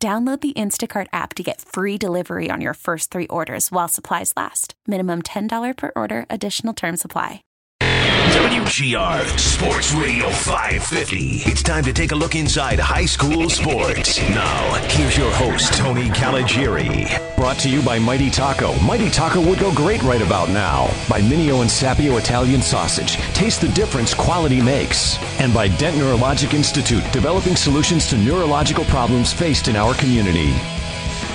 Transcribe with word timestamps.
Download 0.00 0.40
the 0.40 0.52
Instacart 0.52 1.08
app 1.12 1.34
to 1.34 1.42
get 1.42 1.60
free 1.60 1.98
delivery 1.98 2.50
on 2.52 2.60
your 2.60 2.74
first 2.74 3.10
three 3.10 3.26
orders 3.26 3.72
while 3.72 3.88
supplies 3.88 4.32
last. 4.36 4.74
Minimum 4.86 5.22
$10 5.22 5.76
per 5.76 5.90
order, 5.96 6.24
additional 6.30 6.72
term 6.72 6.96
supply. 6.96 7.42
WGR 7.80 9.26
Sports 9.36 9.92
Radio 9.94 10.30
550. 10.30 11.42
It's 11.50 11.64
time 11.64 11.82
to 11.82 11.92
take 11.92 12.12
a 12.12 12.14
look 12.14 12.36
inside 12.36 12.78
high 12.78 13.06
school 13.06 13.50
sports. 13.50 14.20
Now, 14.28 14.74
here's 14.88 15.18
your 15.18 15.32
host, 15.32 15.72
Tony 15.72 16.10
Caligiuri. 16.10 17.27
Brought 17.38 17.60
to 17.60 17.70
you 17.70 17.82
by 17.82 18.00
Mighty 18.00 18.30
Taco. 18.30 18.74
Mighty 18.80 19.08
Taco 19.08 19.40
would 19.40 19.60
go 19.60 19.72
great 19.72 20.02
right 20.02 20.20
about 20.20 20.48
now. 20.48 20.88
By 21.08 21.20
Mineo 21.20 21.60
and 21.60 21.70
Sapio 21.70 22.18
Italian 22.18 22.60
Sausage. 22.60 23.14
Taste 23.32 23.60
the 23.60 23.68
difference 23.68 24.12
quality 24.12 24.60
makes. 24.60 25.16
And 25.38 25.54
by 25.54 25.68
Dent 25.68 25.96
Neurologic 25.96 26.52
Institute, 26.52 27.04
developing 27.12 27.54
solutions 27.54 28.08
to 28.08 28.18
neurological 28.18 28.84
problems 28.86 29.32
faced 29.32 29.68
in 29.68 29.76
our 29.76 29.94
community. 29.94 30.52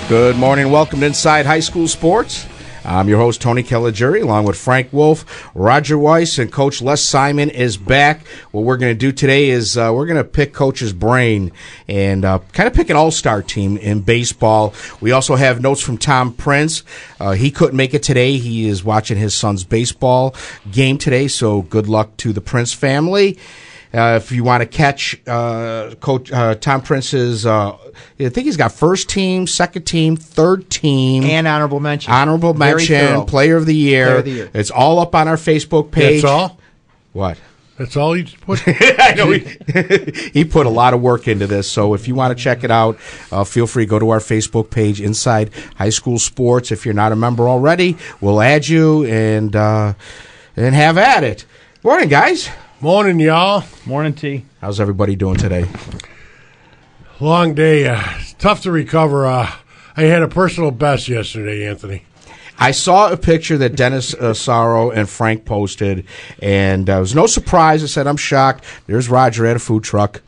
Good 0.09 0.35
morning. 0.35 0.69
Welcome 0.69 0.99
to 0.99 1.05
Inside 1.05 1.45
High 1.45 1.61
School 1.61 1.87
Sports. 1.87 2.47
I'm 2.85 3.07
your 3.07 3.19
host, 3.19 3.41
Tony 3.41 3.63
Caligiuri, 3.63 4.21
along 4.21 4.43
with 4.43 4.57
Frank 4.57 4.91
Wolf, 4.91 5.49
Roger 5.55 5.97
Weiss, 5.97 6.37
and 6.37 6.51
Coach 6.51 6.81
Les 6.81 7.01
Simon 7.01 7.49
is 7.49 7.77
back. 7.77 8.27
What 8.51 8.65
we're 8.65 8.75
going 8.75 8.91
to 8.93 8.97
do 8.97 9.13
today 9.13 9.51
is 9.51 9.77
uh, 9.77 9.91
we're 9.93 10.05
going 10.05 10.17
to 10.17 10.25
pick 10.25 10.53
Coach's 10.53 10.91
brain 10.91 11.53
and 11.87 12.25
uh, 12.25 12.39
kind 12.51 12.67
of 12.67 12.73
pick 12.73 12.89
an 12.89 12.97
all 12.97 13.11
star 13.11 13.41
team 13.41 13.77
in 13.77 14.01
baseball. 14.01 14.73
We 14.99 15.13
also 15.13 15.35
have 15.35 15.61
notes 15.61 15.79
from 15.79 15.97
Tom 15.97 16.33
Prince. 16.33 16.83
Uh, 17.21 17.31
he 17.31 17.51
couldn't 17.51 17.77
make 17.77 17.93
it 17.93 18.03
today. 18.03 18.37
He 18.37 18.67
is 18.67 18.83
watching 18.83 19.17
his 19.17 19.33
son's 19.33 19.63
baseball 19.63 20.35
game 20.69 20.97
today, 20.97 21.29
so 21.29 21.61
good 21.61 21.87
luck 21.87 22.17
to 22.17 22.33
the 22.33 22.41
Prince 22.41 22.73
family. 22.73 23.39
Uh, 23.93 24.19
if 24.21 24.31
you 24.31 24.43
want 24.43 24.61
to 24.61 24.65
catch 24.65 25.21
uh, 25.27 25.93
Coach 25.99 26.31
uh, 26.31 26.55
Tom 26.55 26.81
Prince's, 26.81 27.45
uh, 27.45 27.77
I 28.19 28.29
think 28.29 28.45
he's 28.45 28.57
got 28.57 28.71
first 28.71 29.07
team, 29.07 29.45
second 29.45 29.83
team, 29.83 30.15
third 30.15 30.69
team, 30.71 31.23
and 31.23 31.47
honorable 31.47 31.79
mention. 31.79 32.11
Honorable 32.11 32.53
Very 32.53 32.77
mention, 32.77 33.07
thorough. 33.07 33.25
player 33.25 33.57
of 33.57 33.67
the 33.67 33.75
year. 33.75 34.05
Player 34.05 34.17
of 34.17 34.25
the 34.25 34.31
year. 34.31 34.49
It's 34.53 34.71
all 34.71 34.99
up 34.99 35.13
on 35.13 35.27
our 35.27 35.35
Facebook 35.35 35.91
page. 35.91 36.23
That's 36.23 36.31
all. 36.31 36.59
What? 37.11 37.37
That's 37.77 37.95
all 37.95 38.15
you 38.17 38.25
put. 38.41 38.63
I 38.67 39.13
know 39.15 39.31
he, 39.31 39.39
he 40.33 40.45
put 40.45 40.65
a 40.65 40.69
lot 40.69 40.93
of 40.93 41.01
work 41.01 41.27
into 41.27 41.45
this. 41.47 41.69
So 41.69 41.93
if 41.93 42.07
you 42.07 42.15
want 42.15 42.35
to 42.35 42.43
check 42.43 42.63
it 42.63 42.71
out, 42.71 42.97
uh, 43.31 43.43
feel 43.43 43.67
free 43.67 43.85
to 43.85 43.89
go 43.89 43.99
to 43.99 44.09
our 44.09 44.19
Facebook 44.19 44.69
page, 44.69 45.01
Inside 45.01 45.51
High 45.75 45.89
School 45.89 46.17
Sports. 46.17 46.71
If 46.71 46.85
you're 46.85 46.93
not 46.93 47.11
a 47.11 47.15
member 47.15 47.47
already, 47.47 47.97
we'll 48.21 48.41
add 48.41 48.67
you 48.67 49.05
and 49.05 49.55
uh, 49.55 49.93
and 50.55 50.73
have 50.73 50.97
at 50.97 51.23
it. 51.23 51.45
Morning, 51.83 52.09
guys. 52.09 52.49
Morning, 52.83 53.17
y'all. 53.17 53.63
Morning, 53.85 54.13
T. 54.13 54.43
How's 54.59 54.81
everybody 54.81 55.15
doing 55.15 55.37
today? 55.37 55.69
Long 57.21 57.53
day. 57.53 57.87
Uh, 57.87 58.03
it's 58.19 58.33
tough 58.33 58.63
to 58.63 58.73
recover. 58.73 59.25
Uh, 59.25 59.49
I 59.95 60.01
had 60.01 60.21
a 60.21 60.27
personal 60.27 60.69
best 60.69 61.07
yesterday, 61.07 61.65
Anthony. 61.65 62.03
I 62.59 62.71
saw 62.71 63.09
a 63.09 63.15
picture 63.15 63.57
that 63.59 63.77
Dennis 63.77 64.13
uh, 64.13 64.33
Sarrow 64.33 64.93
and 64.93 65.09
Frank 65.09 65.45
posted, 65.45 66.05
and 66.41 66.89
uh, 66.89 66.97
it 66.97 66.99
was 66.99 67.15
no 67.15 67.25
surprise. 67.25 67.85
I 67.85 67.87
said, 67.87 68.05
I'm 68.05 68.17
shocked. 68.17 68.65
There's 68.85 69.07
Roger 69.07 69.45
at 69.45 69.55
a 69.55 69.59
food 69.59 69.85
truck. 69.85 70.21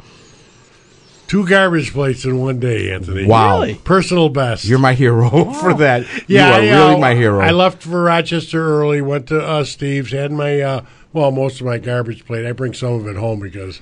Two 1.28 1.46
garbage 1.46 1.92
plates 1.92 2.24
in 2.24 2.40
one 2.40 2.62
day, 2.62 2.94
Anthony. 2.94 3.26
Wow. 3.26 3.60
Really? 3.60 3.76
Personal 3.76 4.30
best. 4.30 4.64
You're 4.64 4.80
my 4.80 4.94
hero 4.94 5.52
for 5.60 5.74
that. 5.74 6.06
yeah, 6.30 6.60
you 6.60 6.72
are 6.72 6.74
I, 6.74 6.80
uh, 6.80 6.88
really 6.88 7.02
my 7.02 7.16
hero. 7.16 7.42
I 7.42 7.52
left 7.52 7.84
for 7.84 8.04
Rochester 8.04 8.66
early, 8.66 9.02
went 9.02 9.28
to 9.28 9.46
uh, 9.46 9.66
Steve's, 9.66 10.14
had 10.14 10.32
my, 10.32 10.62
uh, 10.62 10.86
well, 11.16 11.32
most 11.32 11.62
of 11.62 11.66
my 11.66 11.78
garbage 11.78 12.26
plate. 12.26 12.46
I 12.46 12.52
bring 12.52 12.74
some 12.74 12.94
of 12.94 13.08
it 13.08 13.16
home 13.16 13.40
because. 13.40 13.82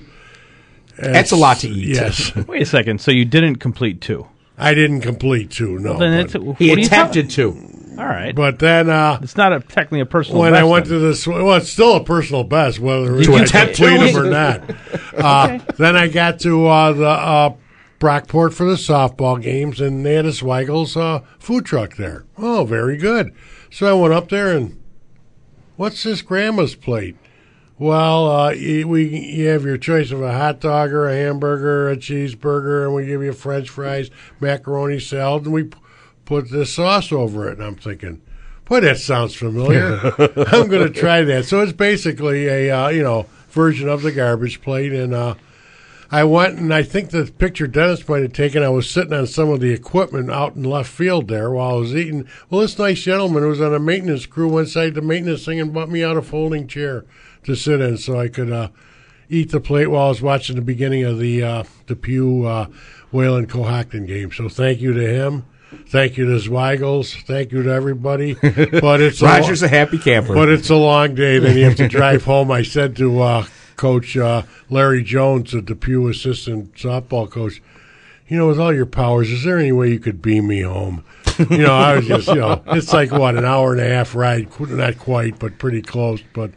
That's 0.96 1.32
a 1.32 1.36
lot 1.36 1.58
to 1.58 1.68
eat. 1.68 1.88
Yes. 1.96 2.34
Wait 2.46 2.62
a 2.62 2.66
second. 2.66 3.00
So 3.00 3.10
you 3.10 3.24
didn't 3.24 3.56
complete 3.56 4.00
two? 4.00 4.28
I 4.56 4.74
didn't 4.74 5.00
complete 5.00 5.50
two, 5.50 5.80
no. 5.80 5.90
Well, 5.90 5.98
then 5.98 6.26
but, 6.26 6.36
it's, 6.36 6.58
he 6.60 6.72
are 6.72 6.78
you 6.78 6.86
attempted 6.86 7.30
to. 7.30 7.70
All 7.98 8.04
right. 8.04 8.34
but 8.34 8.60
then 8.60 8.88
uh, 8.88 9.18
it's 9.20 9.36
not 9.36 9.52
a, 9.52 9.60
technically 9.60 10.00
a 10.00 10.06
personal 10.06 10.40
when 10.40 10.54
I 10.54 10.60
best 10.60 10.70
went 10.70 10.84
then. 10.86 10.94
to 10.94 10.98
this, 11.00 11.26
well, 11.26 11.54
it's 11.54 11.70
still 11.70 11.96
a 11.96 12.04
personal 12.04 12.44
best, 12.44 12.78
whether 12.78 13.20
You 13.20 13.34
I 13.34 13.44
complete 13.44 14.12
them 14.12 14.16
or 14.16 14.30
not. 14.30 14.62
Uh, 15.14 15.58
Then 15.76 15.96
I 15.96 16.08
got 16.08 16.40
to 16.40 16.66
uh, 16.66 16.92
the 16.92 17.08
uh, 17.08 17.54
Brockport 18.00 18.52
for 18.52 18.64
the 18.66 18.74
softball 18.74 19.40
games, 19.40 19.80
and 19.80 20.04
they 20.04 20.14
had 20.14 20.26
a 20.26 20.32
Zweigle's 20.32 20.96
uh, 20.96 21.20
food 21.38 21.64
truck 21.64 21.96
there. 21.96 22.24
Oh, 22.36 22.64
very 22.64 22.96
good. 22.96 23.32
So 23.70 23.86
I 23.86 24.00
went 24.00 24.12
up 24.12 24.28
there 24.28 24.56
and, 24.56 24.80
what's 25.76 26.02
this 26.02 26.20
grandma's 26.20 26.74
plate? 26.74 27.16
Well, 27.76 28.30
uh, 28.30 28.50
you, 28.50 28.86
we 28.86 29.04
you 29.04 29.48
have 29.48 29.64
your 29.64 29.78
choice 29.78 30.12
of 30.12 30.22
a 30.22 30.32
hot 30.32 30.60
dog 30.60 30.92
or 30.92 31.08
a 31.08 31.16
hamburger, 31.16 31.90
a 31.90 31.96
cheeseburger, 31.96 32.84
and 32.84 32.94
we 32.94 33.06
give 33.06 33.22
you 33.22 33.32
French 33.32 33.68
fries, 33.68 34.10
macaroni 34.38 35.00
salad, 35.00 35.44
and 35.44 35.52
we 35.52 35.64
p- 35.64 35.78
put 36.24 36.50
this 36.50 36.72
sauce 36.72 37.10
over 37.10 37.48
it. 37.48 37.58
And 37.58 37.66
I'm 37.66 37.74
thinking, 37.74 38.22
boy, 38.64 38.80
that 38.80 38.98
sounds 38.98 39.34
familiar. 39.34 39.98
I'm 40.52 40.68
going 40.68 40.86
to 40.86 40.90
try 40.90 41.22
that. 41.22 41.46
So 41.46 41.62
it's 41.62 41.72
basically 41.72 42.46
a 42.46 42.70
uh, 42.70 42.88
you 42.90 43.02
know 43.02 43.26
version 43.48 43.88
of 43.88 44.02
the 44.02 44.12
garbage 44.12 44.62
plate, 44.62 44.92
and 44.92 45.12
uh, 45.12 45.34
I 46.12 46.22
went 46.22 46.60
and 46.60 46.72
I 46.72 46.84
think 46.84 47.10
the 47.10 47.24
picture 47.24 47.66
Dennis 47.66 48.08
might 48.08 48.22
have 48.22 48.32
taken. 48.32 48.62
I 48.62 48.68
was 48.68 48.88
sitting 48.88 49.12
on 49.12 49.26
some 49.26 49.50
of 49.50 49.58
the 49.58 49.72
equipment 49.72 50.30
out 50.30 50.54
in 50.54 50.62
left 50.62 50.92
field 50.92 51.26
there 51.26 51.50
while 51.50 51.70
I 51.70 51.78
was 51.80 51.96
eating. 51.96 52.28
Well, 52.48 52.60
this 52.60 52.78
nice 52.78 53.00
gentleman 53.00 53.42
who 53.42 53.48
was 53.48 53.60
on 53.60 53.74
a 53.74 53.80
maintenance 53.80 54.26
crew 54.26 54.48
went 54.48 54.68
inside 54.68 54.94
the 54.94 55.02
maintenance 55.02 55.44
thing 55.44 55.58
and 55.58 55.72
bought 55.72 55.90
me 55.90 56.04
out 56.04 56.16
a 56.16 56.22
folding 56.22 56.68
chair 56.68 57.04
to 57.44 57.54
sit 57.56 57.80
in 57.80 57.96
so 57.98 58.18
I 58.18 58.28
could 58.28 58.50
uh, 58.52 58.68
eat 59.28 59.50
the 59.50 59.60
plate 59.60 59.86
while 59.88 60.06
I 60.06 60.08
was 60.08 60.22
watching 60.22 60.56
the 60.56 60.62
beginning 60.62 61.04
of 61.04 61.18
the 61.18 61.42
uh, 61.42 61.64
Depew 61.86 62.44
uh, 62.44 62.66
Wayland 63.12 63.48
Cohocton 63.48 64.06
game. 64.06 64.32
So 64.32 64.48
thank 64.48 64.80
you 64.80 64.92
to 64.92 65.06
him. 65.06 65.44
Thank 65.88 66.16
you 66.16 66.26
to 66.26 66.48
Zweigles. 66.48 67.20
Thank 67.24 67.50
you 67.52 67.62
to 67.64 67.70
everybody. 67.70 68.34
But 68.44 69.00
it's 69.00 69.20
a 69.20 69.24
lo- 69.24 69.30
Roger's 69.40 69.62
a 69.62 69.68
happy 69.68 69.98
camper. 69.98 70.34
but 70.34 70.48
it's 70.48 70.70
a 70.70 70.76
long 70.76 71.14
day. 71.14 71.38
Then 71.38 71.56
you 71.56 71.64
have 71.64 71.76
to 71.76 71.88
drive 71.88 72.24
home. 72.24 72.50
I 72.50 72.62
said 72.62 72.96
to 72.96 73.20
uh, 73.20 73.46
Coach 73.76 74.16
uh, 74.16 74.42
Larry 74.70 75.02
Jones, 75.02 75.50
the 75.50 75.60
Depew 75.62 76.08
assistant 76.08 76.74
softball 76.74 77.28
coach, 77.28 77.60
you 78.28 78.38
know, 78.38 78.46
with 78.46 78.60
all 78.60 78.72
your 78.72 78.86
powers, 78.86 79.30
is 79.30 79.42
there 79.44 79.58
any 79.58 79.72
way 79.72 79.90
you 79.90 79.98
could 79.98 80.22
beam 80.22 80.46
me 80.46 80.62
home? 80.62 81.04
You 81.50 81.58
know, 81.58 81.74
I 81.74 81.96
was 81.96 82.06
just, 82.06 82.28
you 82.28 82.36
know, 82.36 82.62
it's 82.68 82.92
like 82.92 83.10
what 83.10 83.36
an 83.36 83.44
hour 83.44 83.72
and 83.72 83.80
a 83.80 83.88
half 83.88 84.14
ride, 84.14 84.48
not 84.60 84.98
quite, 84.98 85.38
but 85.40 85.58
pretty 85.58 85.82
close. 85.82 86.22
But 86.32 86.52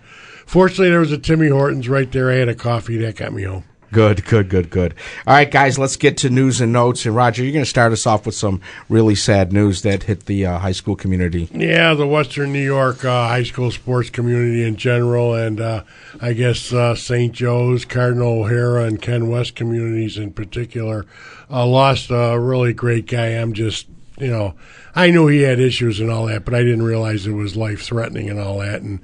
fortunately, 0.47 0.89
there 0.89 0.99
was 0.99 1.11
a 1.11 1.19
Timmy 1.19 1.49
Hortons 1.49 1.87
right 1.87 2.11
there. 2.11 2.31
I 2.31 2.35
had 2.35 2.49
a 2.49 2.55
coffee 2.55 2.97
that 2.97 3.15
got 3.15 3.33
me 3.33 3.43
home. 3.43 3.65
Good, 3.91 4.25
good, 4.25 4.49
good, 4.49 4.69
good. 4.69 4.93
All 5.25 5.33
right, 5.33 5.49
guys, 5.49 5.79
let's 5.79 5.95
get 5.95 6.17
to 6.17 6.29
news 6.29 6.59
and 6.59 6.73
notes. 6.73 7.05
And 7.05 7.15
Roger, 7.15 7.43
you're 7.43 7.53
going 7.53 7.63
to 7.63 7.69
start 7.69 7.93
us 7.93 8.05
off 8.05 8.25
with 8.25 8.35
some 8.35 8.59
really 8.89 9.15
sad 9.15 9.53
news 9.53 9.81
that 9.83 10.03
hit 10.03 10.25
the 10.25 10.45
uh, 10.45 10.59
high 10.59 10.73
school 10.73 10.97
community. 10.97 11.49
Yeah, 11.53 11.93
the 11.93 12.05
Western 12.05 12.51
New 12.51 12.63
York 12.63 13.05
uh, 13.05 13.29
high 13.29 13.43
school 13.43 13.71
sports 13.71 14.09
community 14.09 14.67
in 14.67 14.75
general, 14.75 15.33
and 15.33 15.61
uh, 15.61 15.83
I 16.19 16.33
guess 16.33 16.73
uh, 16.73 16.95
St. 16.95 17.31
Joe's, 17.31 17.85
Cardinal 17.85 18.41
O'Hara, 18.41 18.83
and 18.83 19.01
Ken 19.01 19.29
West 19.29 19.55
communities 19.55 20.17
in 20.17 20.33
particular 20.33 21.05
uh, 21.49 21.65
lost 21.65 22.09
a 22.09 22.37
really 22.37 22.73
great 22.73 23.07
guy. 23.07 23.27
I'm 23.27 23.53
just, 23.53 23.87
you 24.17 24.27
know, 24.27 24.55
I 24.95 25.11
knew 25.11 25.27
he 25.27 25.43
had 25.43 25.61
issues 25.61 26.01
and 26.01 26.11
all 26.11 26.25
that, 26.25 26.43
but 26.43 26.53
I 26.53 26.59
didn't 26.59 26.83
realize 26.83 27.25
it 27.25 27.31
was 27.31 27.55
life 27.55 27.83
threatening 27.83 28.29
and 28.29 28.39
all 28.39 28.59
that. 28.59 28.81
And 28.81 28.99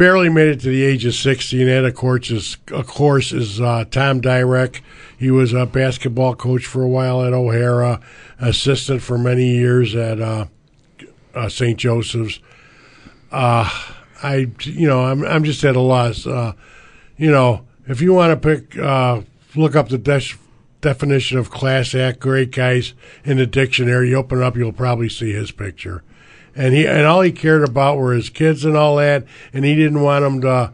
barely 0.00 0.30
made 0.30 0.48
it 0.48 0.60
to 0.60 0.68
the 0.70 0.82
age 0.82 1.04
of 1.04 1.14
60, 1.14 1.70
and 1.70 1.84
of 1.84 1.94
course, 1.94 2.30
is, 2.30 2.56
of 2.72 2.86
course, 2.86 3.32
is 3.32 3.60
uh, 3.60 3.84
Tom 3.90 4.22
Dyrek. 4.22 4.80
He 5.18 5.30
was 5.30 5.52
a 5.52 5.66
basketball 5.66 6.34
coach 6.36 6.64
for 6.64 6.82
a 6.82 6.88
while 6.88 7.22
at 7.22 7.34
O'Hara, 7.34 8.00
assistant 8.38 9.02
for 9.02 9.18
many 9.18 9.50
years 9.50 9.94
at 9.94 10.18
uh, 10.18 10.46
uh, 11.34 11.50
St. 11.50 11.78
Joseph's. 11.78 12.40
Uh, 13.30 13.68
I, 14.22 14.50
you 14.62 14.88
know, 14.88 15.04
I'm 15.04 15.22
I'm 15.22 15.44
just 15.44 15.62
at 15.64 15.76
a 15.76 15.80
loss. 15.80 16.26
Uh, 16.26 16.54
you 17.18 17.30
know, 17.30 17.66
if 17.86 18.00
you 18.00 18.14
want 18.14 18.40
to 18.40 18.48
pick, 18.48 18.78
uh, 18.78 19.20
look 19.54 19.76
up 19.76 19.90
the 19.90 19.98
de- 19.98 20.38
definition 20.80 21.36
of 21.36 21.50
class 21.50 21.94
act 21.94 22.20
great 22.20 22.52
guys 22.52 22.94
in 23.22 23.36
the 23.36 23.46
dictionary. 23.46 24.08
You 24.08 24.16
open 24.16 24.38
it 24.38 24.44
up, 24.44 24.56
you'll 24.56 24.72
probably 24.72 25.10
see 25.10 25.34
his 25.34 25.50
picture. 25.50 26.02
And 26.54 26.74
he 26.74 26.86
and 26.86 27.06
all 27.06 27.20
he 27.20 27.32
cared 27.32 27.62
about 27.62 27.98
were 27.98 28.12
his 28.12 28.30
kids 28.30 28.64
and 28.64 28.76
all 28.76 28.96
that, 28.96 29.24
and 29.52 29.64
he 29.64 29.74
didn't 29.74 30.00
want 30.00 30.24
them 30.24 30.40
to, 30.42 30.72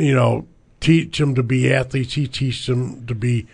you 0.00 0.14
know, 0.14 0.46
teach 0.80 1.18
them 1.18 1.34
to 1.34 1.42
be 1.42 1.72
athletes. 1.72 2.14
He 2.14 2.26
teach 2.26 2.66
them 2.66 3.06
to 3.06 3.14
be 3.14 3.46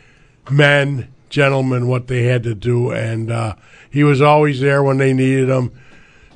men, 0.50 1.08
gentlemen 1.30 1.88
what 1.88 2.06
they 2.06 2.24
had 2.24 2.42
to 2.42 2.54
do, 2.54 2.90
and 2.90 3.30
uh, 3.30 3.54
he 3.90 4.04
was 4.04 4.20
always 4.20 4.60
there 4.60 4.82
when 4.82 4.98
they 4.98 5.12
needed 5.12 5.48
him. 5.48 5.72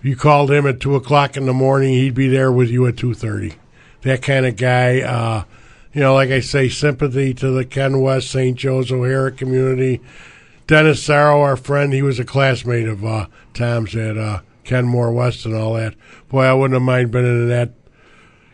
You 0.02 0.16
called 0.16 0.50
him 0.50 0.66
at 0.66 0.80
two 0.80 0.94
o'clock 0.94 1.36
in 1.36 1.46
the 1.46 1.52
morning; 1.52 1.92
he'd 1.92 2.14
be 2.14 2.28
there 2.28 2.50
with 2.50 2.70
you 2.70 2.86
at 2.86 2.96
two 2.96 3.14
thirty. 3.14 3.54
That 4.02 4.22
kind 4.22 4.46
of 4.46 4.56
guy. 4.56 5.00
Uh, 5.00 5.44
you 5.92 6.02
know, 6.02 6.14
like 6.14 6.30
I 6.30 6.40
say, 6.40 6.68
sympathy 6.68 7.34
to 7.34 7.50
the 7.50 7.64
Ken 7.64 8.00
West 8.00 8.30
St. 8.30 8.56
Joe's 8.56 8.92
O'Hara 8.92 9.32
community. 9.32 10.00
Dennis 10.68 11.02
Sarrow, 11.02 11.40
our 11.40 11.56
friend, 11.56 11.92
he 11.92 12.02
was 12.02 12.20
a 12.20 12.24
classmate 12.24 12.86
of 12.86 13.04
uh, 13.04 13.26
Tom's 13.54 13.96
at 13.96 14.18
uh, 14.18 14.40
Kenmore 14.68 15.10
West 15.10 15.46
and 15.46 15.54
all 15.54 15.72
that. 15.74 15.94
Boy, 16.28 16.44
I 16.44 16.52
wouldn't 16.52 16.74
have 16.74 16.82
mind 16.82 17.10
being 17.10 17.24
in 17.24 17.48
that 17.48 17.72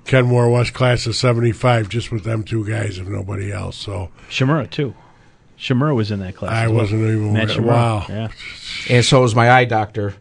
Kenmore 0.04 0.48
West 0.48 0.72
class 0.72 1.06
of 1.06 1.16
75 1.16 1.88
just 1.88 2.12
with 2.12 2.22
them 2.22 2.44
two 2.44 2.64
guys, 2.64 2.98
if 2.98 3.08
nobody 3.08 3.50
else. 3.52 3.76
So 3.76 4.10
Shimura 4.30 4.70
too. 4.70 4.94
Shimura 5.58 5.94
was 5.94 6.12
in 6.12 6.20
that 6.20 6.36
class. 6.36 6.52
I 6.52 6.68
well. 6.68 6.76
wasn't 6.76 7.00
even 7.02 7.32
Matt 7.32 7.50
aware- 7.50 7.58
Shimura. 7.58 7.66
wow. 7.66 8.06
Yeah. 8.08 8.28
And 8.88 9.04
so 9.04 9.22
was 9.22 9.34
my 9.34 9.50
eye 9.50 9.64
doctor. 9.64 10.14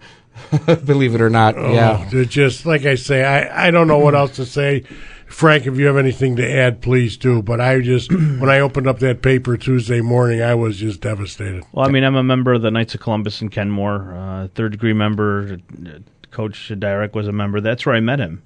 Believe 0.86 1.14
it 1.14 1.22
or 1.22 1.30
not. 1.30 1.56
Oh, 1.58 1.72
yeah. 1.74 2.10
Oh, 2.12 2.18
it 2.18 2.30
just 2.30 2.66
like 2.66 2.86
I 2.86 2.96
say, 2.96 3.24
I, 3.24 3.68
I 3.68 3.72
don't 3.72 3.88
know 3.88 4.00
what 4.00 4.16
else 4.16 4.36
to 4.38 4.48
say. 4.48 4.84
Frank, 5.28 5.66
if 5.66 5.78
you 5.78 5.86
have 5.88 5.98
anything 5.98 6.36
to 6.36 6.50
add, 6.52 6.82
please 6.82 7.18
do. 7.18 7.42
But 7.42 7.60
I 7.60 7.80
just, 7.82 8.12
when 8.14 8.50
I 8.50 8.60
opened 8.60 8.88
up 8.88 9.00
that 9.00 9.22
paper 9.22 9.58
Tuesday 9.58 10.02
morning, 10.02 10.42
I 10.42 10.56
was 10.56 10.78
just 10.78 11.02
devastated. 11.02 11.64
Well, 11.72 11.88
I 11.88 11.92
mean, 11.92 12.04
I'm 12.04 12.16
a 12.16 12.24
member 12.24 12.54
of 12.54 12.62
the 12.62 12.72
Knights 12.72 12.94
of 12.96 13.02
Columbus 13.02 13.42
in 13.42 13.50
Kenmore, 13.50 14.14
uh, 14.16 14.48
third 14.56 14.72
degree 14.74 14.94
member. 14.94 15.60
Uh, 15.86 16.00
Coach 16.32 16.70
Dyrek 16.74 17.14
was 17.14 17.28
a 17.28 17.32
member. 17.32 17.62
That's 17.62 17.86
where 17.86 17.96
I 17.96 18.00
met 18.00 18.20
him. 18.20 18.42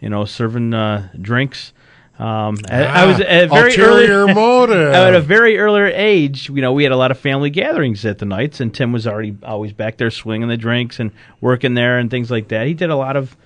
You 0.00 0.08
know, 0.08 0.24
serving 0.24 0.74
uh, 0.74 1.08
drinks. 1.20 1.72
Um, 2.18 2.58
I, 2.70 2.84
I 2.84 3.06
was 3.06 3.20
at 3.20 3.44
a 3.44 3.48
very 3.48 3.70
Ulterior 3.70 4.24
early, 4.24 4.34
motive. 4.34 4.92
at 4.94 5.14
a 5.14 5.20
very 5.20 5.58
earlier 5.58 5.86
age. 5.86 6.48
You 6.48 6.60
know, 6.60 6.72
we 6.72 6.82
had 6.82 6.92
a 6.92 6.96
lot 6.96 7.10
of 7.10 7.18
family 7.18 7.50
gatherings 7.50 8.04
at 8.04 8.18
the 8.18 8.26
Knights, 8.26 8.60
and 8.60 8.72
Tim 8.72 8.92
was 8.92 9.06
already 9.06 9.36
always 9.42 9.72
back 9.72 9.96
there 9.96 10.10
swinging 10.10 10.48
the 10.48 10.56
drinks 10.56 11.00
and 11.00 11.10
working 11.40 11.74
there 11.74 11.98
and 11.98 12.10
things 12.10 12.30
like 12.30 12.48
that. 12.48 12.66
He 12.66 12.74
did 12.74 12.90
a 12.90 12.96
lot 12.96 13.16
of 13.16 13.36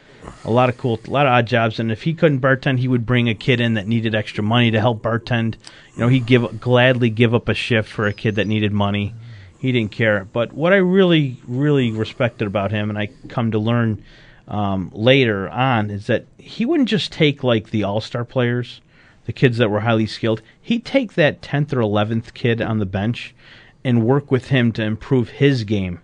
a 0.44 0.50
lot 0.50 0.68
of 0.68 0.76
cool, 0.78 1.00
a 1.06 1.10
lot 1.10 1.26
of 1.26 1.32
odd 1.32 1.46
jobs. 1.46 1.80
And 1.80 1.90
if 1.90 2.02
he 2.02 2.14
couldn't 2.14 2.40
bartend, 2.40 2.78
he 2.78 2.88
would 2.88 3.06
bring 3.06 3.28
a 3.28 3.34
kid 3.34 3.60
in 3.60 3.74
that 3.74 3.86
needed 3.86 4.14
extra 4.14 4.42
money 4.42 4.70
to 4.70 4.80
help 4.80 5.02
bartend. 5.02 5.56
You 5.94 6.00
know, 6.00 6.08
he'd 6.08 6.26
give 6.26 6.60
gladly 6.60 7.10
give 7.10 7.34
up 7.34 7.48
a 7.48 7.54
shift 7.54 7.88
for 7.88 8.06
a 8.06 8.12
kid 8.12 8.36
that 8.36 8.46
needed 8.46 8.72
money. 8.72 9.14
He 9.58 9.72
didn't 9.72 9.92
care. 9.92 10.24
But 10.24 10.52
what 10.52 10.72
I 10.72 10.76
really, 10.76 11.38
really 11.46 11.90
respected 11.90 12.46
about 12.46 12.70
him, 12.70 12.90
and 12.90 12.98
I 12.98 13.10
come 13.28 13.50
to 13.52 13.58
learn 13.58 14.04
um, 14.46 14.90
later 14.94 15.48
on, 15.48 15.90
is 15.90 16.06
that 16.06 16.26
he 16.38 16.64
wouldn't 16.64 16.88
just 16.88 17.12
take 17.12 17.42
like 17.42 17.70
the 17.70 17.84
all 17.84 18.00
star 18.00 18.24
players, 18.24 18.80
the 19.24 19.32
kids 19.32 19.58
that 19.58 19.70
were 19.70 19.80
highly 19.80 20.06
skilled. 20.06 20.42
He'd 20.60 20.84
take 20.84 21.14
that 21.14 21.42
tenth 21.42 21.72
or 21.72 21.80
eleventh 21.80 22.34
kid 22.34 22.60
on 22.60 22.78
the 22.78 22.86
bench 22.86 23.34
and 23.84 24.04
work 24.04 24.30
with 24.30 24.48
him 24.48 24.72
to 24.72 24.82
improve 24.82 25.30
his 25.30 25.64
game 25.64 26.00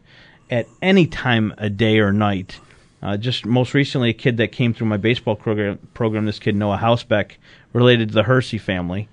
at 0.50 0.66
any 0.80 1.06
time 1.06 1.54
a 1.58 1.70
day 1.70 1.98
or 1.98 2.12
night. 2.12 2.60
Uh, 3.02 3.16
just 3.16 3.44
most 3.44 3.74
recently, 3.74 4.10
a 4.10 4.14
kid 4.14 4.36
that 4.36 4.52
came 4.52 4.72
through 4.72 4.86
my 4.86 4.96
baseball 4.96 5.34
program, 5.34 5.78
program 5.92 6.24
this 6.24 6.38
kid 6.38 6.54
Noah 6.54 6.78
Housebeck, 6.78 7.32
related 7.72 8.08
to 8.08 8.14
the 8.14 8.22
Hersey 8.22 8.58
family. 8.58 9.08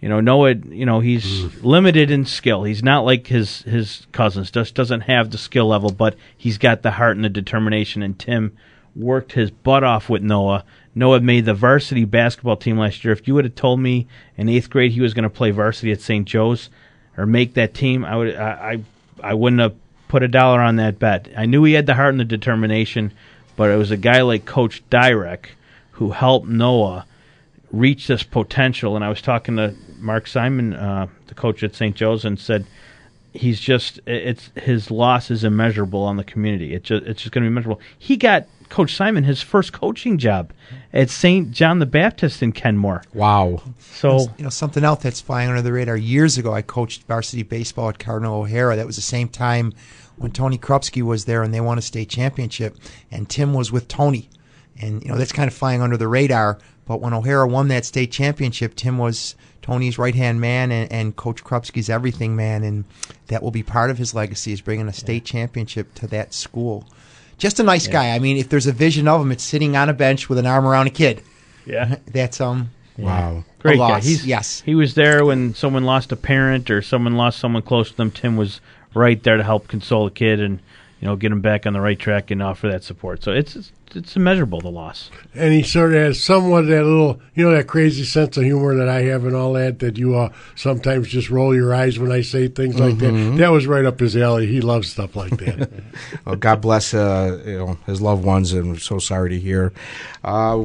You 0.00 0.08
know, 0.08 0.20
Noah, 0.20 0.54
you 0.54 0.86
know, 0.86 1.00
he's 1.00 1.62
limited 1.62 2.10
in 2.10 2.24
skill. 2.24 2.64
He's 2.64 2.82
not 2.82 3.04
like 3.04 3.28
his 3.28 3.62
his 3.62 4.06
cousins. 4.12 4.50
Just 4.50 4.74
doesn't 4.74 5.02
have 5.02 5.30
the 5.30 5.38
skill 5.38 5.66
level, 5.66 5.92
but 5.92 6.16
he's 6.36 6.58
got 6.58 6.82
the 6.82 6.92
heart 6.92 7.16
and 7.16 7.24
the 7.24 7.28
determination. 7.28 8.02
And 8.02 8.18
Tim 8.18 8.56
worked 8.96 9.32
his 9.32 9.50
butt 9.50 9.84
off 9.84 10.08
with 10.08 10.22
Noah. 10.22 10.64
Noah 10.94 11.20
made 11.20 11.44
the 11.44 11.54
varsity 11.54 12.04
basketball 12.04 12.56
team 12.56 12.78
last 12.78 13.04
year. 13.04 13.12
If 13.12 13.26
you 13.26 13.34
would 13.34 13.44
have 13.44 13.54
told 13.54 13.80
me 13.80 14.06
in 14.36 14.48
eighth 14.48 14.70
grade 14.70 14.92
he 14.92 15.00
was 15.00 15.14
going 15.14 15.22
to 15.22 15.30
play 15.30 15.50
varsity 15.50 15.92
at 15.92 16.00
St. 16.00 16.26
Joe's 16.26 16.68
or 17.16 17.24
make 17.24 17.54
that 17.54 17.74
team, 17.74 18.04
I 18.04 18.16
would 18.16 18.36
I 18.36 18.50
I, 19.22 19.30
I 19.30 19.34
wouldn't 19.34 19.60
have 19.60 19.74
put 20.08 20.22
a 20.22 20.28
dollar 20.28 20.60
on 20.60 20.76
that 20.76 20.98
bet. 20.98 21.28
I 21.36 21.46
knew 21.46 21.64
he 21.64 21.72
had 21.72 21.86
the 21.86 21.94
heart 21.94 22.10
and 22.10 22.20
the 22.20 22.24
determination, 22.24 23.12
but 23.62 23.70
it 23.70 23.76
was 23.76 23.92
a 23.92 23.96
guy 23.96 24.22
like 24.22 24.44
Coach 24.44 24.82
Dyrek 24.90 25.50
who 25.92 26.10
helped 26.10 26.48
Noah 26.48 27.06
reach 27.70 28.08
this 28.08 28.24
potential. 28.24 28.96
And 28.96 29.04
I 29.04 29.08
was 29.08 29.22
talking 29.22 29.54
to 29.54 29.76
Mark 29.98 30.26
Simon, 30.26 30.74
uh, 30.74 31.06
the 31.28 31.34
coach 31.34 31.62
at 31.62 31.72
St. 31.72 31.94
Joe's, 31.94 32.24
and 32.24 32.40
said 32.40 32.66
he's 33.32 33.60
just 33.60 34.00
it's 34.04 34.50
his 34.56 34.90
loss 34.90 35.30
is 35.30 35.44
immeasurable 35.44 36.02
on 36.02 36.16
the 36.16 36.24
community. 36.24 36.74
It's 36.74 36.88
just 36.88 37.04
it's 37.04 37.22
just 37.22 37.32
going 37.32 37.44
to 37.44 37.48
be 37.48 37.52
immeasurable. 37.52 37.80
He 37.96 38.16
got 38.16 38.48
Coach 38.68 38.96
Simon 38.96 39.22
his 39.22 39.40
first 39.40 39.72
coaching 39.72 40.18
job 40.18 40.52
at 40.92 41.08
St. 41.08 41.52
John 41.52 41.78
the 41.78 41.86
Baptist 41.86 42.42
in 42.42 42.50
Kenmore. 42.50 43.04
Wow. 43.14 43.62
So 43.78 44.22
you 44.38 44.42
know 44.42 44.50
something 44.50 44.82
else 44.82 45.04
that's 45.04 45.20
flying 45.20 45.50
under 45.50 45.62
the 45.62 45.72
radar. 45.72 45.96
Years 45.96 46.36
ago, 46.36 46.52
I 46.52 46.62
coached 46.62 47.04
varsity 47.04 47.44
baseball 47.44 47.90
at 47.90 48.00
Cardinal 48.00 48.40
O'Hara. 48.40 48.74
That 48.74 48.88
was 48.88 48.96
the 48.96 49.02
same 49.02 49.28
time 49.28 49.72
when 50.16 50.30
Tony 50.32 50.58
Krupski 50.58 51.02
was 51.02 51.24
there, 51.24 51.42
and 51.42 51.52
they 51.52 51.60
won 51.60 51.78
a 51.78 51.82
state 51.82 52.08
championship. 52.08 52.76
And 53.10 53.28
Tim 53.28 53.54
was 53.54 53.70
with 53.72 53.88
Tony, 53.88 54.28
and 54.80 55.02
you 55.02 55.08
know 55.10 55.16
that's 55.16 55.32
kind 55.32 55.48
of 55.48 55.54
flying 55.54 55.80
under 55.82 55.96
the 55.96 56.08
radar. 56.08 56.58
But 56.84 57.00
when 57.00 57.14
O'Hara 57.14 57.46
won 57.46 57.68
that 57.68 57.84
state 57.84 58.10
championship, 58.10 58.74
Tim 58.74 58.98
was 58.98 59.36
Tony's 59.62 59.98
right 59.98 60.14
hand 60.14 60.40
man 60.40 60.72
and, 60.72 60.90
and 60.90 61.16
Coach 61.16 61.44
Krupski's 61.44 61.88
everything 61.88 62.34
man, 62.34 62.64
and 62.64 62.84
that 63.28 63.42
will 63.42 63.52
be 63.52 63.62
part 63.62 63.90
of 63.90 63.98
his 63.98 64.14
legacy 64.14 64.52
is 64.52 64.60
bringing 64.60 64.88
a 64.88 64.92
state 64.92 65.24
championship 65.24 65.94
to 65.94 66.06
that 66.08 66.34
school. 66.34 66.86
Just 67.38 67.60
a 67.60 67.62
nice 67.62 67.86
guy. 67.88 68.10
I 68.14 68.18
mean, 68.18 68.36
if 68.36 68.48
there's 68.48 68.66
a 68.66 68.72
vision 68.72 69.08
of 69.08 69.20
him, 69.20 69.32
it's 69.32 69.42
sitting 69.44 69.76
on 69.76 69.88
a 69.88 69.92
bench 69.92 70.28
with 70.28 70.38
an 70.38 70.46
arm 70.46 70.66
around 70.66 70.86
a 70.88 70.90
kid. 70.90 71.22
yeah, 71.66 71.96
That's 72.06 72.40
um 72.40 72.70
Wow. 72.98 73.44
great 73.58 73.76
a 73.76 73.78
guy. 73.78 74.00
He's, 74.00 74.26
yes. 74.26 74.60
he 74.60 74.74
was 74.74 74.94
there 74.94 75.24
when 75.24 75.54
someone 75.54 75.84
lost 75.84 76.12
a 76.12 76.16
parent 76.16 76.70
or 76.70 76.82
someone 76.82 77.16
lost 77.16 77.38
someone 77.38 77.62
close 77.62 77.90
to 77.90 77.96
them. 77.96 78.10
Tim 78.10 78.36
was 78.36 78.60
right 78.94 79.22
there 79.22 79.36
to 79.36 79.42
help 79.42 79.68
console 79.68 80.04
the 80.06 80.10
kid 80.10 80.40
and 80.40 80.60
you 81.00 81.08
know 81.08 81.16
get 81.16 81.32
him 81.32 81.40
back 81.40 81.66
on 81.66 81.72
the 81.72 81.80
right 81.80 81.98
track 81.98 82.30
and 82.30 82.42
offer 82.42 82.70
that 82.70 82.84
support. 82.84 83.22
So 83.22 83.32
it's 83.32 83.56
it's, 83.56 83.72
it's 83.94 84.16
immeasurable 84.16 84.60
the 84.60 84.70
loss. 84.70 85.10
and 85.34 85.52
he 85.52 85.62
sort 85.62 85.92
of 85.92 85.98
has 85.98 86.22
somewhat 86.22 86.62
that 86.62 86.84
little, 86.84 87.20
you 87.34 87.44
know, 87.44 87.54
that 87.54 87.66
crazy 87.66 88.04
sense 88.04 88.36
of 88.36 88.44
humor 88.44 88.74
that 88.76 88.88
I 88.88 89.02
have 89.02 89.24
and 89.26 89.34
all 89.36 89.52
that. 89.54 89.80
That 89.80 89.98
you 89.98 90.16
uh, 90.16 90.32
sometimes 90.54 91.08
just 91.08 91.28
roll 91.28 91.54
your 91.54 91.74
eyes 91.74 91.98
when 91.98 92.12
I 92.12 92.20
say 92.22 92.48
things 92.48 92.78
like 92.78 92.98
that. 92.98 93.36
That 93.38 93.48
was 93.50 93.66
right 93.66 93.84
up 93.84 94.00
his 94.00 94.16
alley. 94.16 94.46
He 94.46 94.60
loves 94.60 94.90
stuff 94.90 95.16
like 95.16 95.36
that. 95.38 95.70
Well, 96.24 96.36
God 96.36 96.60
bless 96.60 96.94
uh, 96.94 97.42
you 97.44 97.58
know 97.58 97.78
his 97.86 98.00
loved 98.00 98.24
ones, 98.24 98.52
and 98.52 98.70
we're 98.70 98.78
so 98.78 98.98
sorry 98.98 99.30
to 99.30 99.38
hear. 99.40 99.72
Uh, 100.22 100.64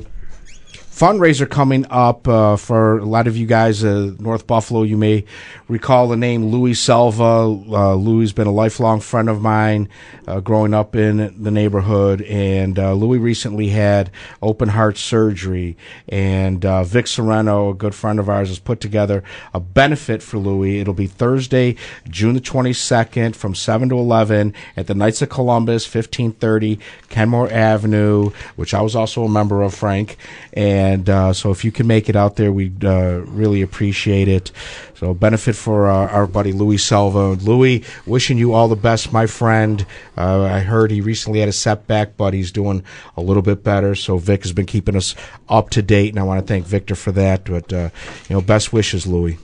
fundraiser 0.98 1.48
coming 1.48 1.86
up 1.92 2.28
uh, 2.28 2.56
for 2.56 2.98
a 2.98 3.06
lot 3.06 3.28
of 3.28 3.38
you 3.38 3.46
guys, 3.46 3.84
uh, 3.84 4.12
North 4.18 4.48
Buffalo. 4.48 4.82
You 4.82 4.98
may 4.98 5.26
recall 5.68 6.08
the 6.08 6.18
name 6.18 6.48
Louis 6.48 6.74
Selva. 6.74 7.24
Uh, 7.24 7.94
Louis 7.94 8.24
has 8.24 8.34
been 8.34 8.48
a 8.48 8.52
lifelong 8.52 9.00
friend 9.00 9.30
of 9.30 9.40
mine, 9.40 9.90
uh, 10.28 10.40
growing 10.40 10.74
up 10.74 10.96
in 10.96 11.44
the 11.44 11.52
neighborhood, 11.52 12.24
and 12.24 12.80
uh, 12.80 12.94
Louis 12.94 13.20
recently 13.20 13.68
had 13.68 14.10
open 14.42 14.70
heart 14.70 14.98
surgery. 14.98 15.78
And 16.10 16.66
uh, 16.66 16.84
Vic 16.84 17.06
Sereno, 17.06 17.70
a 17.70 17.74
good 17.76 17.94
friend 17.94 18.20
of 18.20 18.28
ours, 18.28 18.48
has 18.48 18.58
put 18.58 18.80
together 18.80 19.24
a 19.54 19.60
benefit 19.60 20.24
for 20.24 20.40
Louis. 20.40 20.80
It'll 20.80 20.96
be 20.96 21.06
Thursday, 21.06 21.76
June 22.10 22.34
the 22.34 22.42
twenty 22.42 22.74
second, 22.74 23.36
from 23.36 23.54
seven 23.54 23.88
to 23.90 24.00
eleven 24.00 24.52
at 24.76 24.88
the 24.88 24.96
Knights 24.96 25.22
of 25.22 25.30
Columbus, 25.30 25.86
fifteen 25.86 26.32
thirty 26.32 26.80
Kenmore 27.10 27.52
Avenue, 27.52 28.32
which 28.56 28.74
I 28.74 28.82
was 28.82 28.96
also 28.96 29.26
a 29.26 29.30
member 29.30 29.62
of, 29.62 29.76
Frank. 29.76 30.18
And 30.54 30.87
uh, 31.10 31.34
so, 31.34 31.52
if 31.52 31.66
you 31.66 31.72
can 31.72 31.88
make 31.88 32.10
it 32.10 32.16
out 32.16 32.36
there, 32.36 32.52
we'd 32.52 32.84
uh, 32.84 33.22
really 33.26 33.62
appreciate 33.62 34.28
it. 34.28 34.52
So, 34.96 35.14
benefit 35.14 35.56
for 35.56 35.88
uh, 35.88 36.08
our 36.08 36.28
buddy 36.28 36.52
Louis 36.52 36.78
Selva. 36.78 37.34
Louis, 37.44 37.84
wishing 38.06 38.38
you 38.38 38.54
all 38.54 38.68
the 38.68 38.76
best, 38.76 39.12
my 39.12 39.26
friend. 39.26 39.86
Uh, 40.18 40.44
I 40.44 40.60
heard 40.60 40.92
he 40.92 41.02
recently 41.02 41.40
had 41.40 41.50
a 41.50 41.54
setback, 41.54 42.18
but 42.18 42.34
he's 42.34 42.52
doing 42.52 42.84
a 43.16 43.22
little 43.22 43.44
bit 43.44 43.64
better. 43.64 43.96
So, 43.96 44.18
Vic 44.18 44.44
has 44.44 44.54
been 44.54 44.66
keeping 44.66 44.96
us 44.96 45.16
up 45.50 45.70
to 45.72 45.82
date, 45.82 46.10
and 46.10 46.20
I 46.20 46.24
want 46.24 46.40
to 46.40 46.46
thank 46.46 46.66
Victor 46.66 46.96
for 46.96 47.12
that. 47.14 47.46
But 47.46 47.72
uh, 47.74 47.90
you 48.30 48.36
know, 48.36 48.42
best 48.42 48.72
wishes, 48.72 49.06
Louis. 49.06 49.38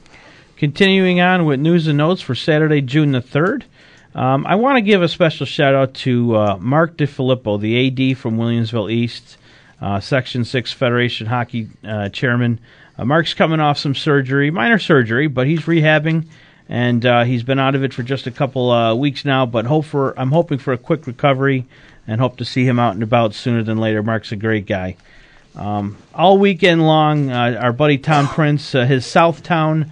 Continuing 0.57 1.19
on 1.19 1.45
with 1.45 1.59
news 1.59 1.87
and 1.87 1.97
notes 1.97 2.21
for 2.21 2.35
Saturday, 2.35 2.81
June 2.81 3.11
the 3.11 3.21
3rd. 3.21 3.63
Um, 4.15 4.45
I 4.45 4.55
want 4.55 4.77
to 4.77 4.81
give 4.81 5.01
a 5.01 5.07
special 5.07 5.45
shout 5.45 5.73
out 5.73 5.93
to 5.95 6.35
uh, 6.37 6.57
Mark 6.59 6.97
DiFilippo, 6.97 7.59
the 7.59 8.11
AD 8.11 8.17
from 8.17 8.37
Williamsville 8.37 8.91
East, 8.91 9.37
uh, 9.83 9.99
Section 9.99 10.45
6 10.45 10.71
Federation 10.71 11.27
Hockey 11.27 11.67
uh, 11.83 12.07
Chairman. 12.07 12.57
Uh, 12.97 13.03
Mark's 13.03 13.33
coming 13.33 13.59
off 13.59 13.77
some 13.77 13.93
surgery, 13.93 14.49
minor 14.49 14.79
surgery, 14.79 15.27
but 15.27 15.45
he's 15.45 15.63
rehabbing, 15.63 16.25
and 16.69 17.05
uh, 17.05 17.25
he's 17.25 17.43
been 17.43 17.59
out 17.59 17.75
of 17.75 17.83
it 17.83 17.93
for 17.93 18.01
just 18.01 18.25
a 18.25 18.31
couple 18.31 18.71
uh, 18.71 18.95
weeks 18.95 19.25
now. 19.25 19.45
But 19.45 19.65
hope 19.65 19.83
for 19.83 20.17
I'm 20.17 20.31
hoping 20.31 20.57
for 20.57 20.71
a 20.71 20.77
quick 20.77 21.05
recovery, 21.05 21.65
and 22.07 22.21
hope 22.21 22.37
to 22.37 22.45
see 22.45 22.65
him 22.65 22.79
out 22.79 22.93
and 22.93 23.03
about 23.03 23.33
sooner 23.33 23.61
than 23.61 23.77
later. 23.77 24.01
Mark's 24.01 24.31
a 24.31 24.37
great 24.37 24.65
guy 24.65 24.95
Um, 25.53 25.97
all 26.15 26.37
weekend 26.37 26.81
long, 26.87 27.29
uh, 27.29 27.57
our 27.59 27.73
buddy 27.73 27.97
Tom 27.97 28.27
Prince, 28.27 28.71
his 28.71 29.05
Southtown 29.05 29.91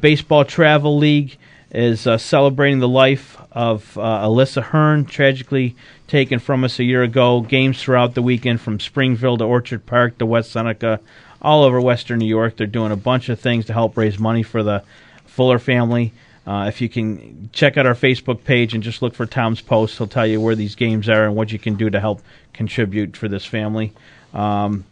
Baseball 0.00 0.44
Travel 0.44 0.96
League, 0.96 1.36
is 1.72 2.06
celebrating 2.22 2.78
the 2.78 2.88
life 2.88 3.36
of 3.54 3.96
uh, 3.96 4.26
Alyssa 4.26 4.62
Hearn, 4.62 5.04
tragically 5.04 5.76
taken 6.08 6.38
from 6.40 6.64
us 6.64 6.78
a 6.78 6.84
year 6.84 7.02
ago. 7.02 7.40
Games 7.40 7.80
throughout 7.80 8.14
the 8.14 8.22
weekend 8.22 8.60
from 8.60 8.80
Springville 8.80 9.38
to 9.38 9.44
Orchard 9.44 9.86
Park 9.86 10.18
to 10.18 10.26
West 10.26 10.50
Seneca, 10.50 11.00
all 11.40 11.62
over 11.62 11.80
Western 11.80 12.18
New 12.18 12.26
York. 12.26 12.56
They're 12.56 12.66
doing 12.66 12.92
a 12.92 12.96
bunch 12.96 13.28
of 13.28 13.38
things 13.38 13.66
to 13.66 13.72
help 13.72 13.96
raise 13.96 14.18
money 14.18 14.42
for 14.42 14.62
the 14.62 14.82
Fuller 15.26 15.58
family. 15.58 16.12
Uh, 16.46 16.66
if 16.68 16.80
you 16.80 16.88
can 16.88 17.48
check 17.52 17.76
out 17.76 17.86
our 17.86 17.94
Facebook 17.94 18.44
page 18.44 18.74
and 18.74 18.82
just 18.82 19.00
look 19.00 19.14
for 19.14 19.24
Tom's 19.24 19.60
post, 19.60 19.96
he'll 19.96 20.06
tell 20.06 20.26
you 20.26 20.40
where 20.40 20.54
these 20.54 20.74
games 20.74 21.08
are 21.08 21.24
and 21.24 21.34
what 21.34 21.50
you 21.50 21.58
can 21.58 21.74
do 21.74 21.88
to 21.88 21.98
help 21.98 22.20
contribute 22.52 23.16
for 23.16 23.28
this 23.28 23.44
family. 23.44 23.92
Um, 24.34 24.84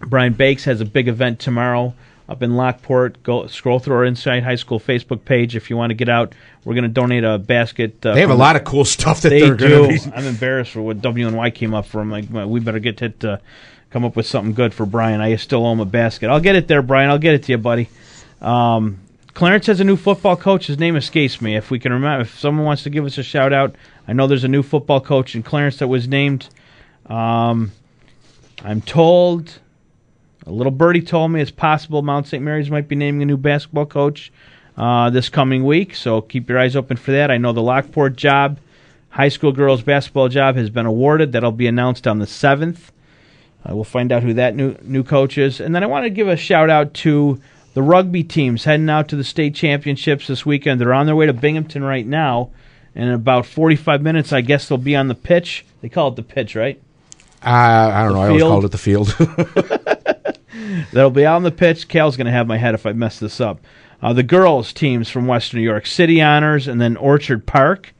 Brian 0.00 0.32
Bakes 0.32 0.64
has 0.64 0.80
a 0.80 0.84
big 0.84 1.08
event 1.08 1.38
tomorrow 1.38 1.94
up 2.28 2.42
in 2.42 2.56
Lockport. 2.56 3.22
Go 3.22 3.46
scroll 3.46 3.78
through 3.78 3.96
our 3.96 4.04
Inside 4.04 4.42
High 4.42 4.56
School 4.56 4.80
Facebook 4.80 5.24
page 5.24 5.56
if 5.56 5.70
you 5.70 5.76
want 5.76 5.90
to 5.90 5.94
get 5.94 6.08
out. 6.08 6.34
We're 6.64 6.74
going 6.74 6.84
to 6.84 6.88
donate 6.88 7.24
a 7.24 7.38
basket. 7.38 8.04
Uh, 8.04 8.14
they 8.14 8.20
have 8.20 8.30
a 8.30 8.34
lot 8.34 8.56
of 8.56 8.64
cool 8.64 8.84
stuff 8.84 9.20
that 9.22 9.30
they 9.30 9.42
are 9.42 9.54
do. 9.54 9.88
Be... 9.88 9.98
I'm 10.14 10.24
embarrassed 10.24 10.72
for 10.72 10.82
what 10.82 11.00
WNY 11.00 11.54
came 11.54 11.74
up 11.74 11.86
from. 11.86 12.10
Like, 12.10 12.28
we 12.30 12.60
better 12.60 12.80
get 12.80 12.98
to 12.98 13.32
uh, 13.32 13.38
come 13.90 14.04
up 14.04 14.16
with 14.16 14.26
something 14.26 14.54
good 14.54 14.74
for 14.74 14.86
Brian. 14.86 15.20
I 15.20 15.36
still 15.36 15.64
owe 15.64 15.72
him 15.72 15.80
a 15.80 15.84
basket. 15.84 16.28
I'll 16.28 16.40
get 16.40 16.56
it 16.56 16.68
there, 16.68 16.82
Brian. 16.82 17.10
I'll 17.10 17.18
get 17.18 17.34
it 17.34 17.44
to 17.44 17.52
you, 17.52 17.58
buddy. 17.58 17.88
Um, 18.40 19.00
Clarence 19.34 19.66
has 19.66 19.80
a 19.80 19.84
new 19.84 19.96
football 19.96 20.36
coach. 20.36 20.66
His 20.66 20.78
name 20.78 20.96
escapes 20.96 21.40
me. 21.40 21.56
If 21.56 21.70
we 21.70 21.78
can 21.78 21.92
remember, 21.92 22.22
if 22.22 22.38
someone 22.38 22.64
wants 22.64 22.82
to 22.84 22.90
give 22.90 23.04
us 23.04 23.18
a 23.18 23.22
shout 23.22 23.52
out, 23.52 23.76
I 24.08 24.12
know 24.12 24.26
there's 24.26 24.44
a 24.44 24.48
new 24.48 24.62
football 24.62 25.00
coach 25.00 25.34
in 25.34 25.42
Clarence 25.42 25.78
that 25.78 25.88
was 25.88 26.06
named. 26.06 26.48
Um, 27.06 27.72
I'm 28.64 28.80
told, 28.80 29.58
a 30.46 30.50
little 30.50 30.72
birdie 30.72 31.02
told 31.02 31.32
me 31.32 31.40
it's 31.40 31.50
possible 31.50 32.02
Mount 32.02 32.26
St. 32.26 32.42
Mary's 32.42 32.70
might 32.70 32.88
be 32.88 32.96
naming 32.96 33.22
a 33.22 33.26
new 33.26 33.36
basketball 33.36 33.86
coach 33.86 34.32
uh, 34.76 35.10
this 35.10 35.28
coming 35.28 35.64
week. 35.64 35.94
So 35.94 36.20
keep 36.20 36.48
your 36.48 36.58
eyes 36.58 36.76
open 36.76 36.96
for 36.96 37.12
that. 37.12 37.30
I 37.30 37.38
know 37.38 37.52
the 37.52 37.62
Lockport 37.62 38.16
job, 38.16 38.58
high 39.10 39.28
school 39.28 39.52
girls 39.52 39.82
basketball 39.82 40.28
job, 40.28 40.56
has 40.56 40.70
been 40.70 40.86
awarded. 40.86 41.32
That'll 41.32 41.52
be 41.52 41.66
announced 41.66 42.06
on 42.06 42.18
the 42.18 42.26
seventh. 42.26 42.92
Uh, 43.68 43.74
we'll 43.74 43.84
find 43.84 44.12
out 44.12 44.22
who 44.22 44.34
that 44.34 44.54
new 44.54 44.76
new 44.82 45.02
coach 45.02 45.38
is, 45.38 45.60
and 45.60 45.74
then 45.74 45.82
I 45.82 45.86
want 45.86 46.04
to 46.04 46.10
give 46.10 46.28
a 46.28 46.36
shout 46.36 46.70
out 46.70 46.94
to 46.94 47.40
the 47.74 47.82
rugby 47.82 48.22
team's 48.22 48.64
heading 48.64 48.88
out 48.88 49.08
to 49.08 49.16
the 49.16 49.24
state 49.24 49.54
championships 49.54 50.28
this 50.28 50.46
weekend. 50.46 50.80
They're 50.80 50.94
on 50.94 51.06
their 51.06 51.16
way 51.16 51.26
to 51.26 51.32
Binghamton 51.32 51.82
right 51.82 52.06
now. 52.06 52.50
And 52.96 53.10
in 53.10 53.14
about 53.14 53.46
45 53.46 54.02
minutes, 54.02 54.32
I 54.32 54.40
guess 54.40 54.68
they'll 54.68 54.78
be 54.78 54.96
on 54.96 55.08
the 55.08 55.14
pitch. 55.14 55.64
They 55.82 55.88
call 55.88 56.08
it 56.08 56.16
the 56.16 56.22
pitch, 56.22 56.56
right? 56.56 56.80
Uh, 57.44 57.48
I 57.50 58.02
don't 58.04 58.14
the 58.14 58.18
know. 58.18 58.38
Field. 58.38 58.42
I 58.42 58.42
always 58.42 58.42
called 58.42 58.64
it 58.64 58.72
the 58.72 58.78
field. 58.78 60.36
They'll 60.92 61.10
be 61.10 61.26
on 61.26 61.42
the 61.42 61.50
pitch. 61.50 61.88
Cal's 61.88 62.16
going 62.16 62.26
to 62.26 62.32
have 62.32 62.46
my 62.46 62.56
head 62.56 62.74
if 62.74 62.86
I 62.86 62.92
mess 62.92 63.18
this 63.18 63.40
up. 63.40 63.60
Uh, 64.02 64.12
the 64.12 64.22
girls' 64.22 64.72
teams 64.72 65.08
from 65.08 65.26
Western 65.26 65.60
New 65.60 65.66
York 65.66 65.86
City 65.86 66.20
Honors 66.20 66.68
and 66.68 66.80
then 66.80 66.96
Orchard 66.96 67.46
Park, 67.46 67.94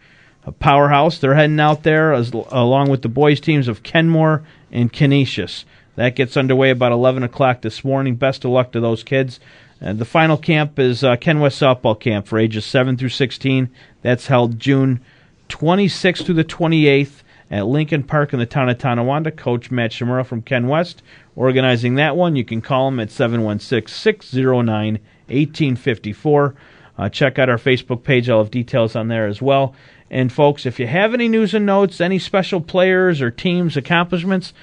a 0.45 0.53
powerhouse. 0.53 1.19
They're 1.19 1.35
heading 1.35 1.61
out 1.61 1.83
there 1.83 2.13
as, 2.13 2.33
along 2.33 2.91
with 2.91 3.03
the 3.03 3.09
boys' 3.09 3.41
teams 3.41 3.69
of 3.69 3.83
Kenmore 3.83 4.45
and 4.71 4.93
Canisius. 4.93 5.65
That 5.97 6.15
gets 6.15 6.37
underway 6.37 6.71
about 6.71 6.93
11 6.93 7.23
o'clock 7.23 7.63
this 7.63 7.83
morning. 7.83 8.17
Best 8.17 8.45
of 8.45 8.51
luck 8.51 8.73
to 8.73 8.81
those 8.81 9.03
kids. 9.03 9.41
And 9.81 9.99
the 9.99 10.05
final 10.05 10.37
camp 10.39 10.79
is 10.79 11.05
uh, 11.05 11.17
Ken 11.17 11.41
West 11.41 11.61
Softball 11.61 11.99
Camp 11.99 12.27
for 12.27 12.39
ages 12.39 12.65
7 12.65 12.97
through 12.97 13.11
16. 13.11 13.71
That's 14.03 14.27
held 14.27 14.59
June 14.59 15.01
26th 15.49 16.25
through 16.25 16.35
the 16.35 16.45
28th 16.45 17.23
at 17.51 17.67
Lincoln 17.67 18.03
Park 18.03 18.33
in 18.33 18.39
the 18.39 18.47
town 18.47 18.69
of 18.69 18.79
Tonawanda. 18.79 19.31
Coach 19.31 19.71
Matt 19.71 19.93
Shimura 19.93 20.25
from 20.25 20.43
Ken 20.43 20.67
West 20.67 21.03
organizing 21.37 21.95
that 21.97 22.17
one. 22.17 22.35
You 22.35 22.45
can 22.45 22.63
call 22.63 22.89
him 22.89 22.99
at 22.99 23.11
716 23.11 23.95
609 23.95 24.93
1854. 25.29 26.55
Uh, 26.99 27.09
check 27.11 27.39
out 27.39 27.51
our 27.51 27.59
Facebook 27.59 28.03
page. 28.03 28.29
I'll 28.29 28.39
have 28.39 28.51
details 28.51 28.97
on 28.97 29.09
there 29.09 29.27
as 29.27 29.43
well. 29.43 29.75
And 30.11 30.33
folks, 30.33 30.65
if 30.67 30.81
you 30.81 30.87
have 30.87 31.13
any 31.13 31.29
news 31.29 31.53
and 31.53 31.67
notes, 31.67 32.01
any 32.01 32.19
special 32.19 32.61
players 32.61 33.21
or 33.21 33.31
teams' 33.31 33.77
accomplishments, 33.77 34.55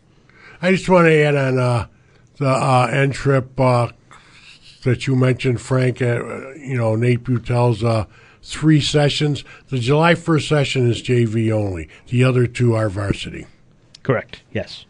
I 0.60 0.70
just 0.70 0.88
want 0.88 1.06
to 1.06 1.22
add 1.22 1.34
on 1.34 1.58
uh, 1.58 1.88
the 2.38 2.48
uh, 2.48 2.88
N 2.92 3.10
trip 3.10 3.58
uh, 3.58 3.88
that 4.84 5.06
you 5.06 5.16
mentioned, 5.16 5.60
Frank, 5.60 6.00
uh, 6.00 6.52
you 6.54 6.76
know, 6.76 6.94
Nate 6.94 7.24
Beutel's 7.24 7.82
uh, 7.82 8.04
three 8.42 8.80
sessions. 8.80 9.44
The 9.68 9.78
July 9.78 10.14
1st 10.14 10.48
session 10.48 10.90
is 10.90 11.02
JV 11.02 11.52
only. 11.52 11.88
The 12.08 12.24
other 12.24 12.46
two 12.46 12.74
are 12.74 12.88
varsity. 12.88 13.46
Correct. 14.02 14.42
Yes. 14.52 14.84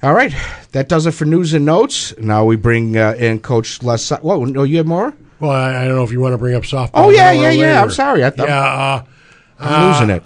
All 0.00 0.14
right, 0.14 0.32
that 0.72 0.88
does 0.88 1.06
it 1.06 1.12
for 1.12 1.24
news 1.24 1.54
and 1.54 1.64
notes. 1.64 2.16
Now 2.18 2.44
we 2.44 2.54
bring 2.54 2.96
uh, 2.96 3.16
in 3.18 3.40
Coach 3.40 3.82
Les. 3.82 4.10
Whoa, 4.10 4.44
no, 4.44 4.62
you 4.62 4.76
have 4.76 4.86
more? 4.86 5.12
Well, 5.40 5.50
I, 5.50 5.82
I 5.82 5.84
don't 5.84 5.96
know 5.96 6.04
if 6.04 6.12
you 6.12 6.20
want 6.20 6.32
to 6.32 6.38
bring 6.38 6.54
up 6.54 6.64
softball. 6.64 6.90
Oh 6.94 7.10
yeah, 7.10 7.30
yeah, 7.32 7.50
yeah. 7.50 7.82
I'm 7.82 7.90
sorry. 7.90 8.24
I 8.24 8.30
thought 8.30 8.48
Yeah, 8.48 8.60
uh, 8.60 9.04
I'm 9.58 9.92
losing 9.92 10.10
it. 10.10 10.22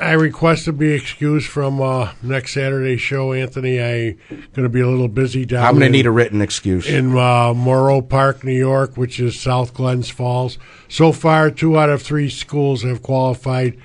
I 0.00 0.12
request 0.12 0.64
to 0.64 0.72
be 0.72 0.92
excused 0.92 1.46
from 1.46 1.82
uh, 1.82 2.12
next 2.22 2.54
Saturday's 2.54 3.02
show, 3.02 3.34
Anthony. 3.34 3.82
I 3.82 4.12
going 4.30 4.62
to 4.62 4.70
be 4.70 4.80
a 4.80 4.88
little 4.88 5.08
busy 5.08 5.44
down. 5.44 5.66
I'm 5.66 5.74
going 5.74 5.82
to 5.82 5.90
need 5.90 6.06
a 6.06 6.10
written 6.10 6.40
excuse. 6.40 6.86
in 6.86 7.16
uh, 7.18 7.52
Moreau 7.52 8.00
Park, 8.00 8.42
New 8.42 8.56
York, 8.56 8.96
which 8.96 9.20
is 9.20 9.38
South 9.38 9.74
Glens 9.74 10.08
Falls. 10.08 10.56
So 10.88 11.12
far, 11.12 11.50
two 11.50 11.78
out 11.78 11.90
of 11.90 12.00
three 12.00 12.30
schools 12.30 12.82
have 12.82 13.02
qualified, 13.02 13.76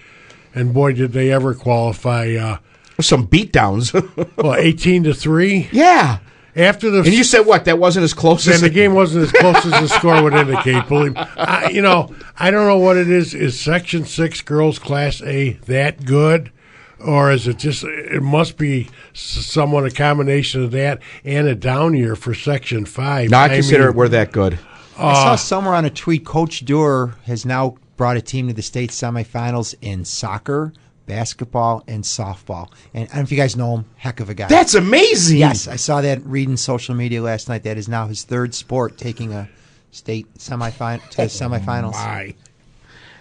and 0.54 0.74
boy, 0.74 0.94
did 0.94 1.12
they 1.12 1.34
ever 1.34 1.54
qualify! 1.54 2.34
Uh, 2.36 2.58
Some 3.02 3.28
beatdowns. 3.28 3.92
well, 4.38 4.56
eighteen 4.56 5.04
to 5.04 5.14
three 5.14 5.68
yeah. 5.74 6.20
After 6.56 6.90
the 6.90 7.00
And 7.00 7.08
you 7.08 7.24
said 7.24 7.42
what? 7.42 7.66
That 7.66 7.80
wasn't 7.80 8.04
as 8.04 8.14
close 8.14 8.48
as 8.48 8.62
the 8.62 8.70
game 8.70 8.94
wasn't 8.94 9.26
as 9.26 9.32
close 9.32 9.66
as 9.66 9.72
the 9.72 9.88
score 9.88 10.22
would 10.24 10.34
indicate. 10.34 10.88
Believe 10.88 11.14
me. 11.16 11.22
I, 11.38 11.70
you 11.70 11.82
know, 11.82 12.14
I 12.38 12.52
don't 12.52 12.68
know 12.68 12.78
what 12.78 12.98
it 12.98 13.10
is. 13.10 13.34
Is 13.34 13.60
Section 13.60 14.06
Six 14.06 14.42
girls 14.42 14.80
Class 14.80 15.22
A 15.22 15.54
that 15.66 16.06
good, 16.06 16.52
or 17.00 17.32
is 17.32 17.48
it 17.48 17.58
just? 17.58 17.84
It 17.84 18.22
must 18.24 18.58
be 18.58 18.90
s- 19.14 19.22
somewhat 19.22 19.86
a 19.86 19.92
combination 19.92 20.64
of 20.64 20.72
that 20.72 21.00
and 21.24 21.48
a 21.48 21.56
down 21.56 21.94
year 21.94 22.16
for 22.16 22.34
Section 22.34 22.86
Five. 22.86 23.32
No, 23.32 23.38
I 23.40 23.50
consider 23.50 23.84
mean, 23.84 23.90
it 23.90 23.96
we're 23.96 24.08
that 24.10 24.32
good. 24.32 24.60
I 24.98 25.14
saw 25.14 25.32
uh, 25.34 25.38
somewhere 25.38 25.74
on 25.76 25.84
a 25.84 25.90
tweet 25.90 26.26
Coach 26.26 26.64
Dewar 26.64 27.16
has 27.26 27.46
now 27.46 27.76
brought 27.98 28.16
a 28.16 28.22
team 28.22 28.48
to 28.48 28.54
the 28.54 28.62
state 28.62 28.92
semifinals 28.92 29.76
in 29.82 30.06
soccer, 30.06 30.72
basketball, 31.06 31.84
and 31.88 32.04
softball. 32.04 32.72
And 32.94 33.04
I 33.04 33.08
don't 33.08 33.16
know 33.16 33.22
if 33.22 33.32
you 33.32 33.38
guys 33.38 33.56
know 33.56 33.78
him, 33.78 33.86
heck 33.96 34.20
of 34.20 34.30
a 34.30 34.34
guy. 34.34 34.48
That's 34.48 34.74
amazing. 34.76 35.38
yes, 35.38 35.68
I 35.68 35.76
saw 35.76 36.02
that 36.02 36.26
reading 36.26 36.58
social 36.58 36.96
media 36.96 37.22
last 37.22 37.50
night. 37.50 37.64
That 37.64 37.78
is 37.78 37.88
now 37.88 38.08
his 38.08 38.24
third 38.24 38.54
sport 38.54 38.98
taking 38.98 39.34
a 39.34 39.50
state 39.92 40.34
semifinal 40.36 41.08
to 41.12 41.18
the 41.18 41.24
semifinals. 41.24 41.94
My. 41.94 42.36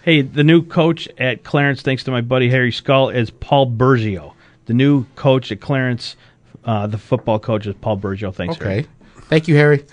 Hey, 0.02 0.20
the 0.20 0.44
new 0.44 0.62
coach 0.62 1.08
at 1.16 1.44
Clarence, 1.44 1.80
thanks 1.80 2.04
to 2.04 2.10
my 2.10 2.20
buddy 2.20 2.50
Harry 2.50 2.72
Skull, 2.72 3.08
is 3.08 3.30
Paul 3.30 3.70
Bergio. 3.70 4.34
The 4.66 4.74
new 4.74 5.06
coach 5.16 5.50
at 5.50 5.60
Clarence, 5.60 6.16
uh, 6.64 6.86
the 6.86 6.98
football 6.98 7.38
coach 7.38 7.66
is 7.66 7.74
Paul 7.80 7.98
Bergio. 7.98 8.34
Thanks. 8.34 8.56
Harry. 8.56 8.80
Okay. 8.80 8.88
Thank 9.28 9.48
you, 9.48 9.56
Harry. 9.56 9.84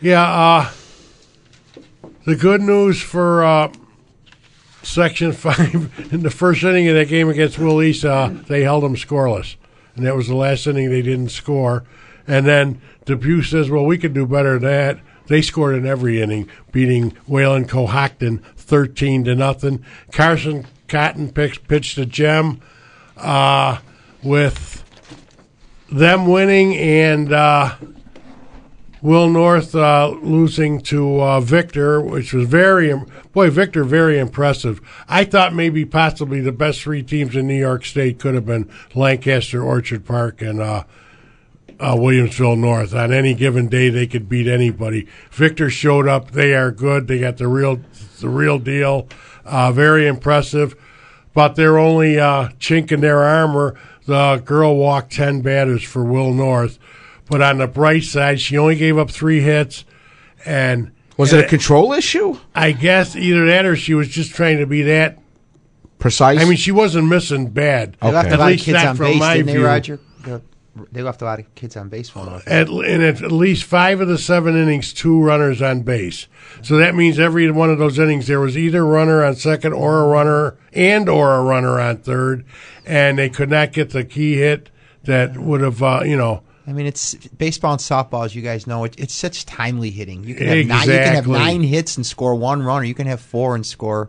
Yeah, 0.00 0.22
uh, 0.22 0.70
the 2.24 2.34
good 2.34 2.60
news 2.60 3.00
for 3.00 3.44
uh, 3.44 3.72
Section 4.84 5.32
5, 5.32 6.12
in 6.12 6.22
the 6.22 6.30
first 6.30 6.62
inning 6.62 6.88
of 6.88 6.94
that 6.94 7.08
game 7.08 7.28
against 7.28 7.58
Will 7.58 7.82
East, 7.82 8.04
uh, 8.04 8.30
they 8.46 8.62
held 8.62 8.84
them 8.84 8.96
scoreless. 8.96 9.56
And 9.96 10.04
that 10.06 10.16
was 10.16 10.28
the 10.28 10.36
last 10.36 10.66
inning 10.66 10.90
they 10.90 11.02
didn't 11.02 11.28
score. 11.28 11.84
And 12.26 12.46
then 12.46 12.80
Depew 13.04 13.42
says, 13.42 13.70
well, 13.70 13.84
we 13.84 13.98
could 13.98 14.14
do 14.14 14.26
better 14.26 14.58
than 14.58 14.62
that. 14.62 15.00
They 15.26 15.40
scored 15.40 15.74
in 15.74 15.86
every 15.86 16.20
inning, 16.20 16.48
beating 16.72 17.16
Wayland 17.26 17.68
Cohocton 17.68 18.42
13 18.56 19.24
to 19.24 19.34
nothing. 19.34 19.84
Carson 20.12 20.66
Cotton 20.88 21.32
pitched, 21.32 21.66
pitched 21.66 21.96
a 21.96 22.04
gem 22.04 22.60
uh, 23.16 23.78
with 24.22 24.84
them 25.90 26.26
winning 26.26 26.76
and 26.76 27.32
uh, 27.32 27.76
Will 29.04 29.28
North 29.28 29.74
uh, 29.74 30.16
losing 30.22 30.80
to 30.80 31.20
uh, 31.20 31.38
Victor, 31.38 32.00
which 32.00 32.32
was 32.32 32.48
very 32.48 32.90
boy 33.34 33.50
Victor 33.50 33.84
very 33.84 34.18
impressive. 34.18 34.80
I 35.06 35.26
thought 35.26 35.54
maybe 35.54 35.84
possibly 35.84 36.40
the 36.40 36.52
best 36.52 36.80
three 36.80 37.02
teams 37.02 37.36
in 37.36 37.46
New 37.46 37.58
York 37.58 37.84
State 37.84 38.18
could 38.18 38.34
have 38.34 38.46
been 38.46 38.70
Lancaster, 38.94 39.62
Orchard 39.62 40.06
Park, 40.06 40.40
and 40.40 40.58
uh, 40.58 40.84
uh, 41.78 41.94
Williamsville 41.96 42.58
North. 42.58 42.94
On 42.94 43.12
any 43.12 43.34
given 43.34 43.68
day, 43.68 43.90
they 43.90 44.06
could 44.06 44.26
beat 44.26 44.46
anybody. 44.46 45.06
Victor 45.30 45.68
showed 45.68 46.08
up. 46.08 46.30
They 46.30 46.54
are 46.54 46.70
good. 46.70 47.06
They 47.06 47.18
got 47.18 47.36
the 47.36 47.46
real 47.46 47.82
the 48.20 48.30
real 48.30 48.58
deal. 48.58 49.06
Uh, 49.44 49.70
very 49.70 50.06
impressive. 50.06 50.76
But 51.34 51.56
they're 51.56 51.76
only 51.76 52.18
uh, 52.18 52.48
chink 52.58 52.90
in 52.90 53.02
their 53.02 53.22
armor, 53.22 53.78
the 54.06 54.42
girl 54.44 54.76
walked 54.76 55.12
ten 55.12 55.42
batters 55.42 55.82
for 55.82 56.04
Will 56.04 56.32
North. 56.32 56.78
But 57.30 57.40
on 57.42 57.58
the 57.58 57.66
bright 57.66 58.04
side, 58.04 58.40
she 58.40 58.58
only 58.58 58.76
gave 58.76 58.98
up 58.98 59.10
three 59.10 59.40
hits, 59.40 59.84
and 60.44 60.92
Was 61.16 61.32
it 61.32 61.44
a 61.44 61.48
control 61.48 61.92
issue? 61.92 62.38
I 62.54 62.72
guess 62.72 63.16
either 63.16 63.46
that 63.46 63.64
or 63.64 63.76
she 63.76 63.94
was 63.94 64.08
just 64.08 64.32
trying 64.34 64.58
to 64.58 64.66
be 64.66 64.82
that. 64.82 65.18
Precise. 65.98 66.38
I 66.40 66.44
mean, 66.44 66.56
she 66.58 66.70
wasn't 66.72 67.08
missing 67.08 67.48
bad. 67.48 67.96
They 68.02 68.10
left 68.12 68.26
Okay. 68.26 68.34
a 68.34 68.38
lot 68.38 68.44
At 68.44 68.46
of 68.48 68.52
least 68.52 68.64
kids 68.66 68.74
not 68.74 68.86
on 68.88 68.96
from 68.96 69.06
base, 69.06 69.20
my 69.20 69.36
didn't 69.38 69.46
they. 69.54 69.58
Roger? 69.58 69.98
They- 70.24 70.40
They 70.92 71.02
left 71.02 71.22
a 71.22 71.24
lot 71.24 71.38
of 71.38 71.54
kids 71.54 71.76
on 71.76 71.88
base 71.88 72.10
for. 72.10 72.42
At, 72.46 72.68
and 72.68 73.00
at, 73.02 73.22
at 73.22 73.30
least 73.32 73.62
five 73.62 74.00
of 74.00 74.08
the 74.08 74.18
seven 74.18 74.56
innings, 74.56 74.92
two 74.92 75.18
runners 75.22 75.62
on 75.62 75.82
base. 75.82 76.26
So 76.62 76.76
that 76.78 76.96
means 76.96 77.18
every 77.20 77.48
one 77.52 77.70
of 77.70 77.78
those 77.78 77.96
innings 77.98 78.26
there 78.26 78.40
was 78.40 78.58
either 78.58 78.82
a 78.82 78.84
runner 78.84 79.22
on 79.24 79.36
second 79.36 79.72
or 79.72 80.00
a 80.00 80.08
runner 80.08 80.56
and 80.72 81.08
or 81.08 81.36
a 81.36 81.42
runner 81.44 81.78
on 81.80 81.98
third, 81.98 82.44
and 82.84 83.16
they 83.18 83.28
could 83.30 83.48
not 83.50 83.72
get 83.72 83.90
the 83.90 84.02
key 84.04 84.34
hit 84.38 84.68
that 85.04 85.38
would 85.38 85.60
have, 85.60 85.80
uh, 85.80 86.00
you 86.04 86.16
know, 86.16 86.42
I 86.66 86.72
mean, 86.72 86.86
it's 86.86 87.14
baseball 87.14 87.72
and 87.72 87.80
softball, 87.80 88.24
as 88.24 88.34
you 88.34 88.42
guys 88.42 88.66
know. 88.66 88.84
It, 88.84 88.98
it's 88.98 89.14
such 89.14 89.44
timely 89.44 89.90
hitting. 89.90 90.24
You 90.24 90.34
can 90.34 90.46
have 90.46 90.66
nine. 90.66 90.88
You 90.88 90.94
can 90.94 91.14
have 91.14 91.26
nine 91.26 91.62
hits 91.62 91.96
and 91.96 92.06
score 92.06 92.34
one 92.34 92.62
run, 92.62 92.82
or 92.82 92.84
you 92.84 92.94
can 92.94 93.06
have 93.06 93.20
four 93.20 93.54
and 93.54 93.66
score 93.66 94.08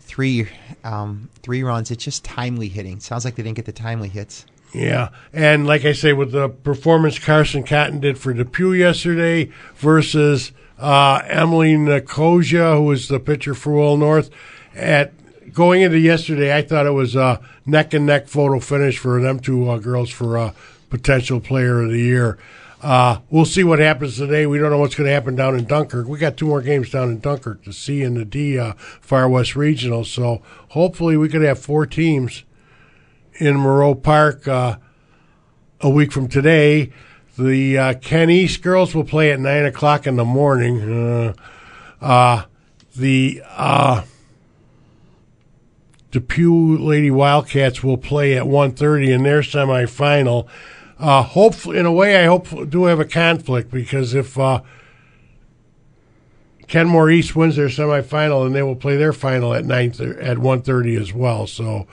three, 0.00 0.48
um, 0.84 1.28
three 1.42 1.62
runs. 1.62 1.90
It's 1.90 2.04
just 2.04 2.24
timely 2.24 2.68
hitting. 2.68 3.00
Sounds 3.00 3.24
like 3.24 3.34
they 3.34 3.42
didn't 3.42 3.56
get 3.56 3.66
the 3.66 3.72
timely 3.72 4.08
hits. 4.08 4.46
Yeah, 4.72 5.08
and 5.32 5.66
like 5.66 5.84
I 5.84 5.92
say, 5.92 6.12
with 6.12 6.32
the 6.32 6.48
performance 6.48 7.18
Carson 7.18 7.64
Cotton 7.64 8.00
did 8.00 8.18
for 8.18 8.32
Depew 8.32 8.74
yesterday 8.74 9.50
versus 9.76 10.52
uh, 10.78 11.22
Emily 11.26 11.76
Nicosia, 11.76 12.76
who 12.76 12.82
was 12.82 13.08
the 13.08 13.18
pitcher 13.18 13.54
for 13.54 13.72
Will 13.72 13.96
North, 13.96 14.30
at 14.74 15.12
going 15.52 15.82
into 15.82 15.98
yesterday, 15.98 16.54
I 16.54 16.62
thought 16.62 16.86
it 16.86 16.90
was 16.90 17.16
a 17.16 17.40
neck 17.66 17.94
and 17.94 18.06
neck 18.06 18.28
photo 18.28 18.60
finish 18.60 18.98
for 18.98 19.20
them 19.20 19.40
two 19.40 19.68
uh, 19.68 19.78
girls 19.78 20.10
for 20.10 20.36
uh, 20.38 20.52
potential 20.90 21.40
player 21.40 21.82
of 21.82 21.90
the 21.90 21.98
year. 21.98 22.38
Uh, 22.80 23.18
we'll 23.28 23.44
see 23.44 23.64
what 23.64 23.80
happens 23.80 24.16
today. 24.16 24.46
We 24.46 24.58
don't 24.58 24.70
know 24.70 24.78
what's 24.78 24.94
going 24.94 25.08
to 25.08 25.12
happen 25.12 25.34
down 25.34 25.58
in 25.58 25.64
Dunkirk. 25.64 26.06
We 26.06 26.18
got 26.18 26.36
two 26.36 26.46
more 26.46 26.62
games 26.62 26.90
down 26.90 27.10
in 27.10 27.18
Dunkirk, 27.18 27.64
the 27.64 27.72
C 27.72 28.02
and 28.02 28.16
the 28.16 28.24
D 28.24 28.58
uh, 28.58 28.74
Far 28.74 29.28
West 29.28 29.56
Regional. 29.56 30.04
So 30.04 30.42
hopefully 30.68 31.16
we 31.16 31.28
could 31.28 31.42
have 31.42 31.58
four 31.58 31.86
teams 31.86 32.44
in 33.34 33.56
Moreau 33.56 33.94
Park 33.94 34.46
uh, 34.46 34.76
a 35.80 35.90
week 35.90 36.12
from 36.12 36.28
today. 36.28 36.92
The 37.36 37.78
uh, 37.78 37.94
Ken 37.94 38.30
East 38.30 38.62
girls 38.62 38.94
will 38.94 39.04
play 39.04 39.32
at 39.32 39.40
nine 39.40 39.64
o'clock 39.64 40.06
in 40.06 40.16
the 40.16 40.24
morning. 40.24 40.80
Uh, 40.80 41.34
uh, 42.00 42.44
the 42.96 43.42
uh, 43.46 44.04
Depew 46.10 46.78
Lady 46.78 47.10
Wildcats 47.10 47.82
will 47.82 47.96
play 47.96 48.36
at 48.36 48.44
1.30 48.44 49.08
in 49.08 49.22
their 49.22 49.40
semifinal. 49.40 50.48
Uh, 50.98 51.22
hopefully, 51.22 51.78
in 51.78 51.86
a 51.86 51.92
way, 51.92 52.16
I 52.16 52.26
hope 52.26 52.48
do 52.68 52.84
have 52.84 52.98
a 52.98 53.04
conflict 53.04 53.70
because 53.70 54.14
if 54.14 54.38
uh, 54.38 54.62
Kenmore 56.68 57.10
East 57.10 57.34
wins 57.34 57.56
their 57.56 57.68
semifinal, 57.68 58.46
and 58.46 58.54
they 58.54 58.62
will 58.62 58.76
play 58.76 58.96
their 58.96 59.12
final 59.12 59.54
at 59.54 59.64
nine 59.64 59.90
at 59.90 60.36
1.30 60.36 61.00
as 61.00 61.12
well. 61.12 61.46
So 61.46 61.86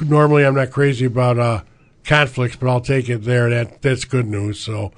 normally 0.00 0.44
I'm 0.44 0.54
not 0.54 0.70
crazy 0.70 1.04
about 1.04 1.38
uh, 1.38 1.62
conflicts, 2.04 2.56
but 2.56 2.68
I'll 2.68 2.80
take 2.80 3.08
it 3.08 3.24
there. 3.24 3.50
That 3.50 3.82
that's 3.82 4.04
good 4.04 4.26
news. 4.26 4.58
So 4.58 4.92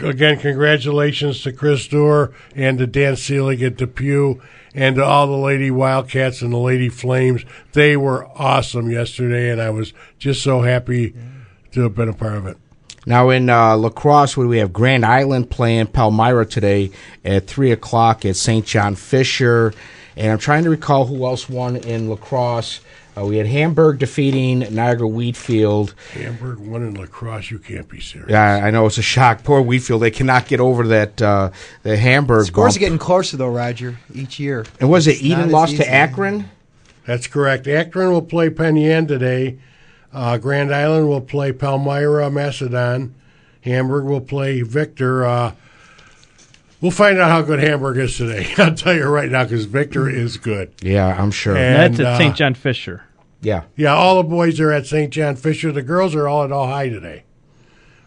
again, 0.00 0.38
congratulations 0.38 1.42
to 1.42 1.52
Chris 1.52 1.86
Dorr 1.86 2.32
and 2.56 2.78
to 2.78 2.86
Dan 2.86 3.14
Seelig 3.14 3.62
at 3.62 3.76
Depew 3.76 4.40
and 4.74 4.96
to 4.96 5.04
all 5.04 5.26
the 5.26 5.36
Lady 5.36 5.70
Wildcats 5.70 6.42
and 6.42 6.52
the 6.52 6.58
Lady 6.58 6.88
Flames. 6.88 7.44
They 7.72 7.96
were 7.96 8.26
awesome 8.34 8.90
yesterday, 8.90 9.50
and 9.50 9.60
I 9.60 9.70
was 9.70 9.92
just 10.18 10.42
so 10.42 10.62
happy 10.62 11.14
to 11.72 11.82
have 11.82 11.94
been 11.94 12.08
a 12.08 12.14
part 12.14 12.36
of 12.36 12.46
it. 12.46 12.56
Now 13.06 13.28
in 13.30 13.50
uh, 13.50 13.74
lacrosse, 13.76 14.36
what 14.36 14.46
we 14.46 14.58
have? 14.58 14.72
Grand 14.72 15.04
Island 15.04 15.50
playing 15.50 15.88
Palmyra 15.88 16.46
today 16.46 16.90
at 17.24 17.46
three 17.46 17.70
o'clock 17.70 18.24
at 18.24 18.36
St. 18.36 18.64
John 18.64 18.94
Fisher, 18.94 19.72
and 20.16 20.32
I'm 20.32 20.38
trying 20.38 20.64
to 20.64 20.70
recall 20.70 21.04
who 21.06 21.24
else 21.26 21.48
won 21.48 21.76
in 21.76 22.08
lacrosse. 22.08 22.80
Uh, 23.16 23.24
we 23.26 23.36
had 23.36 23.46
Hamburg 23.46 23.98
defeating 24.00 24.60
Niagara 24.74 25.06
Wheatfield. 25.06 25.94
Hamburg 26.14 26.58
won 26.58 26.82
in 26.82 26.94
lacrosse. 26.94 27.48
You 27.50 27.60
can't 27.60 27.88
be 27.88 28.00
serious. 28.00 28.30
Yeah, 28.30 28.60
I 28.64 28.70
know 28.70 28.86
it's 28.86 28.98
a 28.98 29.02
shock. 29.02 29.44
Poor 29.44 29.62
Wheatfield; 29.62 30.00
they 30.02 30.10
cannot 30.10 30.46
get 30.48 30.58
over 30.58 30.86
that 30.88 31.20
uh, 31.22 31.50
the 31.82 31.96
Hamburg. 31.96 32.46
Scores 32.46 32.72
bump. 32.72 32.76
are 32.76 32.80
getting 32.80 32.98
closer 32.98 33.36
though, 33.36 33.50
Roger, 33.50 33.98
each 34.14 34.40
year. 34.40 34.64
and 34.80 34.90
was 34.90 35.06
it 35.06 35.12
It's 35.16 35.22
not 35.24 35.38
Eden 35.40 35.50
lost 35.50 35.74
easy. 35.74 35.84
to 35.84 35.92
Akron? 35.92 36.48
That's 37.06 37.26
correct. 37.26 37.68
Akron 37.68 38.10
will 38.10 38.22
play 38.22 38.48
Penn 38.50 38.76
Yan 38.76 39.06
today. 39.06 39.58
Uh, 40.14 40.38
Grand 40.38 40.72
Island 40.72 41.08
will 41.08 41.20
play 41.20 41.52
Palmyra 41.52 42.30
Macedon. 42.30 43.14
Hamburg 43.62 44.04
will 44.04 44.20
play 44.20 44.62
Victor. 44.62 45.24
Uh, 45.24 45.52
We'll 46.84 46.90
find 46.90 47.18
out 47.18 47.30
how 47.30 47.40
good 47.40 47.60
Hamburg 47.60 47.96
is 47.96 48.14
today. 48.18 48.52
I'll 48.58 48.74
tell 48.74 48.92
you 48.92 49.06
right 49.06 49.30
now 49.30 49.44
because 49.44 49.64
Victor 49.64 50.06
is 50.06 50.36
good. 50.36 50.70
Yeah, 50.82 51.16
I'm 51.18 51.30
sure. 51.30 51.56
And, 51.56 51.94
That's 51.94 52.00
at 52.00 52.06
uh, 52.06 52.18
St. 52.18 52.36
John 52.36 52.52
Fisher. 52.52 53.04
yeah. 53.40 53.62
Yeah, 53.74 53.94
all 53.94 54.18
the 54.22 54.28
boys 54.28 54.60
are 54.60 54.70
at 54.70 54.86
St. 54.86 55.10
John 55.10 55.34
Fisher. 55.36 55.72
The 55.72 55.80
girls 55.80 56.14
are 56.14 56.28
all 56.28 56.44
at 56.44 56.52
All 56.52 56.66
High 56.66 56.90
today. 56.90 57.22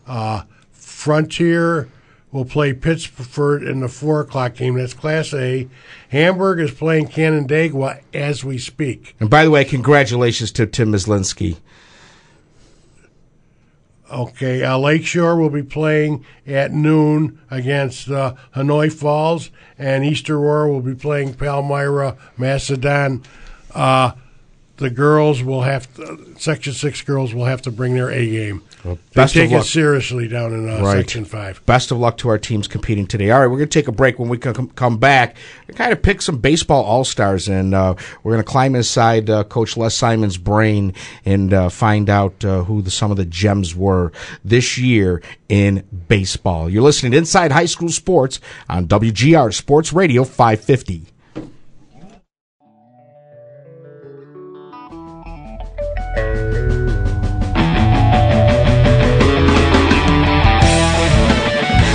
Uh, 0.06 0.43
Frontier 0.74 1.89
will 2.32 2.46
play 2.46 2.72
Pittsford 2.74 3.63
in 3.63 3.80
the 3.80 3.88
four 3.88 4.22
o'clock 4.22 4.54
game. 4.54 4.76
That's 4.76 4.93
Class 4.93 5.34
A. 5.34 5.67
Hamburg 6.10 6.60
is 6.60 6.70
playing 6.70 7.08
Canandaigua 7.08 8.02
as 8.13 8.46
we 8.46 8.60
speak. 8.60 9.15
And 9.20 9.28
by 9.28 9.43
the 9.43 9.50
way, 9.50 9.65
congratulations 9.65 10.52
to 10.52 10.67
Tim 10.67 10.91
Mislinski. 10.91 11.58
Okay, 14.10 14.63
uh, 14.63 14.78
Lakeshore 14.78 15.36
will 15.36 15.50
be 15.50 15.63
playing 15.63 16.26
at 16.46 16.72
noon 16.72 17.39
against 17.52 18.10
uh, 18.10 18.36
Honeoye 18.56 18.91
Falls, 18.91 19.50
and 19.78 20.06
Easter 20.06 20.39
will 20.39 20.82
be 20.82 20.96
playing 20.96 21.34
Palmyra 21.34 22.15
Macedon. 22.38 23.24
Uh, 23.76 24.12
the 24.78 24.89
girls 24.89 25.43
will 25.43 25.63
have 25.63 25.93
to, 25.96 26.36
Section 26.38 26.74
Six 26.74 27.02
girls 27.02 27.34
will 27.34 27.46
have 27.46 27.62
to 27.63 27.72
bring 27.72 27.96
their 27.96 28.10
A 28.10 28.26
game. 28.30 28.63
They 28.95 29.21
best 29.21 29.36
of 29.36 29.41
take 29.41 29.52
it 29.52 29.56
luck. 29.58 29.65
seriously 29.65 30.28
down 30.28 30.54
in 30.54 30.69
uh, 30.69 30.82
Right. 30.82 30.97
Section 30.97 31.26
Five. 31.26 31.65
Best 31.65 31.91
of 31.91 31.97
luck 31.97 32.17
to 32.17 32.30
our 32.30 32.38
teams 32.38 32.67
competing 32.67 33.08
today. 33.08 33.32
All 33.32 33.39
right, 33.39 33.47
we're 33.47 33.58
going 33.58 33.69
to 33.69 33.80
take 33.80 33.88
a 33.88 33.91
break. 33.91 34.19
When 34.19 34.30
we 34.30 34.38
come, 34.38 34.69
come 34.69 34.97
back, 34.97 35.36
we 35.67 35.73
kind 35.73 35.91
of 35.91 36.02
pick 36.02 36.21
some 36.21 36.38
baseball 36.38 36.84
all 36.84 37.04
stars, 37.04 37.47
and 37.47 37.73
uh, 37.73 37.95
we're 38.23 38.34
going 38.34 38.43
to 38.43 38.50
climb 38.50 38.76
inside 38.76 39.30
uh, 39.30 39.43
Coach 39.45 39.78
Les 39.78 39.93
Simon's 39.95 40.38
brain 40.38 40.93
and 41.26 41.54
uh, 41.54 41.69
find 41.69 42.10
out 42.10 42.43
uh, 42.45 42.63
who 42.63 42.82
the, 42.82 42.91
some 42.91 43.12
of 43.12 43.17
the 43.17 43.26
gems 43.26 43.76
were 43.76 44.12
this 44.45 44.78
year 44.78 45.21
in 45.50 45.84
baseball. 46.08 46.69
You're 46.69 46.84
listening 46.84 47.12
to 47.13 47.17
Inside 47.17 47.52
High 47.52 47.65
School 47.65 47.89
Sports 47.89 48.39
on 48.69 48.88
WGR 48.88 49.54
Sports 49.54 49.93
Radio 49.93 50.23
550. 50.23 51.06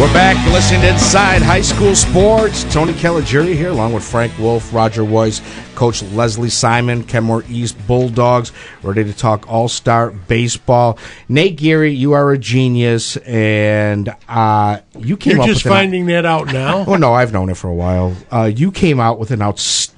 We're 0.02 0.12
back. 0.12 0.44
You're 0.44 0.54
listening 0.54 0.80
to 0.80 0.88
Inside 0.88 1.42
High 1.42 1.60
School 1.60 1.94
Sports. 1.94 2.64
Tony 2.74 2.92
Caligiuri 2.92 3.54
here, 3.54 3.68
along 3.68 3.92
with 3.92 4.02
Frank 4.02 4.36
Wolf, 4.36 4.74
Roger 4.74 5.04
Weiss, 5.04 5.40
Coach 5.76 6.02
Leslie 6.02 6.50
Simon, 6.50 7.04
Kenmore 7.04 7.44
East 7.48 7.76
Bulldogs, 7.86 8.50
ready 8.82 9.04
to 9.04 9.12
talk 9.12 9.48
All 9.48 9.68
Star 9.68 10.10
Baseball. 10.10 10.98
Nate 11.28 11.54
Geary, 11.56 11.94
you 11.94 12.14
are 12.14 12.32
a 12.32 12.36
genius, 12.36 13.16
and 13.18 14.12
uh, 14.28 14.80
you 14.98 15.16
came 15.16 15.36
You're 15.36 15.46
just 15.46 15.62
with 15.62 15.72
an- 15.72 15.78
finding 15.78 16.06
that 16.06 16.26
out 16.26 16.48
now. 16.48 16.82
well, 16.82 16.98
no, 16.98 17.14
I've 17.14 17.32
known 17.32 17.48
it 17.48 17.56
for 17.56 17.68
a 17.68 17.74
while. 17.74 18.16
Uh, 18.28 18.50
you 18.52 18.72
came 18.72 18.98
out 18.98 19.20
with 19.20 19.30
an 19.30 19.40
outstanding 19.40 19.91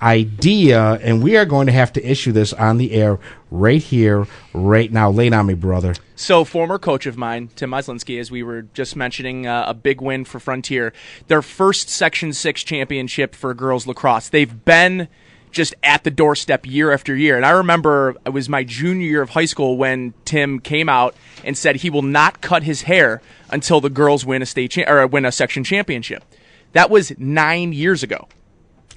idea, 0.00 0.94
and 0.94 1.22
we 1.22 1.36
are 1.36 1.44
going 1.44 1.66
to 1.66 1.72
have 1.72 1.92
to 1.94 2.04
issue 2.04 2.32
this 2.32 2.52
on 2.52 2.78
the 2.78 2.92
air 2.92 3.18
right 3.50 3.82
here, 3.82 4.26
right 4.52 4.90
now. 4.90 5.10
Lay 5.10 5.30
on 5.30 5.46
me, 5.46 5.54
brother. 5.54 5.94
So, 6.16 6.44
former 6.44 6.78
coach 6.78 7.06
of 7.06 7.16
mine, 7.16 7.50
Tim 7.56 7.70
Myslinski, 7.70 8.20
as 8.20 8.30
we 8.30 8.42
were 8.42 8.62
just 8.62 8.94
mentioning, 8.96 9.46
uh, 9.46 9.64
a 9.66 9.74
big 9.74 10.00
win 10.00 10.24
for 10.24 10.38
Frontier. 10.38 10.92
Their 11.28 11.42
first 11.42 11.88
Section 11.88 12.32
6 12.32 12.62
championship 12.62 13.34
for 13.34 13.54
girls 13.54 13.86
lacrosse. 13.86 14.28
They've 14.28 14.64
been 14.64 15.08
just 15.50 15.74
at 15.82 16.04
the 16.04 16.10
doorstep 16.10 16.66
year 16.66 16.92
after 16.92 17.14
year. 17.16 17.36
And 17.36 17.44
I 17.44 17.50
remember 17.50 18.16
it 18.24 18.30
was 18.30 18.48
my 18.48 18.64
junior 18.64 19.06
year 19.06 19.22
of 19.22 19.30
high 19.30 19.44
school 19.46 19.76
when 19.76 20.14
Tim 20.24 20.60
came 20.60 20.88
out 20.88 21.14
and 21.44 21.56
said 21.56 21.76
he 21.76 21.90
will 21.90 22.02
not 22.02 22.40
cut 22.40 22.62
his 22.62 22.82
hair 22.82 23.20
until 23.50 23.80
the 23.80 23.90
girls 23.90 24.24
win 24.24 24.42
a 24.42 24.46
state 24.46 24.72
cha- 24.72 24.88
or 24.88 25.06
win 25.06 25.24
a 25.24 25.32
section 25.32 25.64
championship. 25.64 26.24
That 26.72 26.90
was 26.90 27.12
nine 27.18 27.72
years 27.72 28.02
ago. 28.02 28.28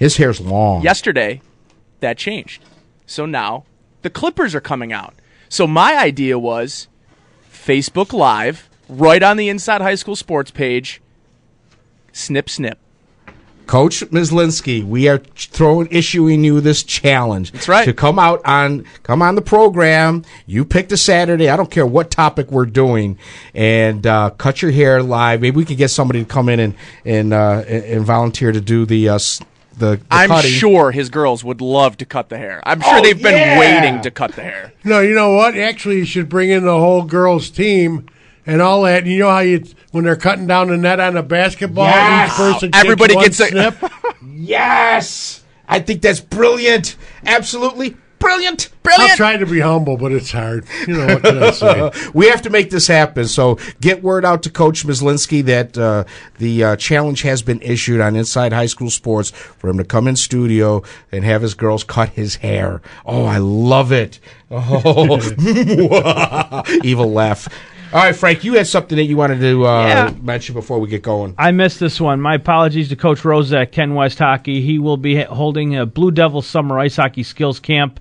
His 0.04 0.18
hair's 0.18 0.42
long. 0.42 0.82
Yesterday, 0.82 1.42
that 2.02 2.18
changed. 2.18 2.62
So 3.06 3.26
now 3.26 3.64
the 4.02 4.10
Clippers 4.10 4.54
are 4.54 4.60
coming 4.60 4.92
out. 4.92 5.14
So 5.48 5.66
my 5.66 5.96
idea 5.96 6.38
was 6.38 6.90
Facebook 7.50 8.12
Live, 8.12 8.70
right 8.90 9.24
on 9.24 9.38
the 9.38 9.48
Inside 9.48 9.80
High 9.80 9.96
School 9.96 10.18
Sports 10.18 10.52
page. 10.52 11.02
Snip, 12.12 12.50
snip. 12.50 12.80
Coach 13.66 14.02
Mislinski, 14.12 14.84
we 14.84 15.08
are 15.08 15.20
throwing 15.20 15.88
issuing 15.90 16.44
you 16.44 16.60
this 16.60 16.84
challenge. 16.84 17.54
That's 17.54 17.70
right. 17.70 17.86
To 17.86 17.94
come 17.94 18.20
out 18.20 18.42
on 18.44 18.84
come 19.04 19.22
on 19.22 19.36
the 19.36 19.42
program. 19.42 20.26
You 20.46 20.66
picked 20.66 20.92
a 20.92 20.98
Saturday. 20.98 21.48
I 21.48 21.56
don't 21.56 21.72
care 21.72 21.86
what 21.86 22.12
topic 22.12 22.52
we're 22.52 22.66
doing, 22.66 23.18
and 23.56 24.06
uh, 24.06 24.32
cut 24.32 24.62
your 24.62 24.72
hair 24.72 25.02
live. 25.02 25.40
Maybe 25.40 25.56
we 25.56 25.64
could 25.64 25.78
get 25.78 25.92
somebody 25.92 26.20
to 26.20 26.26
come 26.26 26.50
in 26.50 26.60
and 26.60 26.76
and 27.06 27.34
uh, 27.34 27.64
and 27.66 28.04
volunteer 28.04 28.52
to 28.52 28.60
do 28.60 28.86
the 28.86 29.08
uh, 29.08 29.20
the, 29.78 29.98
the 29.98 30.02
I'm 30.12 30.30
cutting. 30.30 30.52
sure 30.52 30.92
his 30.92 31.10
girls 31.10 31.44
would 31.44 31.62
love 31.62 31.98
to 31.98 32.06
cut 32.06 32.30
the 32.30 32.38
hair. 32.38 32.62
I'm 32.66 32.82
sure 32.82 32.98
Oh, 32.98 33.02
they've 33.02 33.22
been 33.22 33.34
yeah. 33.36 33.60
waiting 33.60 34.02
to 34.02 34.12
cut 34.12 34.34
the 34.34 34.44
hair. 34.44 34.74
No, 34.84 35.00
you 35.00 35.14
know 35.16 35.34
what? 35.34 35.58
Actually, 35.58 35.98
you 35.98 36.06
should 36.06 36.30
bring 36.30 36.50
in 36.50 36.64
the 36.66 36.78
whole 36.78 37.04
girls' 37.04 37.50
team 37.50 38.06
and 38.46 38.62
all 38.62 38.84
that. 38.84 39.06
You 39.06 39.20
know 39.20 39.30
how 39.30 39.40
you 39.40 39.64
when 39.92 40.04
they're 40.06 40.16
cutting 40.16 40.48
down 40.48 40.68
the 40.70 40.78
net 40.78 41.00
on 41.00 41.16
a 41.18 41.24
basketball, 41.24 41.86
Yes. 41.86 42.32
each 42.32 42.36
person 42.38 42.70
Everybody 42.74 43.16
takes 43.16 43.40
one 43.40 43.50
gets 43.52 43.68
a- 43.68 43.72
snip. 43.80 43.92
Yes, 44.36 45.44
I 45.68 45.80
think 45.80 46.02
that's 46.02 46.20
brilliant. 46.20 46.96
Absolutely 47.26 47.96
brilliant. 48.24 48.70
Brilliant. 48.84 49.12
I'm 49.12 49.18
trying 49.18 49.40
to 49.40 49.46
be 49.46 49.60
humble, 49.60 49.98
but 49.98 50.12
it's 50.12 50.32
hard. 50.32 50.66
You 50.88 50.98
know 50.98 51.06
what 51.08 51.24
can 51.24 51.44
I 51.44 51.52
say? 51.52 51.92
we 52.14 52.28
have 52.28 52.42
to 52.42 52.50
make 52.50 52.70
this 52.70 52.88
happen. 52.88 53.28
So 53.28 53.58
get 53.80 54.04
word 54.04 54.26
out 54.26 54.44
to 54.44 54.50
Coach 54.50 54.86
Mislinski 54.86 55.44
that 55.46 55.78
uh, 55.78 56.04
the 56.38 56.64
uh, 56.64 56.76
challenge 56.76 57.22
has 57.22 57.42
been 57.42 57.62
issued 57.62 58.02
on 58.02 58.16
Inside 58.16 58.52
High 58.52 58.66
School 58.66 58.90
Sports 58.90 59.30
for 59.30 59.70
him 59.70 59.78
to 59.78 59.86
come 59.86 60.08
in 60.08 60.16
studio 60.16 60.84
and 61.12 61.24
have 61.24 61.42
his 61.42 61.54
girls 61.54 61.84
cut 61.84 62.10
his 62.10 62.38
hair. 62.38 62.82
Oh, 63.06 63.26
I 63.26 63.38
love 63.38 63.92
it. 63.92 64.20
Oh, 64.56 65.20
evil 66.84 67.12
laugh. 67.12 67.48
All 67.94 68.00
right, 68.00 68.16
Frank, 68.16 68.44
you 68.44 68.56
had 68.56 68.66
something 68.66 68.96
that 68.96 69.04
you 69.04 69.16
wanted 69.16 69.40
to 69.42 69.68
uh, 69.68 69.88
Yeah. 69.88 70.14
mention 70.20 70.56
before 70.56 70.80
we 70.80 70.88
get 70.88 71.04
going. 71.04 71.36
I 71.38 71.52
missed 71.52 71.80
this 71.80 72.02
one. 72.02 72.20
My 72.20 72.34
apologies 72.34 72.90
to 72.90 72.96
Coach 72.96 73.24
Rosa 73.24 73.60
at 73.60 73.72
Ken 73.72 73.94
West 73.94 74.18
Hockey. 74.18 74.62
He 74.62 74.80
will 74.80 74.98
be 74.98 75.22
holding 75.22 75.76
a 75.78 75.86
Blue 75.86 76.10
Devil 76.10 76.42
Summer 76.42 76.80
Ice 76.80 76.96
Hockey 76.96 77.22
Skills 77.22 77.60
Camp 77.60 78.00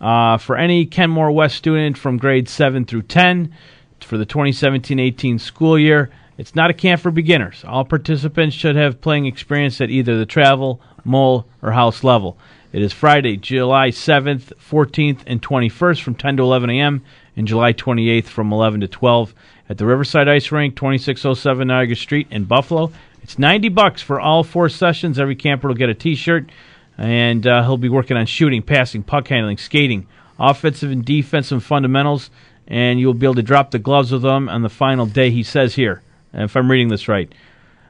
uh, 0.00 0.36
for 0.38 0.56
any 0.56 0.86
Kenmore 0.86 1.32
West 1.32 1.56
student 1.56 1.98
from 1.98 2.18
grade 2.18 2.48
7 2.48 2.84
through 2.84 3.02
10 3.02 3.52
for 4.00 4.16
the 4.16 4.26
2017-18 4.26 5.40
school 5.40 5.76
year. 5.76 6.10
It's 6.38 6.54
not 6.54 6.70
a 6.70 6.74
camp 6.74 7.00
for 7.00 7.10
beginners. 7.10 7.64
All 7.66 7.84
participants 7.84 8.54
should 8.54 8.76
have 8.76 9.00
playing 9.00 9.26
experience 9.26 9.80
at 9.80 9.90
either 9.90 10.16
the 10.18 10.26
travel, 10.26 10.80
mole, 11.04 11.46
or 11.62 11.72
house 11.72 12.04
level. 12.04 12.38
It 12.72 12.80
is 12.80 12.92
Friday, 12.92 13.36
July 13.38 13.88
7th, 13.88 14.52
14th, 14.70 15.22
and 15.26 15.42
21st 15.42 16.00
from 16.00 16.14
10 16.14 16.36
to 16.36 16.42
11 16.44 16.70
a.m. 16.70 17.02
and 17.36 17.46
July 17.46 17.72
28th 17.72 18.26
from 18.26 18.52
11 18.52 18.80
to 18.80 18.88
12 18.88 19.34
at 19.68 19.78
the 19.78 19.86
Riverside 19.86 20.28
Ice 20.28 20.52
Rink, 20.52 20.76
2607 20.76 21.68
Niagara 21.68 21.96
Street 21.96 22.26
in 22.30 22.44
Buffalo. 22.44 22.92
It's 23.22 23.38
90 23.38 23.68
bucks 23.70 24.02
for 24.02 24.20
all 24.20 24.42
four 24.44 24.68
sessions. 24.68 25.18
Every 25.18 25.36
camper 25.36 25.68
will 25.68 25.74
get 25.74 25.88
a 25.88 25.94
T-shirt, 25.94 26.50
and 26.98 27.46
uh, 27.46 27.62
he'll 27.62 27.76
be 27.76 27.88
working 27.88 28.16
on 28.16 28.26
shooting, 28.26 28.62
passing, 28.62 29.02
puck 29.02 29.28
handling, 29.28 29.58
skating, 29.58 30.06
offensive 30.38 30.90
and 30.90 31.04
defensive 31.04 31.64
fundamentals, 31.64 32.30
and 32.66 32.98
you'll 32.98 33.14
be 33.14 33.26
able 33.26 33.34
to 33.36 33.42
drop 33.42 33.70
the 33.70 33.78
gloves 33.78 34.12
with 34.12 34.22
them 34.22 34.48
on 34.48 34.62
the 34.62 34.68
final 34.68 35.06
day. 35.06 35.30
He 35.30 35.42
says 35.42 35.74
here, 35.74 36.02
if 36.32 36.56
I'm 36.56 36.70
reading 36.70 36.88
this 36.88 37.08
right, 37.08 37.32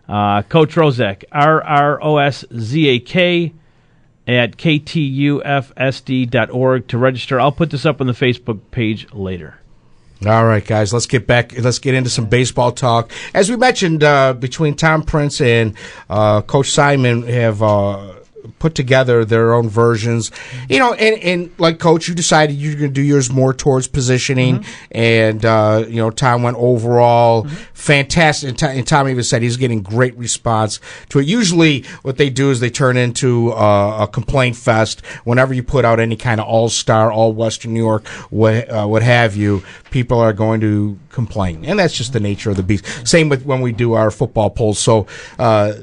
uh, 0.09 0.42
Coach 0.42 0.74
Roszak, 0.74 1.24
R 1.33 1.62
R 1.62 2.02
O 2.02 2.18
S 2.18 2.44
Z 2.57 2.88
A 2.88 2.98
K 2.98 3.52
at 4.26 4.56
ktufsd.org 4.56 5.42
to 6.88 6.98
register. 6.98 7.40
I'll 7.40 7.52
put 7.52 7.70
this 7.70 7.87
up 7.87 8.00
on 8.00 8.06
the 8.06 8.12
Facebook 8.12 8.61
page 8.70 9.12
later. 9.12 9.58
All 10.24 10.44
right, 10.44 10.64
guys, 10.64 10.92
let's 10.92 11.06
get 11.06 11.26
back. 11.26 11.58
Let's 11.58 11.80
get 11.80 11.94
into 11.94 12.08
some 12.08 12.26
baseball 12.26 12.70
talk. 12.70 13.11
As 13.35 13.50
we 13.50 13.56
mentioned, 13.56 14.04
uh, 14.04 14.35
between 14.35 14.74
Tom 14.76 15.02
Prince 15.02 15.40
and 15.40 15.74
uh, 16.08 16.42
Coach 16.42 16.70
Simon 16.70 17.24
have 17.24 17.61
uh, 17.61 18.14
put 18.59 18.74
together 18.74 19.24
their 19.24 19.55
own 19.55 19.68
versions. 19.68 20.31
You 20.68 20.78
know, 20.78 20.92
and, 20.94 21.22
and 21.22 21.50
like 21.59 21.78
Coach, 21.78 22.09
you 22.09 22.14
decided 22.14 22.57
you're 22.57 22.74
going 22.74 22.90
to 22.90 22.94
do 22.94 23.02
yours 23.02 23.31
more 23.31 23.55
towards 23.55 23.88
positioning, 23.88 24.64
and 24.90 25.44
uh, 25.44 25.85
you 25.88 25.96
know, 25.96 26.11
Tom 26.11 26.42
went 26.42 26.57
overall 26.57 27.46
fantastic. 27.83 28.48
And, 28.48 28.59
Tom- 28.59 28.70
and 28.70 28.87
Tom 28.87 29.09
even 29.09 29.24
said 29.24 29.42
he's 29.42 29.57
getting 29.57 29.83
great 29.83 30.16
response 30.16 30.81
to 31.11 31.18
it. 31.18 31.26
Usually, 31.26 31.83
what 32.02 32.16
they 32.16 32.31
do 32.31 32.50
is 32.50 32.61
they 32.61 32.70
turn 32.70 32.96
into 32.96 33.52
uh, 33.52 34.05
a 34.05 34.09
complaint 34.09 34.57
fest 34.57 35.05
whenever 35.24 35.52
you 35.52 35.62
put 35.62 35.85
out 35.85 36.00
any 36.00 36.16
kind 36.16 36.40
of 36.40 36.46
all 36.46 36.68
star, 36.68 37.12
all 37.12 37.33
Western 37.33 37.74
New 37.74 37.81
York, 37.81 38.07
what 38.31 38.70
uh, 38.70 38.87
what 38.87 39.02
have 39.02 39.37
you. 39.37 39.62
People 39.90 40.18
are 40.18 40.33
going 40.33 40.61
to 40.61 40.98
complain, 41.11 41.64
and 41.64 41.78
that's 41.78 41.94
just 41.94 42.12
the 42.12 42.20
nature 42.20 42.50
of 42.50 42.57
the 42.57 42.62
beast. 42.62 42.87
Same 43.07 43.28
with 43.28 43.44
when 43.44 43.61
we 43.61 43.72
do 43.72 43.92
our 43.94 44.11
football 44.11 44.50
polls. 44.50 44.78
So. 44.78 45.07
Uh, 45.38 45.74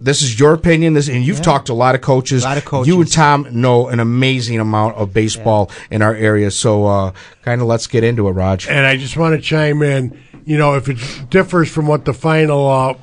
this 0.00 0.22
is 0.22 0.40
your 0.40 0.54
opinion. 0.54 0.94
This, 0.94 1.08
and 1.08 1.24
you've 1.24 1.42
talked 1.42 1.66
to 1.66 1.72
a 1.72 1.74
lot 1.74 1.94
of 1.94 2.00
coaches. 2.00 2.42
A 2.42 2.48
lot 2.48 2.58
of 2.58 2.64
coaches. 2.64 2.88
You 2.88 3.00
and 3.00 3.10
Tom 3.10 3.46
know 3.52 3.88
an 3.88 4.00
amazing 4.00 4.58
amount 4.58 4.96
of 4.96 5.12
baseball 5.12 5.70
in 5.90 6.00
our 6.02 6.14
area. 6.14 6.50
So, 6.50 6.86
uh, 6.86 7.12
kind 7.42 7.60
of 7.60 7.66
let's 7.66 7.86
get 7.86 8.02
into 8.02 8.26
it, 8.28 8.32
Raj. 8.32 8.66
And 8.66 8.86
I 8.86 8.96
just 8.96 9.16
want 9.16 9.34
to 9.34 9.40
chime 9.40 9.82
in. 9.82 10.18
You 10.46 10.56
know, 10.56 10.74
if 10.74 10.88
it 10.88 10.98
differs 11.30 11.70
from 11.70 11.86
what 11.86 12.06
the 12.06 12.14
final 12.14 12.66
uh, 12.68 12.94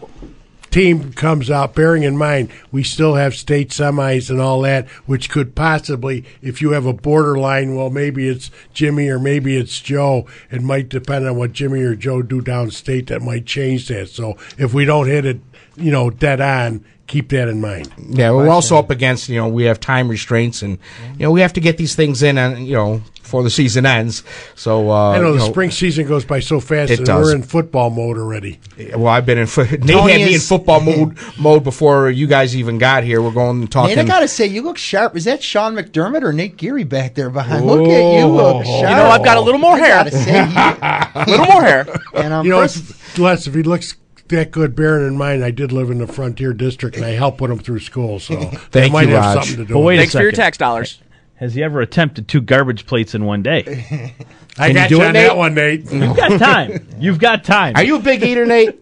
team 0.77 1.11
comes 1.13 1.49
out, 1.49 1.73
bearing 1.73 2.03
in 2.03 2.15
mind 2.15 2.51
we 2.71 2.83
still 2.83 3.15
have 3.15 3.33
state 3.33 3.69
semis 3.69 4.29
and 4.29 4.39
all 4.39 4.61
that, 4.61 4.87
which 5.07 5.27
could 5.27 5.55
possibly, 5.55 6.23
if 6.41 6.61
you 6.61 6.71
have 6.71 6.85
a 6.85 6.93
borderline, 6.93 7.75
well, 7.75 7.89
maybe 7.89 8.27
it's 8.27 8.51
Jimmy 8.73 9.09
or 9.09 9.17
maybe 9.17 9.57
it's 9.57 9.79
Joe. 9.81 10.27
It 10.51 10.61
might 10.61 10.87
depend 10.87 11.27
on 11.27 11.35
what 11.35 11.53
Jimmy 11.53 11.81
or 11.81 11.95
Joe 11.95 12.21
do 12.21 12.41
downstate. 12.41 13.07
That 13.07 13.23
might 13.23 13.47
change 13.47 13.87
that. 13.87 14.09
So 14.09 14.37
if 14.59 14.75
we 14.75 14.85
don't 14.85 15.07
hit 15.07 15.25
it, 15.25 15.39
you 15.75 15.91
know, 15.91 16.11
dead 16.11 16.41
on, 16.41 16.85
keep 17.07 17.29
that 17.29 17.47
in 17.47 17.59
mind. 17.59 17.91
Yeah, 18.09 18.31
we're 18.31 18.49
also 18.49 18.77
up 18.77 18.91
against 18.91 19.29
you 19.29 19.37
know 19.37 19.47
we 19.47 19.63
have 19.63 19.79
time 19.79 20.09
restraints 20.09 20.61
and 20.61 20.77
you 21.13 21.23
know 21.23 21.31
we 21.31 21.41
have 21.41 21.53
to 21.53 21.61
get 21.61 21.77
these 21.77 21.95
things 21.95 22.21
in 22.21 22.37
and 22.37 22.67
you 22.67 22.75
know 22.75 23.01
before 23.27 23.43
the 23.43 23.49
season 23.49 23.85
ends. 23.85 24.23
So 24.55 24.89
uh, 24.89 25.11
I 25.11 25.19
know 25.19 25.33
you 25.33 25.39
the 25.39 25.45
spring 25.45 25.69
season 25.69 26.07
goes 26.07 26.23
by 26.23 26.39
so 26.39 26.61
fast, 26.61 26.91
It 26.91 26.99
and 26.99 27.05
does. 27.05 27.25
we're 27.25 27.35
in 27.35 27.43
football 27.43 27.89
mode 27.89 28.17
already. 28.17 28.57
Well, 28.95 29.07
I've 29.07 29.25
been 29.25 29.37
in. 29.37 29.47
fo- 29.47 29.63
Nate 29.69 29.81
Tony 29.85 30.13
had 30.13 30.21
me 30.21 30.35
in 30.35 30.39
football 30.39 30.79
mode 30.87 31.17
mode 31.37 31.63
before 31.65 32.09
you 32.09 32.25
guys 32.25 32.55
even 32.55 32.77
got 32.77 33.03
here. 33.03 33.21
We're 33.21 33.31
going 33.31 33.59
and 33.59 33.69
talking. 33.71 33.95
Nate, 33.97 34.05
I 34.05 34.07
gotta 34.07 34.27
say, 34.29 34.45
you 34.47 34.61
look 34.61 34.77
sharp. 34.77 35.17
Is 35.17 35.25
that 35.25 35.43
Sean 35.43 35.75
McDermott 35.75 36.23
or 36.23 36.31
Nate 36.31 36.55
Geary 36.55 36.85
back 36.85 37.15
there 37.15 37.29
behind? 37.29 37.65
Look 37.65 37.81
at 37.81 38.19
you, 38.19 38.25
look 38.27 38.63
sharp. 38.65 38.77
You 38.89 38.95
know, 38.95 39.07
I've 39.09 39.25
got 39.25 39.35
a 39.35 39.41
little 39.41 39.59
more 39.59 39.77
hair. 39.77 40.05
gotta 40.05 40.11
say, 40.11 40.39
A 40.39 41.25
little 41.27 41.45
more 41.47 41.61
hair. 41.63 41.85
and 42.15 42.33
um, 42.33 42.45
You 42.45 42.51
know, 42.51 42.61
first- 42.61 42.77
if, 42.91 43.19
Les, 43.19 43.45
if 43.45 43.53
he 43.53 43.63
looks 43.63 43.97
that 44.29 44.51
good, 44.51 44.75
bearing 44.75 45.07
in 45.07 45.17
mind 45.17 45.43
I 45.43 45.51
did 45.51 45.71
live 45.71 45.89
in 45.89 45.97
the 45.99 46.07
frontier 46.07 46.51
district 46.53 46.95
and 46.97 47.05
I 47.05 47.09
helped 47.11 47.37
put 47.37 47.49
him 47.49 47.59
through 47.59 47.79
school, 47.79 48.19
so 48.19 48.35
that 48.35 48.53
Thank 48.71 48.93
might 48.93 49.07
you, 49.07 49.15
have 49.15 49.35
Raj. 49.35 49.45
something 49.47 49.63
to 49.63 49.67
do. 49.67 49.73
But 49.73 49.79
with 49.79 49.85
wait 49.87 49.95
it. 49.95 49.97
a 49.97 50.01
Thanks 50.03 50.13
for 50.15 50.21
your 50.21 50.31
tax 50.31 50.57
dollars. 50.57 51.01
Has 51.37 51.53
he 51.53 51.63
ever 51.63 51.81
attempted 51.81 52.27
two 52.27 52.41
garbage 52.41 52.85
plates 52.85 53.13
in 53.15 53.25
one 53.25 53.43
day? 53.43 54.13
I 54.57 54.67
Can 54.67 54.69
you 54.69 54.73
got 54.73 54.89
do 54.89 54.95
you 54.95 55.03
on 55.03 55.13
Nate? 55.13 55.27
that 55.27 55.37
one, 55.37 55.53
Nate. 55.53 55.85
You've 55.91 56.17
got 56.17 56.39
time. 56.39 56.87
You've 56.99 57.19
got 57.19 57.43
time. 57.43 57.75
Are 57.75 57.83
you 57.83 57.95
a 57.97 57.99
big 57.99 58.23
eater, 58.23 58.45
Nate? 58.45 58.79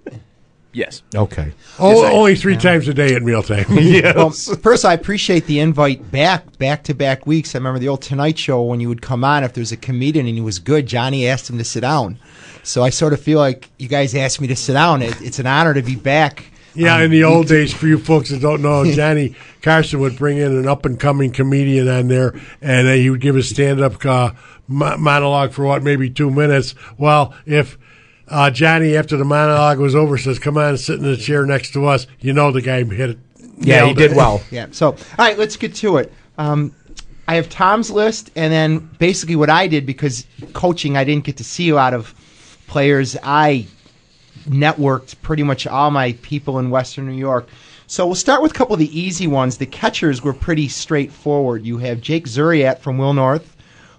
Yes. 0.71 1.03
Okay. 1.13 1.53
Oh, 1.79 2.05
only 2.05 2.35
three 2.35 2.57
times 2.57 2.87
a 2.89 2.93
day 2.93 3.15
at 3.15 3.21
mealtime. 3.21 3.65
well, 4.15 4.29
first, 4.29 4.83
I 4.83 4.93
appreciate 4.93 5.45
the 5.45 5.59
invite 5.59 6.11
back, 6.11 6.57
back 6.57 6.83
to 6.83 6.93
back 6.93 7.25
weeks. 7.25 7.55
I 7.55 7.59
remember 7.59 7.79
the 7.79 7.87
old 7.87 8.01
Tonight 8.01 8.37
Show 8.37 8.61
when 8.63 8.81
you 8.81 8.89
would 8.89 9.01
come 9.01 9.23
on. 9.23 9.45
If 9.45 9.53
there 9.53 9.61
was 9.61 9.71
a 9.71 9.77
comedian 9.77 10.25
and 10.25 10.35
he 10.35 10.41
was 10.41 10.59
good, 10.59 10.85
Johnny 10.85 11.27
asked 11.29 11.49
him 11.49 11.57
to 11.59 11.63
sit 11.63 11.81
down. 11.81 12.19
So 12.63 12.83
I 12.83 12.89
sort 12.89 13.13
of 13.13 13.21
feel 13.21 13.39
like 13.39 13.69
you 13.77 13.87
guys 13.87 14.15
asked 14.15 14.41
me 14.41 14.47
to 14.47 14.55
sit 14.55 14.73
down. 14.73 15.01
It, 15.01 15.21
it's 15.21 15.39
an 15.39 15.47
honor 15.47 15.73
to 15.73 15.81
be 15.81 15.95
back. 15.95 16.51
Yeah, 16.75 16.95
Um, 16.95 17.01
in 17.03 17.11
the 17.11 17.23
old 17.23 17.47
days, 17.47 17.73
for 17.73 17.87
you 17.87 17.97
folks 17.97 18.29
that 18.29 18.41
don't 18.41 18.61
know, 18.61 18.83
Johnny 18.91 19.35
Carson 19.61 19.99
would 20.01 20.17
bring 20.17 20.37
in 20.37 20.51
an 20.55 20.67
up 20.67 20.85
and 20.85 20.99
coming 20.99 21.31
comedian 21.31 21.87
on 21.87 22.07
there, 22.07 22.33
and 22.61 22.87
uh, 22.87 22.93
he 22.93 23.09
would 23.09 23.21
give 23.21 23.35
a 23.35 23.43
stand 23.43 23.81
up 23.81 24.05
uh, 24.05 24.31
mo- 24.67 24.97
monologue 24.97 25.53
for 25.53 25.63
what, 25.65 25.83
maybe 25.83 26.09
two 26.09 26.29
minutes. 26.29 26.75
Well, 26.97 27.33
if 27.45 27.77
uh, 28.27 28.51
Johnny, 28.51 28.95
after 28.95 29.17
the 29.17 29.25
monologue 29.25 29.79
was 29.79 29.95
over, 29.95 30.17
says, 30.17 30.37
Come 30.39 30.57
on, 30.57 30.77
sit 30.77 30.99
in 30.99 31.03
the 31.05 31.17
chair 31.17 31.45
next 31.45 31.71
to 31.73 31.85
us, 31.85 32.07
you 32.19 32.33
know 32.33 32.51
the 32.51 32.61
guy 32.61 32.83
hit 32.83 33.11
it. 33.11 33.19
Yeah, 33.57 33.85
he 33.85 33.93
did 33.93 34.11
it. 34.11 34.17
well. 34.17 34.41
Yeah. 34.51 34.67
So, 34.71 34.87
all 34.91 34.97
right, 35.17 35.37
let's 35.37 35.55
get 35.55 35.75
to 35.75 35.97
it. 35.97 36.11
Um, 36.37 36.75
I 37.27 37.35
have 37.35 37.49
Tom's 37.49 37.89
list, 37.89 38.31
and 38.35 38.51
then 38.51 38.79
basically 38.99 39.35
what 39.35 39.49
I 39.49 39.67
did 39.67 39.85
because 39.85 40.27
coaching, 40.53 40.97
I 40.97 41.03
didn't 41.05 41.23
get 41.23 41.37
to 41.37 41.43
see 41.43 41.69
a 41.69 41.75
lot 41.75 41.93
of 41.93 42.13
players. 42.67 43.15
I 43.23 43.65
networked 44.47 45.15
pretty 45.21 45.43
much 45.43 45.65
all 45.67 45.91
my 45.91 46.13
people 46.21 46.59
in 46.59 46.69
Western 46.69 47.07
New 47.07 47.17
York. 47.17 47.47
So 47.87 48.05
we'll 48.05 48.15
start 48.15 48.41
with 48.41 48.51
a 48.51 48.55
couple 48.55 48.73
of 48.73 48.79
the 48.79 48.99
easy 48.99 49.27
ones. 49.27 49.57
The 49.57 49.65
catchers 49.65 50.23
were 50.23 50.33
pretty 50.33 50.67
straightforward. 50.67 51.65
You 51.65 51.77
have 51.77 52.01
Jake 52.01 52.25
Zuriat 52.25 52.79
from 52.79 52.97
Will 52.97 53.13
North, 53.13 53.55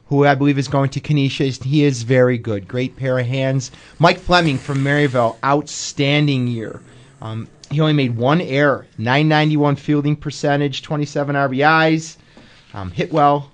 who 0.09 0.27
I 0.27 0.35
believe 0.35 0.59
is 0.59 0.69
going 0.69 0.91
to 0.91 1.01
Canisius. 1.01 1.63
He 1.63 1.85
is 1.85 2.03
very 2.03 2.37
good. 2.37 2.67
Great 2.67 2.97
pair 2.97 3.19
of 3.19 3.27
hands. 3.27 3.71
Mike 3.99 4.19
Fleming 4.19 4.59
from 4.59 4.83
Maryvale, 4.83 5.39
outstanding 5.45 6.49
year. 6.49 6.81
Um, 7.23 7.49
he 7.71 7.81
only 7.81 7.93
made 7.93 8.17
one 8.17 8.41
error, 8.41 8.87
991 8.99 9.77
fielding 9.77 10.17
percentage, 10.17 10.83
27 10.83 11.35
RBIs, 11.35 12.17
um, 12.75 12.91
hit 12.91 13.13
well, 13.13 13.51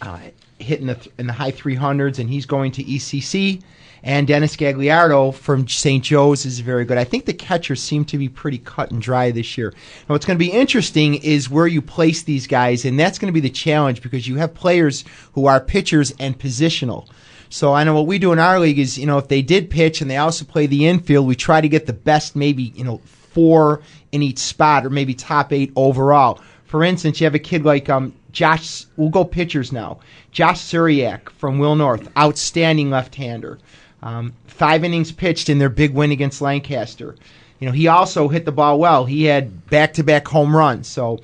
uh, 0.00 0.18
hit 0.58 0.80
in 0.80 0.86
the 0.86 0.94
th- 0.94 1.14
in 1.18 1.26
the 1.26 1.32
high 1.32 1.52
300s, 1.52 2.18
and 2.18 2.30
he's 2.30 2.46
going 2.46 2.72
to 2.72 2.84
ECC. 2.84 3.62
And 4.04 4.26
Dennis 4.26 4.56
Gagliardo 4.56 5.32
from 5.32 5.68
St. 5.68 6.02
Joe's 6.02 6.44
is 6.44 6.58
very 6.58 6.84
good. 6.84 6.98
I 6.98 7.04
think 7.04 7.24
the 7.24 7.32
catchers 7.32 7.80
seem 7.80 8.04
to 8.06 8.18
be 8.18 8.28
pretty 8.28 8.58
cut 8.58 8.90
and 8.90 9.00
dry 9.00 9.30
this 9.30 9.56
year. 9.56 9.72
Now, 10.08 10.14
what's 10.14 10.26
going 10.26 10.38
to 10.38 10.44
be 10.44 10.50
interesting 10.50 11.14
is 11.16 11.48
where 11.48 11.68
you 11.68 11.80
place 11.80 12.22
these 12.22 12.48
guys, 12.48 12.84
and 12.84 12.98
that's 12.98 13.18
going 13.18 13.32
to 13.32 13.40
be 13.40 13.46
the 13.46 13.50
challenge 13.50 14.02
because 14.02 14.26
you 14.26 14.36
have 14.36 14.54
players 14.54 15.04
who 15.34 15.46
are 15.46 15.60
pitchers 15.60 16.12
and 16.18 16.36
positional. 16.36 17.08
So 17.48 17.74
I 17.74 17.84
know 17.84 17.94
what 17.94 18.06
we 18.06 18.18
do 18.18 18.32
in 18.32 18.38
our 18.38 18.58
league 18.58 18.78
is, 18.78 18.98
you 18.98 19.06
know, 19.06 19.18
if 19.18 19.28
they 19.28 19.42
did 19.42 19.70
pitch 19.70 20.00
and 20.00 20.10
they 20.10 20.16
also 20.16 20.44
play 20.44 20.66
the 20.66 20.88
infield, 20.88 21.26
we 21.26 21.36
try 21.36 21.60
to 21.60 21.68
get 21.68 21.86
the 21.86 21.92
best, 21.92 22.34
maybe, 22.34 22.72
you 22.74 22.82
know, 22.82 22.98
four 23.04 23.82
in 24.10 24.22
each 24.22 24.38
spot 24.38 24.86
or 24.86 24.90
maybe 24.90 25.14
top 25.14 25.52
eight 25.52 25.72
overall. 25.76 26.40
For 26.64 26.82
instance, 26.82 27.20
you 27.20 27.26
have 27.26 27.34
a 27.34 27.38
kid 27.38 27.64
like 27.64 27.90
um, 27.90 28.14
Josh, 28.32 28.86
we'll 28.96 29.10
go 29.10 29.24
pitchers 29.24 29.70
now. 29.70 30.00
Josh 30.30 30.60
Suriak 30.60 31.28
from 31.28 31.58
Will 31.58 31.76
North, 31.76 32.08
outstanding 32.16 32.90
left-hander. 32.90 33.58
Um, 34.02 34.32
five 34.46 34.84
innings 34.84 35.12
pitched 35.12 35.48
in 35.48 35.58
their 35.58 35.68
big 35.68 35.94
win 35.94 36.10
against 36.10 36.42
Lancaster. 36.42 37.16
You 37.60 37.66
know, 37.66 37.72
he 37.72 37.86
also 37.86 38.28
hit 38.28 38.44
the 38.44 38.52
ball 38.52 38.78
well. 38.78 39.04
He 39.04 39.24
had 39.24 39.66
back-to-back 39.70 40.26
home 40.26 40.56
runs. 40.56 40.88
So 40.88 41.20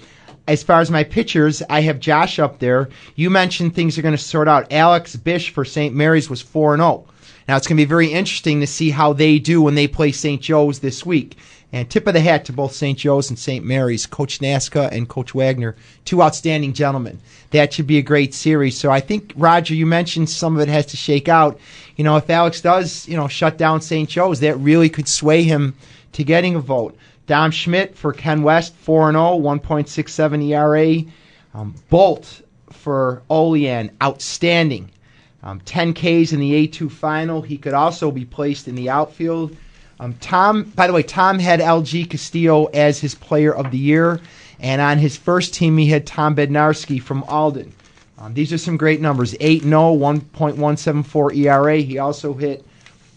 as 0.47 0.63
far 0.63 0.81
as 0.81 0.91
my 0.91 1.05
pitchers, 1.05 1.63
I 1.69 1.81
have 1.83 2.01
Josh 2.01 2.39
up 2.39 2.59
there. 2.59 2.89
You 3.17 3.29
mentioned 3.29 3.75
things 3.75 3.99
are 3.99 4.03
going 4.03 4.17
to 4.17 4.19
sort 4.19 4.49
out. 4.49 4.73
Alex 4.73 5.17
Bish 5.17 5.51
for 5.51 5.65
St. 5.65 5.95
Mary's 5.95 6.31
was 6.31 6.41
4 6.41 6.77
0. 6.77 7.05
Now, 7.49 7.57
it's 7.57 7.67
going 7.67 7.77
to 7.77 7.83
be 7.83 7.89
very 7.89 8.13
interesting 8.13 8.61
to 8.61 8.67
see 8.67 8.91
how 8.91 9.13
they 9.13 9.39
do 9.39 9.63
when 9.63 9.75
they 9.75 9.89
play 9.89 10.13
St. 10.13 10.41
Joe's 10.41 10.79
this 10.81 11.05
week. 11.05 11.37
And 11.71 11.89
tip 11.91 12.07
of 12.07 12.15
the 12.15 12.21
hat 12.21 12.47
to 12.47 12.53
both 12.53 12.73
St. 12.73 12.99
Joe's 12.99 13.29
and 13.29 13.39
St. 13.39 13.63
Mary's, 13.63 14.07
Coach 14.07 14.39
Nasca 14.39 14.91
and 14.91 15.07
Coach 15.07 15.35
Wagner, 15.35 15.77
two 16.07 16.23
outstanding 16.23 16.73
gentlemen. 16.73 17.21
That 17.51 17.75
should 17.75 17.87
be 17.87 17.99
a 17.99 18.03
great 18.03 18.33
series. 18.33 18.79
So 18.79 18.91
I 18.91 19.01
think, 19.01 19.33
Roger, 19.37 19.75
you 19.75 19.85
mentioned 19.85 20.31
some 20.31 20.57
of 20.57 20.63
it 20.63 20.69
has 20.69 20.87
to 20.87 20.97
shake 20.97 21.29
out. 21.29 21.61
You 21.97 22.05
know, 22.05 22.17
if 22.17 22.31
Alex 22.31 22.63
does, 22.63 23.07
you 23.07 23.17
know, 23.17 23.29
shut 23.29 23.59
down 23.59 23.83
St. 23.83 24.09
Joe's, 24.09 24.41
that 24.41 24.57
really 24.57 24.89
could 24.89 25.09
sway 25.09 25.43
him 25.43 25.75
to 26.13 26.25
getting 26.25 26.55
a 26.55 26.61
vote. 26.61 26.97
Dom 27.27 27.51
Schmidt 27.51 27.95
for 27.95 28.15
Ken 28.15 28.43
West, 28.43 28.75
4 28.77 29.13
0, 29.13 29.39
1.67 29.39 30.49
ERA. 30.49 31.13
Um, 31.53 31.75
Bolt 31.91 32.41
for 32.71 33.23
Olean, 33.29 33.91
outstanding. 34.03 34.91
Um, 35.43 35.61
10 35.61 35.93
Ks 35.93 36.33
in 36.33 36.41
the 36.41 36.67
A2 36.67 36.91
final. 36.91 37.43
He 37.43 37.59
could 37.59 37.75
also 37.75 38.11
be 38.11 38.25
placed 38.25 38.69
in 38.69 38.75
the 38.75 38.89
outfield. 38.91 39.55
Um, 40.01 40.15
Tom, 40.21 40.65
by 40.77 40.87
the 40.87 40.93
way, 40.93 41.03
Tom 41.03 41.39
had 41.39 41.61
LG 41.61 42.11
Castillo 42.11 42.67
as 42.67 43.01
his 43.01 43.15
player 43.15 43.55
of 43.55 43.71
the 43.71 43.79
year. 43.79 44.21
And 44.61 44.81
on 44.81 44.99
his 44.99 45.17
first 45.17 45.55
team, 45.55 45.77
he 45.77 45.87
had 45.87 46.07
Tom 46.07 46.35
Bednarski 46.35 47.01
from 47.01 47.23
Alden. 47.25 47.73
Um, 48.19 48.35
these 48.35 48.53
are 48.53 48.59
some 48.59 48.77
great 48.77 49.01
numbers 49.01 49.35
8 49.39 49.63
0, 49.63 49.71
1.174 49.97 51.37
ERA. 51.37 51.77
He 51.77 51.99
also 51.99 52.35
hit 52.35 52.65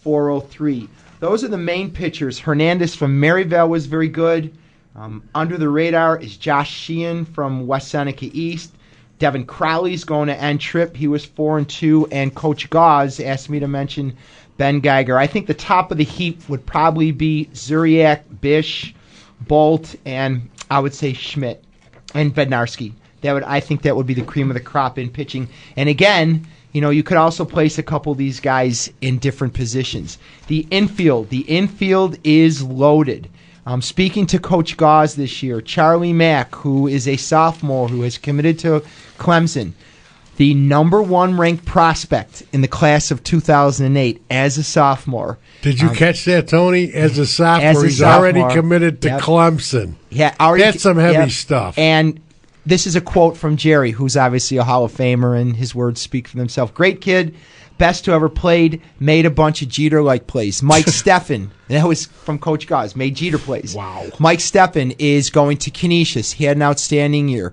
403. 0.02 0.88
Those 1.18 1.42
are 1.42 1.48
the 1.48 1.58
main 1.58 1.90
pitchers. 1.90 2.38
Hernandez 2.38 2.94
from 2.94 3.18
Maryvale 3.18 3.68
was 3.68 3.86
very 3.86 4.08
good. 4.08 4.52
Um, 4.94 5.22
under 5.34 5.56
the 5.56 5.68
radar 5.68 6.18
is 6.20 6.36
Josh 6.36 6.70
Sheehan 6.70 7.24
from 7.24 7.66
West 7.66 7.88
Seneca 7.88 8.28
East. 8.32 8.72
Devin 9.18 9.46
Crowley's 9.46 10.04
going 10.04 10.26
to 10.26 10.40
N 10.40 10.58
Trip. 10.58 10.96
He 10.96 11.06
was 11.06 11.24
four 11.24 11.58
and 11.58 11.68
two, 11.68 12.08
and 12.10 12.34
Coach 12.34 12.68
Gauze 12.70 13.20
asked 13.20 13.48
me 13.48 13.60
to 13.60 13.68
mention 13.68 14.16
Ben 14.62 14.78
Geiger. 14.78 15.18
I 15.18 15.26
think 15.26 15.48
the 15.48 15.54
top 15.54 15.90
of 15.90 15.98
the 15.98 16.04
heap 16.04 16.48
would 16.48 16.64
probably 16.64 17.10
be 17.10 17.48
Zuriak, 17.52 18.20
Bish, 18.40 18.94
Bolt, 19.40 19.96
and 20.06 20.48
I 20.70 20.78
would 20.78 20.94
say 20.94 21.14
Schmidt 21.14 21.64
and 22.14 22.32
Bednarski. 22.32 22.92
That 23.22 23.32
would 23.32 23.42
I 23.42 23.58
think 23.58 23.82
that 23.82 23.96
would 23.96 24.06
be 24.06 24.14
the 24.14 24.22
cream 24.22 24.52
of 24.52 24.54
the 24.54 24.60
crop 24.60 25.00
in 25.00 25.10
pitching. 25.10 25.48
And 25.76 25.88
again, 25.88 26.46
you 26.70 26.80
know, 26.80 26.90
you 26.90 27.02
could 27.02 27.16
also 27.16 27.44
place 27.44 27.76
a 27.76 27.82
couple 27.82 28.12
of 28.12 28.18
these 28.18 28.38
guys 28.38 28.88
in 29.00 29.18
different 29.18 29.52
positions. 29.52 30.18
The 30.46 30.64
infield, 30.70 31.30
the 31.30 31.44
infield 31.48 32.18
is 32.22 32.62
loaded. 32.62 33.28
Um, 33.66 33.82
speaking 33.82 34.26
to 34.26 34.38
Coach 34.38 34.76
Gauze 34.76 35.16
this 35.16 35.42
year, 35.42 35.60
Charlie 35.60 36.12
Mack, 36.12 36.54
who 36.54 36.86
is 36.86 37.08
a 37.08 37.16
sophomore 37.16 37.88
who 37.88 38.02
has 38.02 38.16
committed 38.16 38.60
to 38.60 38.84
Clemson, 39.18 39.72
the 40.36 40.54
number 40.54 41.02
one 41.02 41.36
ranked 41.36 41.64
prospect 41.66 42.42
in 42.52 42.62
the 42.62 42.68
class 42.68 43.10
of 43.10 43.22
2008 43.22 44.22
as 44.30 44.58
a 44.58 44.62
sophomore. 44.62 45.38
Did 45.60 45.80
you 45.80 45.88
um, 45.88 45.94
catch 45.94 46.24
that, 46.24 46.48
Tony? 46.48 46.92
As 46.92 47.18
a 47.18 47.26
sophomore, 47.26 47.70
As 47.70 47.82
a 47.82 47.86
he's 47.86 48.02
already 48.02 48.42
committed 48.54 49.02
to 49.02 49.08
Yep. 49.08 49.20
Clemson. 49.20 49.94
Yeah, 50.10 50.34
already, 50.40 50.64
That's 50.64 50.82
some 50.82 50.96
heavy 50.96 51.14
yep. 51.14 51.30
stuff. 51.30 51.78
And 51.78 52.18
this 52.64 52.86
is 52.86 52.96
a 52.96 53.00
quote 53.00 53.36
from 53.36 53.56
Jerry, 53.56 53.90
who's 53.90 54.16
obviously 54.16 54.56
a 54.56 54.64
Hall 54.64 54.84
of 54.84 54.92
Famer, 54.92 55.38
and 55.40 55.54
his 55.56 55.74
words 55.74 56.00
speak 56.00 56.28
for 56.28 56.36
themselves. 56.38 56.72
Great 56.72 57.00
kid. 57.00 57.34
best 57.78 58.06
who 58.06 58.12
ever 58.12 58.28
played, 58.28 58.80
made 59.00 59.26
a 59.26 59.30
bunch 59.30 59.60
of 59.62 59.68
Jeter 59.68 60.02
like 60.02 60.26
plays. 60.28 60.62
Mike 60.62 60.86
Steffen, 60.86 61.48
that 61.68 61.84
was 61.86 62.06
from 62.06 62.38
Coach 62.38 62.66
Gauze, 62.66 62.94
made 62.96 63.16
Jeter 63.16 63.38
plays. 63.38 63.74
Wow. 63.74 64.06
Mike 64.18 64.38
Steffen 64.38 64.94
is 64.98 65.30
going 65.30 65.56
to 65.58 65.70
Canisius. 65.70 66.32
He 66.32 66.44
had 66.44 66.56
an 66.56 66.62
outstanding 66.62 67.28
year. 67.28 67.52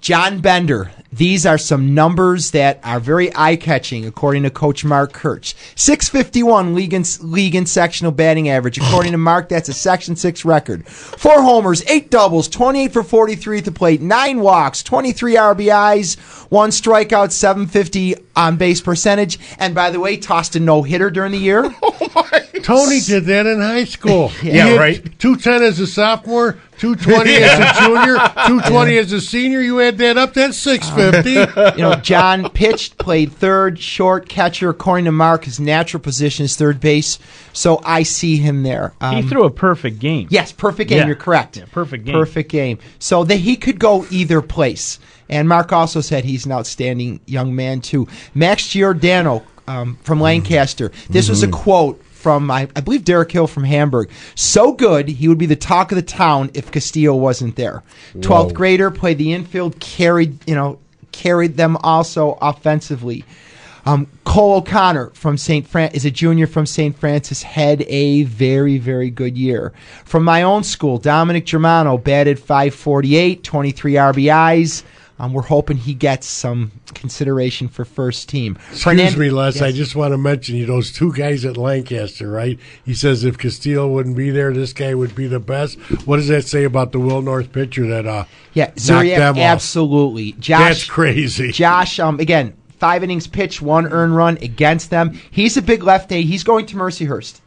John 0.00 0.40
Bender. 0.40 0.90
These 1.12 1.44
are 1.44 1.58
some 1.58 1.94
numbers 1.94 2.52
that 2.52 2.78
are 2.84 3.00
very 3.00 3.34
eye 3.34 3.56
catching, 3.56 4.06
according 4.06 4.44
to 4.44 4.50
Coach 4.50 4.84
Mark 4.84 5.12
Kirch. 5.12 5.54
651 5.74 6.74
league 6.74 6.92
and, 6.94 7.18
league 7.20 7.56
and 7.56 7.68
sectional 7.68 8.12
batting 8.12 8.48
average. 8.48 8.78
According 8.90 9.12
to 9.12 9.18
Mark, 9.18 9.48
that's 9.48 9.68
a 9.68 9.72
Section 9.72 10.14
6 10.14 10.44
record. 10.44 10.86
Four 10.86 11.42
homers, 11.42 11.84
eight 11.88 12.10
doubles, 12.10 12.48
28 12.48 12.92
for 12.92 13.02
43 13.02 13.58
at 13.58 13.64
the 13.64 13.72
plate, 13.72 14.00
nine 14.00 14.40
walks, 14.40 14.82
23 14.82 15.34
RBIs, 15.34 16.16
one 16.50 16.70
strikeout, 16.70 17.32
750 17.32 18.14
on 18.36 18.56
base 18.56 18.80
percentage. 18.80 19.38
And 19.58 19.74
by 19.74 19.90
the 19.90 20.00
way, 20.00 20.16
tossed 20.16 20.54
a 20.56 20.60
no 20.60 20.82
hitter 20.82 21.10
during 21.10 21.32
the 21.32 21.38
year. 21.38 21.74
Oh, 22.12 22.28
Tony 22.62 23.00
did 23.00 23.24
that 23.26 23.46
in 23.46 23.60
high 23.60 23.84
school. 23.84 24.32
Yeah, 24.42 24.70
He 24.70 24.78
right. 24.78 25.18
210 25.20 25.62
as 25.62 25.78
a 25.80 25.86
sophomore, 25.86 26.58
220 26.78 27.34
as 27.42 27.58
a 27.58 27.80
junior, 27.80 28.16
220 28.16 28.98
as 28.98 29.12
a 29.12 29.20
senior. 29.20 29.60
You 29.60 29.80
add 29.80 29.98
that 29.98 30.18
up, 30.18 30.34
that's 30.34 30.56
650. 30.56 30.99
you 31.76 31.82
know, 31.82 31.94
John 31.96 32.48
pitched, 32.50 32.98
played 32.98 33.32
third, 33.32 33.78
short, 33.78 34.28
catcher. 34.28 34.70
According 34.70 35.06
to 35.06 35.12
Mark, 35.12 35.44
his 35.44 35.58
natural 35.60 36.02
position 36.02 36.44
is 36.44 36.56
third 36.56 36.80
base. 36.80 37.18
So 37.52 37.80
I 37.84 38.02
see 38.02 38.36
him 38.36 38.62
there. 38.62 38.92
he 39.00 39.06
Um, 39.06 39.28
threw 39.28 39.44
a 39.44 39.50
perfect 39.50 39.98
game. 39.98 40.28
Yes, 40.30 40.52
perfect 40.52 40.88
game. 40.90 40.98
Yeah. 40.98 41.06
You're 41.06 41.16
correct. 41.16 41.56
Yeah, 41.56 41.64
perfect 41.72 42.04
game. 42.04 42.14
Perfect 42.14 42.50
game. 42.50 42.78
So 42.98 43.24
that 43.24 43.36
he 43.36 43.56
could 43.56 43.78
go 43.78 44.06
either 44.10 44.40
place. 44.42 44.98
And 45.28 45.48
Mark 45.48 45.72
also 45.72 46.00
said 46.00 46.24
he's 46.24 46.44
an 46.46 46.52
outstanding 46.52 47.20
young 47.26 47.54
man 47.54 47.80
too. 47.80 48.08
Max 48.34 48.66
Giordano 48.68 49.42
um, 49.68 49.96
from 50.02 50.20
Lancaster. 50.20 50.90
This 51.08 51.28
was 51.28 51.42
a 51.42 51.48
quote 51.48 52.04
from 52.04 52.50
I, 52.50 52.68
I 52.76 52.80
believe 52.80 53.04
Derek 53.04 53.32
Hill 53.32 53.46
from 53.46 53.64
Hamburg. 53.64 54.10
So 54.34 54.72
good, 54.72 55.08
he 55.08 55.26
would 55.28 55.38
be 55.38 55.46
the 55.46 55.56
talk 55.56 55.90
of 55.92 55.96
the 55.96 56.02
town 56.02 56.50
if 56.52 56.70
Castillo 56.70 57.14
wasn't 57.14 57.56
there. 57.56 57.82
Twelfth 58.20 58.52
grader, 58.54 58.90
played 58.90 59.18
the 59.18 59.32
infield, 59.32 59.80
carried 59.80 60.36
you 60.48 60.54
know 60.54 60.78
carried 61.12 61.56
them 61.56 61.76
also 61.82 62.38
offensively. 62.40 63.24
Um, 63.86 64.06
Cole 64.24 64.56
O'Connor 64.56 65.10
from 65.10 65.38
St. 65.38 65.66
Fran 65.66 65.90
is 65.92 66.04
a 66.04 66.10
junior 66.10 66.46
from 66.46 66.66
St. 66.66 66.96
Francis, 66.96 67.42
had 67.42 67.82
a 67.82 68.24
very, 68.24 68.78
very 68.78 69.10
good 69.10 69.38
year. 69.38 69.72
From 70.04 70.24
my 70.24 70.42
own 70.42 70.64
school, 70.64 70.98
Dominic 70.98 71.46
Germano 71.46 71.96
batted 71.96 72.38
548, 72.38 73.42
23 73.42 73.92
RBIs. 73.94 74.82
Um, 75.20 75.34
we're 75.34 75.42
hoping 75.42 75.76
he 75.76 75.92
gets 75.92 76.26
some 76.26 76.72
consideration 76.94 77.68
for 77.68 77.84
first 77.84 78.30
team. 78.30 78.58
Excuse 78.72 79.18
me, 79.18 79.28
Les. 79.28 79.60
I 79.60 79.70
just 79.70 79.94
want 79.94 80.12
to 80.12 80.18
mention 80.18 80.56
you 80.56 80.66
know, 80.66 80.76
those 80.76 80.92
two 80.92 81.12
guys 81.12 81.44
at 81.44 81.58
Lancaster, 81.58 82.30
right? 82.30 82.58
He 82.86 82.94
says 82.94 83.22
if 83.22 83.36
Castillo 83.36 83.86
wouldn't 83.86 84.16
be 84.16 84.30
there, 84.30 84.50
this 84.54 84.72
guy 84.72 84.94
would 84.94 85.14
be 85.14 85.26
the 85.26 85.38
best. 85.38 85.78
What 86.06 86.16
does 86.16 86.28
that 86.28 86.46
say 86.46 86.64
about 86.64 86.92
the 86.92 87.00
Will 87.00 87.20
North 87.20 87.52
pitcher 87.52 87.86
that 87.88 88.06
uh 88.06 88.24
Yeah, 88.54 88.68
knocked 88.68 88.78
Zuriak, 88.78 89.16
them 89.18 89.34
off? 89.36 89.42
absolutely. 89.42 90.32
Josh, 90.32 90.58
That's 90.60 90.84
crazy. 90.86 91.52
Josh, 91.52 92.00
um, 92.00 92.18
again, 92.18 92.56
five 92.78 93.04
innings 93.04 93.26
pitched, 93.26 93.60
one 93.60 93.92
earned 93.92 94.16
run 94.16 94.38
against 94.38 94.88
them. 94.88 95.20
He's 95.30 95.58
a 95.58 95.62
big 95.62 95.82
lefty. 95.82 96.22
He's 96.22 96.44
going 96.44 96.64
to 96.66 96.76
Mercyhurst. 96.76 97.40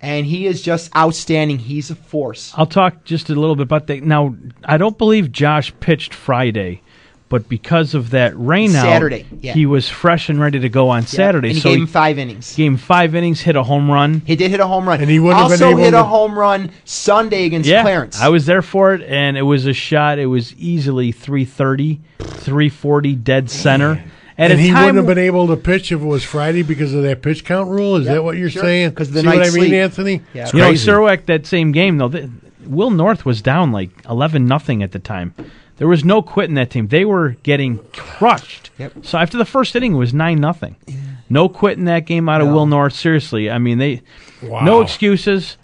And 0.00 0.26
he 0.26 0.46
is 0.46 0.60
just 0.62 0.94
outstanding. 0.94 1.58
He's 1.58 1.90
a 1.90 1.94
force. 1.96 2.52
I'll 2.54 2.66
talk 2.66 3.04
just 3.04 3.30
a 3.30 3.34
little 3.34 3.56
bit 3.56 3.62
about 3.62 3.86
that. 3.88 4.04
Now, 4.04 4.36
I 4.62 4.76
don't 4.76 4.96
believe 4.96 5.32
Josh 5.32 5.72
pitched 5.80 6.14
Friday, 6.14 6.82
but 7.28 7.48
because 7.48 7.94
of 7.94 8.10
that 8.10 8.32
rain 8.38 8.74
out, 8.74 8.82
Saturday, 8.82 9.26
yeah. 9.40 9.52
he 9.52 9.66
was 9.66 9.88
fresh 9.88 10.28
and 10.28 10.40
ready 10.40 10.60
to 10.60 10.68
go 10.68 10.88
on 10.88 11.02
Saturday. 11.06 11.48
And 11.48 11.54
he 11.56 11.60
so 11.60 11.68
gave 11.70 11.80
him 11.80 11.86
five 11.86 12.18
innings. 12.18 12.56
gave 12.56 12.70
him 12.72 12.76
five 12.78 13.14
innings, 13.14 13.40
hit 13.40 13.54
a 13.56 13.62
home 13.62 13.90
run. 13.90 14.22
He 14.24 14.34
did 14.36 14.50
hit 14.50 14.60
a 14.60 14.66
home 14.66 14.88
run. 14.88 15.00
And 15.00 15.10
he 15.10 15.18
wouldn't 15.18 15.36
been 15.44 15.52
also 15.52 15.68
able 15.70 15.78
hit 15.80 15.90
to- 15.90 16.00
a 16.00 16.04
home 16.04 16.38
run 16.38 16.70
Sunday 16.84 17.44
against 17.44 17.68
yeah, 17.68 17.82
Clarence. 17.82 18.20
I 18.20 18.28
was 18.28 18.46
there 18.46 18.62
for 18.62 18.94
it, 18.94 19.02
and 19.02 19.36
it 19.36 19.42
was 19.42 19.66
a 19.66 19.72
shot. 19.74 20.18
It 20.18 20.26
was 20.26 20.54
easily 20.56 21.12
330, 21.12 22.00
340 22.18 23.14
dead 23.14 23.50
center. 23.50 24.02
At 24.40 24.52
and 24.52 24.60
he 24.60 24.70
time, 24.70 24.86
wouldn't 24.94 24.96
have 24.98 25.06
been 25.16 25.24
able 25.24 25.48
to 25.48 25.56
pitch 25.56 25.90
if 25.90 26.00
it 26.00 26.04
was 26.04 26.22
Friday 26.22 26.62
because 26.62 26.94
of 26.94 27.02
that 27.02 27.22
pitch 27.22 27.44
count 27.44 27.68
rule. 27.68 27.96
Is 27.96 28.06
that 28.06 28.22
what 28.22 28.36
you're 28.36 28.48
sure. 28.50 28.62
saying? 28.62 28.92
'Cause 28.92 29.08
of 29.08 29.14
the 29.14 29.20
See 29.22 29.26
what 29.26 29.36
I 29.36 29.40
mean, 29.40 29.50
sleep. 29.50 29.72
Anthony? 29.72 30.22
Yeah. 30.32 30.48
you 30.52 30.60
know, 30.60 30.66
crazy. 30.68 30.88
Serowick, 30.88 31.26
that 31.26 31.44
same 31.44 31.72
game 31.72 31.98
though, 31.98 32.08
th 32.08 32.30
Will 32.64 32.90
North 32.90 33.24
was 33.24 33.42
down 33.42 33.72
like 33.72 33.90
eleven 34.08 34.46
nothing 34.46 34.82
at 34.82 34.92
the 34.92 34.98
time. 35.00 35.34
There 35.78 35.88
was 35.88 36.04
no 36.04 36.22
quit 36.22 36.48
in 36.48 36.54
that 36.56 36.70
team. 36.70 36.88
They 36.88 37.04
were 37.04 37.30
getting 37.42 37.78
crushed. 37.92 38.70
Yep. 38.78 38.92
So 39.02 39.18
after 39.18 39.38
the 39.38 39.44
first 39.44 39.74
inning, 39.76 39.94
it 39.94 39.98
was 39.98 40.12
nine 40.12 40.40
nothing. 40.40 40.76
No 41.30 41.48
quit 41.48 41.78
in 41.78 41.84
that 41.86 42.06
game 42.06 42.28
out 42.28 42.40
of 42.40 42.48
No. 42.48 42.54
Will 42.54 42.66
North. 42.66 42.94
Seriously, 42.94 43.50
I 43.50 43.58
mean 43.58 43.78
they, 43.78 44.02
Wow. 44.42 44.64
no 44.64 44.80
excuses. 44.80 45.56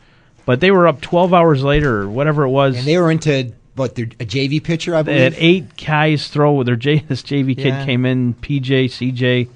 But 0.46 0.61
they 0.61 0.70
were 0.70 0.87
up 0.87 1.00
twelve 1.00 1.33
hours 1.33 1.64
later, 1.64 2.03
or 2.03 2.09
whatever 2.11 2.42
it 2.44 2.50
was. 2.50 2.77
and 2.77 2.87
they 2.87 2.98
were 2.98 3.11
into 3.11 3.53
what? 3.77 3.94
Their, 3.94 4.05
a 4.20 4.27
JV 4.27 4.62
pitcher, 4.62 4.94
I 4.94 5.03
They 5.03 5.22
had 5.22 5.35
eight 5.38 5.77
guys 5.77 6.29
throw. 6.29 6.53
With 6.53 6.66
their 6.66 6.77
J, 6.77 6.98
this 7.09 7.22
JV 7.22 7.57
kid 7.57 7.68
Yeah. 7.68 7.85
came 7.87 8.05
in. 8.05 8.35
PJ, 8.35 8.85
CJ 8.90 9.48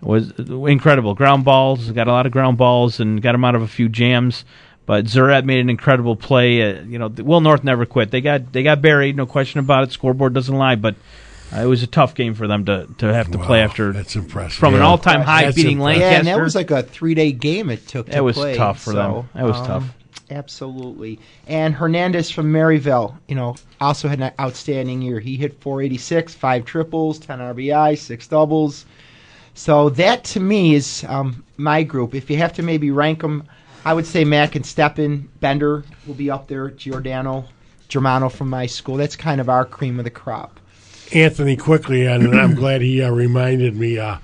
was 0.00 0.32
incredible. 0.38 1.14
Ground 1.14 1.44
balls, 1.44 1.90
got 1.92 2.08
a 2.08 2.12
lot 2.12 2.24
of 2.24 2.32
ground 2.32 2.56
balls, 2.56 3.00
and 3.00 3.20
got 3.20 3.34
him 3.34 3.44
out 3.44 3.54
of 3.54 3.60
a 3.62 3.68
few 3.68 3.88
jams. 3.90 4.44
But 4.86 5.04
Zurat 5.04 5.44
made 5.44 5.60
an 5.60 5.70
incredible 5.70 6.16
play. 6.16 6.62
Uh, 6.62 6.82
you 6.82 6.98
know, 6.98 7.08
Will 7.08 7.40
North 7.40 7.62
never 7.62 7.86
quit. 7.86 8.10
They 8.10 8.20
got 8.20 8.52
they 8.52 8.62
got 8.62 8.82
buried, 8.82 9.16
no 9.16 9.26
question 9.26 9.60
about 9.60 9.84
it. 9.84 9.92
Scoreboard 9.92 10.34
doesn't 10.34 10.54
lie, 10.54 10.74
but 10.74 10.96
uh, 11.52 11.60
it 11.60 11.66
was 11.66 11.82
a 11.82 11.86
tough 11.86 12.14
game 12.14 12.34
for 12.34 12.46
them 12.46 12.64
to, 12.64 12.88
to 12.98 13.12
have 13.12 13.30
to 13.32 13.38
play 13.38 13.60
after 13.60 13.92
that's 13.92 14.14
impressive. 14.14 14.58
from 14.58 14.74
an 14.74 14.82
all 14.82 14.98
time 14.98 15.20
high 15.20 15.44
That's 15.44 15.56
beating 15.56 15.78
impressive. 15.78 16.00
Lancaster. 16.00 16.12
Yeah, 16.12 16.18
and 16.18 16.26
that 16.28 16.40
was 16.40 16.54
like 16.54 16.70
a 16.70 16.82
three 16.82 17.14
day 17.14 17.32
game 17.32 17.70
it 17.70 17.86
took. 17.86 18.06
That 18.06 18.16
to 18.16 18.22
was 18.22 18.36
play, 18.36 18.56
tough 18.56 18.80
for 18.80 18.92
them. 18.92 19.28
That 19.34 19.44
was 19.44 19.56
um, 19.56 19.66
tough. 19.66 19.94
Absolutely. 20.30 21.18
And 21.48 21.74
Hernandez 21.74 22.30
from 22.30 22.52
Maryvale, 22.52 23.18
you 23.26 23.34
know, 23.34 23.56
also 23.80 24.06
had 24.08 24.20
an 24.20 24.32
outstanding 24.38 25.02
year. 25.02 25.18
He 25.18 25.36
hit 25.36 25.60
486, 25.60 26.34
five 26.34 26.64
triples, 26.64 27.18
10 27.18 27.40
RBI, 27.40 27.98
six 27.98 28.28
doubles. 28.28 28.86
So 29.54 29.88
that 29.90 30.22
to 30.24 30.40
me 30.40 30.74
is 30.74 31.04
um, 31.08 31.44
my 31.56 31.82
group. 31.82 32.14
If 32.14 32.30
you 32.30 32.36
have 32.36 32.52
to 32.54 32.62
maybe 32.62 32.92
rank 32.92 33.22
them, 33.22 33.44
I 33.84 33.94
would 33.94 34.06
say 34.06 34.24
Mac 34.24 34.56
and 34.56 34.64
Steppen, 34.64 35.28
Bender 35.40 35.84
will 36.06 36.14
be 36.14 36.30
up 36.30 36.48
there, 36.48 36.70
Giordano, 36.70 37.46
Germano 37.88 38.28
from 38.28 38.50
my 38.50 38.66
school. 38.66 38.96
That's 38.96 39.16
kind 39.16 39.40
of 39.40 39.48
our 39.48 39.64
cream 39.64 39.98
of 39.98 40.04
the 40.04 40.10
crop. 40.10 40.60
Anthony 41.12 41.56
quickly, 41.56 42.06
and 42.06 42.38
I'm 42.38 42.54
glad 42.56 42.82
he 42.82 43.02
uh, 43.02 43.10
reminded 43.10 43.74
me. 43.74 43.98
Uh, 43.98 44.18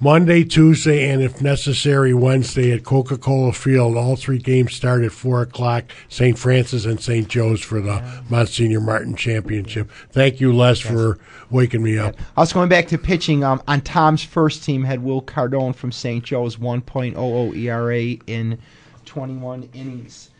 Monday, 0.00 0.42
Tuesday, 0.44 1.08
and 1.08 1.22
if 1.22 1.40
necessary, 1.40 2.12
Wednesday 2.12 2.72
at 2.72 2.84
Coca 2.84 3.16
Cola 3.16 3.52
Field. 3.52 3.96
All 3.96 4.16
three 4.16 4.38
games 4.38 4.74
start 4.74 5.04
at 5.04 5.12
4 5.12 5.42
o'clock, 5.42 5.84
St. 6.08 6.36
Francis 6.36 6.84
and 6.84 7.00
St. 7.00 7.28
Joe's 7.28 7.62
for 7.62 7.80
the 7.80 8.02
Monsignor 8.28 8.80
Martin 8.80 9.14
Championship. 9.14 9.90
Thank 10.10 10.40
you, 10.40 10.52
Les, 10.52 10.80
for 10.80 11.18
waking 11.48 11.82
me 11.82 11.96
up. 11.96 12.16
I 12.36 12.40
was 12.40 12.52
going 12.52 12.68
back 12.68 12.88
to 12.88 12.98
pitching, 12.98 13.44
um, 13.44 13.62
on 13.68 13.80
Tom's 13.82 14.24
first 14.24 14.64
team 14.64 14.82
had 14.82 15.02
Will 15.02 15.22
Cardone 15.22 15.74
from 15.74 15.92
St. 15.92 16.24
Joe's, 16.24 16.56
1.00 16.56 17.56
ERA 17.56 18.00
in 18.26 18.58
21 19.04 19.68
innings. 19.74 20.30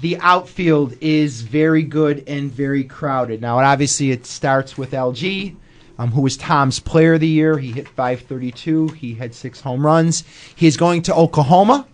The 0.00 0.16
outfield 0.20 0.94
is 1.00 1.42
very 1.42 1.82
good 1.82 2.24
and 2.26 2.50
very 2.50 2.82
crowded. 2.82 3.40
Now, 3.40 3.58
obviously, 3.58 4.10
it 4.10 4.26
starts 4.26 4.76
with 4.76 4.92
LG, 4.92 5.54
um, 6.02 6.10
who 6.10 6.20
was 6.22 6.36
Tom's 6.36 6.80
Player 6.80 7.14
of 7.14 7.20
the 7.20 7.28
Year. 7.28 7.58
He 7.58 7.70
hit 7.70 7.86
532. 7.88 8.88
He 8.88 9.14
had 9.14 9.34
six 9.34 9.60
home 9.60 9.86
runs. 9.86 10.24
He 10.56 10.66
is 10.66 10.76
going 10.76 11.02
to 11.02 11.14
Oklahoma. 11.14 11.86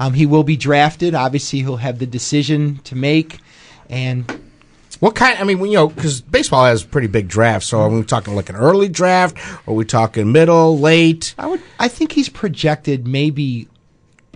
Um, 0.00 0.14
he 0.14 0.26
will 0.26 0.42
be 0.42 0.56
drafted. 0.56 1.14
Obviously, 1.14 1.60
he'll 1.60 1.76
have 1.76 2.00
the 2.00 2.06
decision 2.06 2.80
to 2.84 2.96
make. 2.96 3.38
And 3.88 4.28
What 4.98 5.14
kind? 5.14 5.38
I 5.38 5.44
mean, 5.44 5.60
you 5.64 5.74
know, 5.74 5.88
because 5.88 6.20
baseball 6.20 6.64
has 6.64 6.82
pretty 6.82 7.06
big 7.06 7.28
drafts. 7.28 7.68
So 7.68 7.80
are 7.80 7.88
we 7.88 8.02
talking 8.02 8.34
like 8.34 8.48
an 8.48 8.56
early 8.56 8.88
draft? 8.88 9.38
Or 9.66 9.74
are 9.74 9.76
we 9.76 9.84
talking 9.84 10.32
middle, 10.32 10.78
late? 10.78 11.34
I 11.38 11.46
would. 11.46 11.62
I 11.78 11.86
think 11.86 12.12
he's 12.12 12.28
projected 12.28 13.06
maybe. 13.06 13.68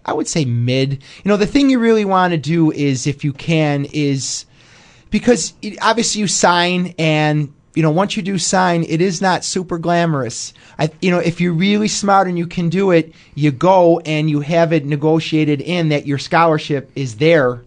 I 0.05 0.13
would 0.13 0.29
say 0.29 0.45
mid. 0.45 0.93
You 0.93 1.29
know, 1.29 1.37
the 1.37 1.49
thing 1.49 1.69
you 1.69 1.81
really 1.81 2.05
want 2.05 2.31
to 2.31 2.39
do 2.39 2.71
is, 2.71 3.09
if 3.09 3.25
you 3.25 3.33
can, 3.33 3.87
is 3.87 4.47
because 5.11 5.55
it, 5.63 5.79
obviously 5.83 6.21
you 6.21 6.29
sign 6.29 6.95
and 6.97 7.53
you 7.77 7.83
know 7.83 7.91
once 7.93 8.17
you 8.17 8.23
do 8.25 8.39
sign, 8.39 8.83
it 8.89 9.01
is 9.01 9.23
not 9.23 9.45
super 9.45 9.79
glamorous. 9.79 10.53
I, 10.79 10.91
you 11.01 11.11
know, 11.13 11.19
if 11.21 11.41
you're 11.41 11.53
really 11.53 11.87
smart 11.89 12.27
and 12.27 12.37
you 12.37 12.47
can 12.49 12.69
do 12.71 12.91
it, 12.91 13.13
you 13.37 13.53
go 13.53 14.01
and 14.01 14.29
you 14.29 14.41
have 14.41 14.73
it 14.73 14.85
negotiated 14.85 15.61
in 15.61 15.91
that 15.91 16.07
your 16.07 16.19
scholarship 16.19 16.91
is 16.97 17.17
there. 17.17 17.63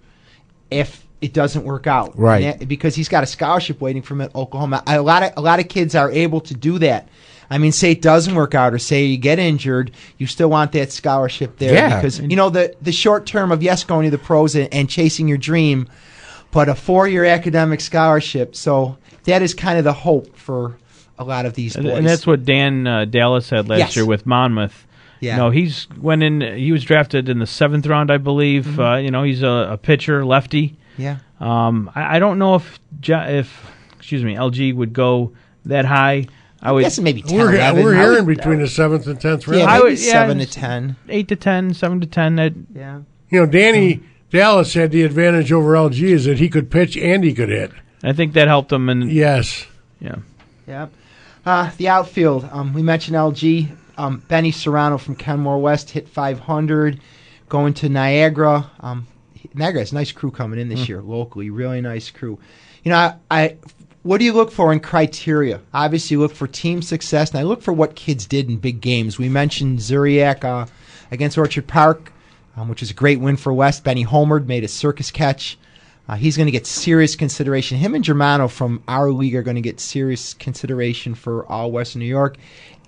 If 0.71 1.05
it 1.21 1.33
doesn't 1.33 1.63
work 1.65 1.87
out, 1.87 2.17
Right. 2.17 2.59
That- 2.59 2.67
because 2.67 2.95
he's 2.95 3.09
got 3.09 3.23
a 3.23 3.27
scholarship 3.27 3.81
waiting 3.81 4.01
for 4.01 4.13
him 4.13 4.21
at 4.21 4.35
Oklahoma. 4.35 4.83
A 4.87 5.01
lot 5.01 5.23
of 5.23 5.31
a 5.37 5.41
lot 5.41 5.59
of 5.59 5.67
kids 5.67 5.95
are 5.95 6.11
able 6.11 6.41
to 6.41 6.53
do 6.53 6.79
that. 6.79 7.07
I 7.51 7.57
mean, 7.57 7.71
say 7.71 7.91
it 7.93 8.01
doesn't 8.03 8.35
work 8.35 8.53
out, 8.53 8.75
or 8.75 8.77
say 8.79 9.05
you 9.05 9.17
get 9.17 9.39
injured, 9.39 9.89
you 10.19 10.27
still 10.27 10.49
want 10.51 10.71
that 10.73 10.91
scholarship 10.91 11.57
there 11.57 11.73
Yeah. 11.73 11.95
because 11.95 12.19
you 12.19 12.35
know 12.35 12.49
the 12.51 12.75
the 12.81 12.91
short 12.91 13.25
term 13.25 13.51
of 13.51 13.63
yes 13.63 13.83
going 13.83 14.05
to 14.05 14.11
the 14.11 14.23
pros 14.23 14.55
and, 14.55 14.71
and 14.73 14.87
chasing 14.89 15.27
your 15.27 15.39
dream, 15.39 15.87
but 16.51 16.69
a 16.69 16.75
four 16.75 17.07
year 17.07 17.25
academic 17.25 17.81
scholarship. 17.81 18.55
So 18.55 18.97
that 19.25 19.41
is 19.41 19.53
kind 19.53 19.77
of 19.77 19.83
the 19.83 19.93
hope 19.93 20.35
for 20.35 20.77
a 21.17 21.23
lot 21.23 21.45
of 21.45 21.53
these 21.53 21.75
boys. 21.75 21.85
And, 21.85 21.93
and 21.99 22.07
that's 22.07 22.25
what 22.25 22.45
Dan 22.45 22.87
uh, 22.87 23.05
Dallas 23.05 23.49
had 23.49 23.67
last 23.69 23.79
Yes. 23.79 23.95
year 23.95 24.05
with 24.05 24.25
Monmouth. 24.25 24.85
Yeah. 25.19 25.33
You 25.35 25.37
know, 25.41 25.49
he's 25.49 25.87
went 25.99 26.23
in. 26.23 26.39
He 26.39 26.71
was 26.71 26.83
drafted 26.83 27.27
in 27.27 27.39
the 27.39 27.45
seventh 27.47 27.85
round, 27.85 28.09
I 28.09 28.17
believe. 28.17 28.65
Mm-hmm. 28.65 28.79
Uh, 28.79 28.97
you 28.97 29.11
know, 29.11 29.23
he's 29.23 29.43
a, 29.43 29.69
a 29.71 29.77
pitcher, 29.77 30.23
lefty. 30.25 30.77
Yeah. 30.97 31.17
Um, 31.41 31.91
I, 31.93 32.15
I 32.15 32.19
don't 32.19 32.39
know 32.39 32.55
if 32.55 32.79
if 33.03 33.65
excuse 33.97 34.23
me, 34.23 34.35
LG 34.35 34.73
would 34.75 34.93
go 34.93 35.33
that 35.65 35.83
high. 35.85 36.27
I 36.61 36.71
would 36.73 36.79
I 36.79 36.83
guess 36.87 36.99
maybe 36.99 37.21
10, 37.21 37.37
We're, 37.37 37.55
11. 37.55 37.83
we're 37.83 37.93
I 37.95 37.97
hearing 38.01 38.25
would- 38.25 38.37
between 38.37 38.59
the 38.59 38.67
seventh 38.67 39.07
and 39.07 39.19
tenth 39.19 39.47
round. 39.47 39.59
Yeah, 39.61 39.65
I 39.67 39.77
maybe 39.79 39.83
would- 39.91 39.99
yeah, 39.99 40.11
seven 40.11 40.37
to 40.37 40.43
it's- 40.43 40.55
ten. 40.55 40.95
eight 41.09 41.27
to 41.29 41.35
ten, 41.37 41.73
seven 41.73 41.99
to 42.01 42.07
ten. 42.07 42.35
That 42.37 42.53
Yeah. 42.73 42.99
You 43.29 43.39
know, 43.41 43.45
Danny 43.45 44.01
Dallas 44.31 44.73
had 44.73 44.91
the 44.91 45.03
advantage 45.03 45.51
over 45.51 45.73
LG 45.73 46.01
is 46.01 46.25
that 46.25 46.39
he 46.39 46.49
could 46.49 46.69
pitch 46.69 46.95
and 46.97 47.23
he 47.23 47.33
could 47.33 47.49
hit. 47.49 47.71
I 48.03 48.13
think 48.13 48.33
that 48.33 48.47
helped 48.47 48.71
him. 48.71 48.89
And 48.89 49.11
Yes. 49.11 49.65
yeah, 49.99 50.17
Yep. 50.67 50.91
Uh, 51.45 51.71
the 51.77 51.87
outfield. 51.87 52.47
Um, 52.51 52.73
we 52.73 52.81
mentioned 52.83 53.15
LG. 53.17 53.69
Um, 53.97 54.23
Benny 54.27 54.51
Serrano 54.51 54.97
from 54.97 55.15
Kenmore 55.15 55.57
West 55.59 55.89
hit 55.89 56.07
500. 56.07 56.99
Going 57.49 57.73
to 57.75 57.89
Niagara. 57.89 58.69
Um, 58.79 59.07
Niagara 59.53 59.81
has 59.81 59.91
a 59.91 59.95
nice 59.95 60.11
crew 60.11 60.31
coming 60.31 60.59
in 60.59 60.69
this 60.69 60.87
year 60.87 61.01
locally. 61.01 61.49
Really 61.49 61.81
nice 61.81 62.11
crew. 62.11 62.37
You 62.83 62.91
know, 62.91 62.97
I, 62.97 63.15
I 63.31 63.57
what 64.03 64.19
do 64.19 64.25
you 64.25 64.33
look 64.33 64.51
for 64.51 64.71
in 64.71 64.79
criteria? 64.79 65.59
Obviously, 65.73 66.15
you 66.15 66.19
look 66.21 66.33
for 66.33 66.47
team 66.47 66.81
success, 66.81 67.31
and 67.31 67.39
I 67.39 67.43
look 67.43 67.61
for 67.61 67.73
what 67.73 67.95
kids 67.95 68.25
did 68.25 68.47
in 68.47 68.57
big 68.57 68.79
games. 68.79 69.17
We 69.17 69.27
mentioned 69.27 69.79
Zuriak 69.79 70.43
uh, 70.43 70.67
against 71.11 71.37
Orchard 71.37 71.67
Park, 71.67 72.13
um, 72.59 72.67
which 72.67 72.83
is 72.83 72.91
a 72.91 72.93
great 72.93 73.19
win 73.19 73.37
for 73.37 73.53
West. 73.53 73.83
Benny 73.83 74.05
Homerd 74.05 74.45
made 74.45 74.63
a 74.63 74.67
circus 74.67 75.11
catch. 75.11 75.57
Uh, 76.07 76.15
he's 76.15 76.35
going 76.35 76.47
to 76.47 76.51
get 76.51 76.65
serious 76.65 77.15
consideration. 77.15 77.77
Him 77.77 77.93
and 77.95 78.03
Germano 78.03 78.47
from 78.47 78.83
our 78.87 79.11
league 79.11 79.35
are 79.35 79.43
going 79.43 79.55
to 79.55 79.61
get 79.61 79.79
serious 79.79 80.33
consideration 80.33 81.13
for 81.15 81.45
all 81.49 81.71
Western 81.71 81.99
New 81.99 82.07
York. 82.07 82.37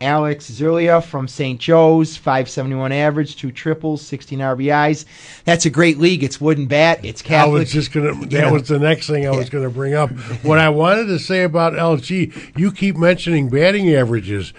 Alex 0.01 0.49
Zerlia 0.49 1.03
from 1.03 1.27
St. 1.27 1.59
Joe's, 1.59 2.17
571 2.17 2.91
average, 2.91 3.35
two 3.35 3.51
triples, 3.51 4.01
16 4.01 4.39
RBIs. 4.39 5.05
That's 5.45 5.67
a 5.67 5.69
great 5.69 5.99
league. 5.99 6.23
It's 6.23 6.41
wooden 6.41 6.65
bat. 6.65 7.05
It's 7.05 7.21
Catholic. 7.21 7.57
I 7.57 7.59
was 7.59 7.71
just 7.71 7.91
gonna. 7.93 8.13
That 8.25 8.31
Yeah. 8.31 8.51
was 8.51 8.67
the 8.67 8.79
next 8.79 9.05
thing 9.05 9.27
I 9.27 9.29
was 9.31 9.51
gonna 9.51 9.69
bring 9.69 9.93
up. 9.93 10.09
What 10.43 10.57
I 10.57 10.69
wanted 10.69 11.05
to 11.09 11.19
say 11.19 11.43
about 11.43 11.73
LG, 11.73 12.33
you 12.57 12.71
keep 12.71 12.97
mentioning 12.97 13.47
batting 13.49 13.93
averages. 13.93 14.53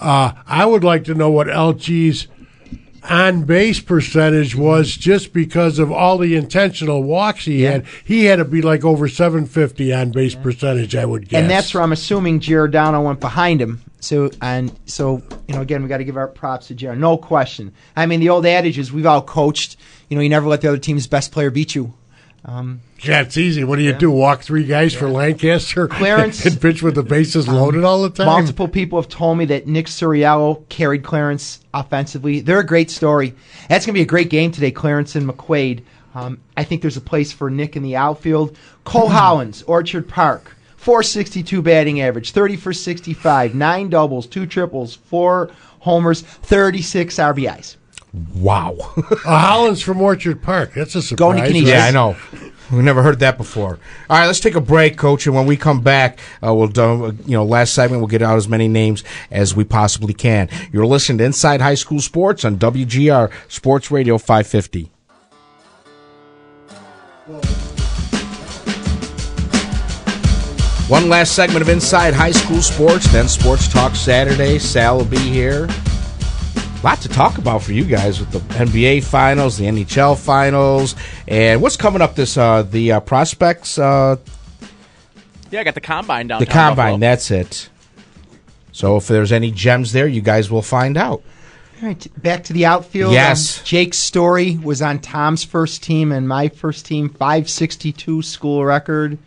Uh, 0.00 0.32
I 0.46 0.64
would 0.64 0.82
like 0.82 1.04
to 1.04 1.14
know 1.14 1.30
what 1.30 1.48
LG's 1.48 2.26
on 3.08 3.44
base 3.44 3.80
percentage 3.80 4.54
was, 4.54 4.92
just 4.92 5.32
because 5.32 5.78
of 5.78 5.90
all 5.90 6.18
the 6.18 6.36
intentional 6.36 7.02
walks 7.02 7.44
he 7.44 7.62
had. 7.62 7.84
He 8.04 8.24
had 8.24 8.36
to 8.36 8.44
be 8.44 8.62
like 8.62 8.84
over 8.84 9.08
seven 9.08 9.46
fifty 9.46 9.92
on 9.92 10.10
base 10.10 10.34
percentage. 10.34 10.94
I 10.94 11.04
would 11.04 11.28
guess. 11.28 11.40
And 11.40 11.50
that's 11.50 11.72
where 11.72 11.82
I'm 11.82 11.92
assuming 11.92 12.40
Giordano 12.40 13.02
went 13.02 13.20
behind 13.20 13.60
him. 13.60 13.82
So 14.00 14.30
and 14.40 14.72
so, 14.86 15.22
you 15.48 15.54
know, 15.54 15.62
again, 15.62 15.82
we 15.82 15.88
got 15.88 15.98
to 15.98 16.04
give 16.04 16.16
our 16.16 16.28
props 16.28 16.68
to 16.68 16.74
Giordano. 16.74 17.00
No 17.00 17.16
question. 17.16 17.72
I 17.96 18.06
mean, 18.06 18.20
the 18.20 18.28
old 18.28 18.46
adage 18.46 18.78
is 18.78 18.92
we've 18.92 19.06
all 19.06 19.22
coached. 19.22 19.76
You 20.08 20.16
know, 20.16 20.22
you 20.22 20.28
never 20.28 20.46
let 20.46 20.60
the 20.60 20.68
other 20.68 20.78
team's 20.78 21.06
best 21.06 21.32
player 21.32 21.50
beat 21.50 21.74
you. 21.74 21.94
Um, 22.48 22.80
Yeah, 23.00 23.22
it's 23.22 23.36
easy. 23.36 23.64
What 23.64 23.76
do 23.76 23.82
you 23.82 23.92
do? 23.92 24.08
Walk 24.10 24.42
three 24.42 24.64
guys 24.64 24.94
for 24.94 25.08
Lancaster 25.08 25.88
Clarence- 25.88 26.46
and 26.46 26.60
pitch 26.60 26.80
with 26.82 26.94
the 26.94 27.02
bases 27.02 27.48
loaded 27.48 27.82
all 27.82 28.02
the 28.02 28.10
time? 28.10 28.26
Multiple 28.26 28.68
people 28.68 29.00
have 29.00 29.10
told 29.10 29.36
me 29.36 29.44
that 29.46 29.66
Nick 29.66 29.86
Suriello 29.86 30.66
carried 30.68 31.02
Clarence 31.02 31.60
offensively. 31.74 32.40
They're 32.40 32.60
a 32.60 32.66
great 32.66 32.90
story. 32.90 33.34
That's 33.68 33.84
going 33.84 33.94
to 33.94 33.98
be 33.98 34.02
a 34.02 34.06
great 34.06 34.30
game 34.30 34.52
today, 34.52 34.70
Clarence 34.70 35.16
and 35.16 35.28
McQuaid. 35.28 35.82
Um, 36.14 36.40
I 36.56 36.62
think 36.64 36.82
there's 36.82 36.96
a 36.96 37.00
place 37.02 37.32
for 37.32 37.50
Nick 37.50 37.76
in 37.76 37.82
the 37.82 37.96
outfield. 37.96 38.56
Cole 38.84 39.08
Hollins, 39.08 39.62
Orchard 39.64 40.08
Park, 40.08 40.56
462 40.76 41.60
batting 41.62 42.00
average, 42.00 42.30
30 42.30 42.56
for 42.56 42.72
65, 42.72 43.54
nine 43.56 43.90
doubles, 43.90 44.26
two 44.26 44.46
triples, 44.46 44.94
four 44.94 45.50
homers, 45.80 46.22
36 46.22 47.16
RBIs. 47.16 47.76
Wow. 48.34 48.76
Uh, 49.26 49.38
Hollins 49.38 49.82
from 49.82 50.00
Orchard 50.00 50.42
Park. 50.42 50.72
That's 50.74 50.94
a 50.94 51.02
surprise. 51.02 51.18
Going 51.18 51.36
to 51.38 51.46
Canisius. 51.48 51.68
yeah, 51.70 51.84
I 51.86 51.90
know. 51.90 52.16
We 52.72 52.82
never 52.82 53.02
heard 53.02 53.20
that 53.20 53.36
before. 53.38 53.78
All 54.10 54.18
right, 54.18 54.26
let's 54.26 54.40
take 54.40 54.54
a 54.54 54.60
break, 54.60 54.96
Coach, 54.96 55.26
and 55.26 55.34
when 55.34 55.46
we 55.46 55.56
come 55.56 55.80
back, 55.80 56.18
uh, 56.44 56.52
we'll 56.54 56.66
do, 56.68 57.16
you 57.26 57.32
know 57.36 57.44
last 57.44 57.74
segment 57.74 58.00
we'll 58.00 58.08
get 58.08 58.22
out 58.22 58.36
as 58.36 58.48
many 58.48 58.66
names 58.68 59.02
as 59.30 59.54
we 59.54 59.64
possibly 59.64 60.14
can. 60.14 60.48
You're 60.72 60.86
listening 60.86 61.18
to 61.18 61.24
Inside 61.24 61.60
High 61.60 61.74
School 61.76 62.00
Sports 62.00 62.44
on 62.44 62.56
WGR 62.56 63.30
Sports 63.48 63.90
Radio 63.90 64.18
550. 64.18 64.90
One 70.88 71.08
last 71.08 71.34
segment 71.34 71.62
of 71.62 71.68
Inside 71.68 72.14
High 72.14 72.30
School 72.30 72.62
Sports, 72.62 73.10
then 73.12 73.26
Sports 73.26 73.66
Talk 73.66 73.96
Saturday. 73.96 74.60
Sal 74.60 74.98
will 74.98 75.04
be 75.04 75.18
here. 75.18 75.66
Lot 76.82 77.00
to 77.00 77.08
talk 77.08 77.38
about 77.38 77.62
for 77.62 77.72
you 77.72 77.84
guys 77.84 78.20
with 78.20 78.30
the 78.30 78.38
NBA 78.54 79.04
finals, 79.04 79.58
the 79.58 79.66
NHL 79.66 80.18
finals, 80.18 80.94
and 81.26 81.60
what's 81.60 81.76
coming 81.76 82.02
up 82.02 82.14
this 82.14 82.36
uh 82.36 82.62
the 82.62 82.92
uh, 82.92 83.00
prospects 83.00 83.78
uh 83.78 84.16
Yeah, 85.50 85.60
I 85.60 85.64
got 85.64 85.74
the 85.74 85.80
combine 85.80 86.28
down. 86.28 86.40
the 86.40 86.46
combine, 86.46 87.00
that's 87.00 87.30
it. 87.30 87.68
So 88.72 88.96
if 88.96 89.08
there's 89.08 89.32
any 89.32 89.50
gems 89.50 89.92
there, 89.92 90.06
you 90.06 90.20
guys 90.20 90.50
will 90.50 90.62
find 90.62 90.96
out. 90.98 91.22
All 91.82 91.88
right, 91.88 92.22
back 92.22 92.44
to 92.44 92.52
the 92.52 92.66
outfield. 92.66 93.12
Yes. 93.12 93.58
Um, 93.58 93.64
Jake 93.64 93.94
Story 93.94 94.56
was 94.56 94.80
on 94.80 94.98
Tom's 94.98 95.44
first 95.44 95.82
team 95.82 96.12
and 96.12 96.28
my 96.28 96.48
first 96.48 96.86
team, 96.86 97.08
562 97.08 98.22
school 98.22 98.64
record. 98.64 99.18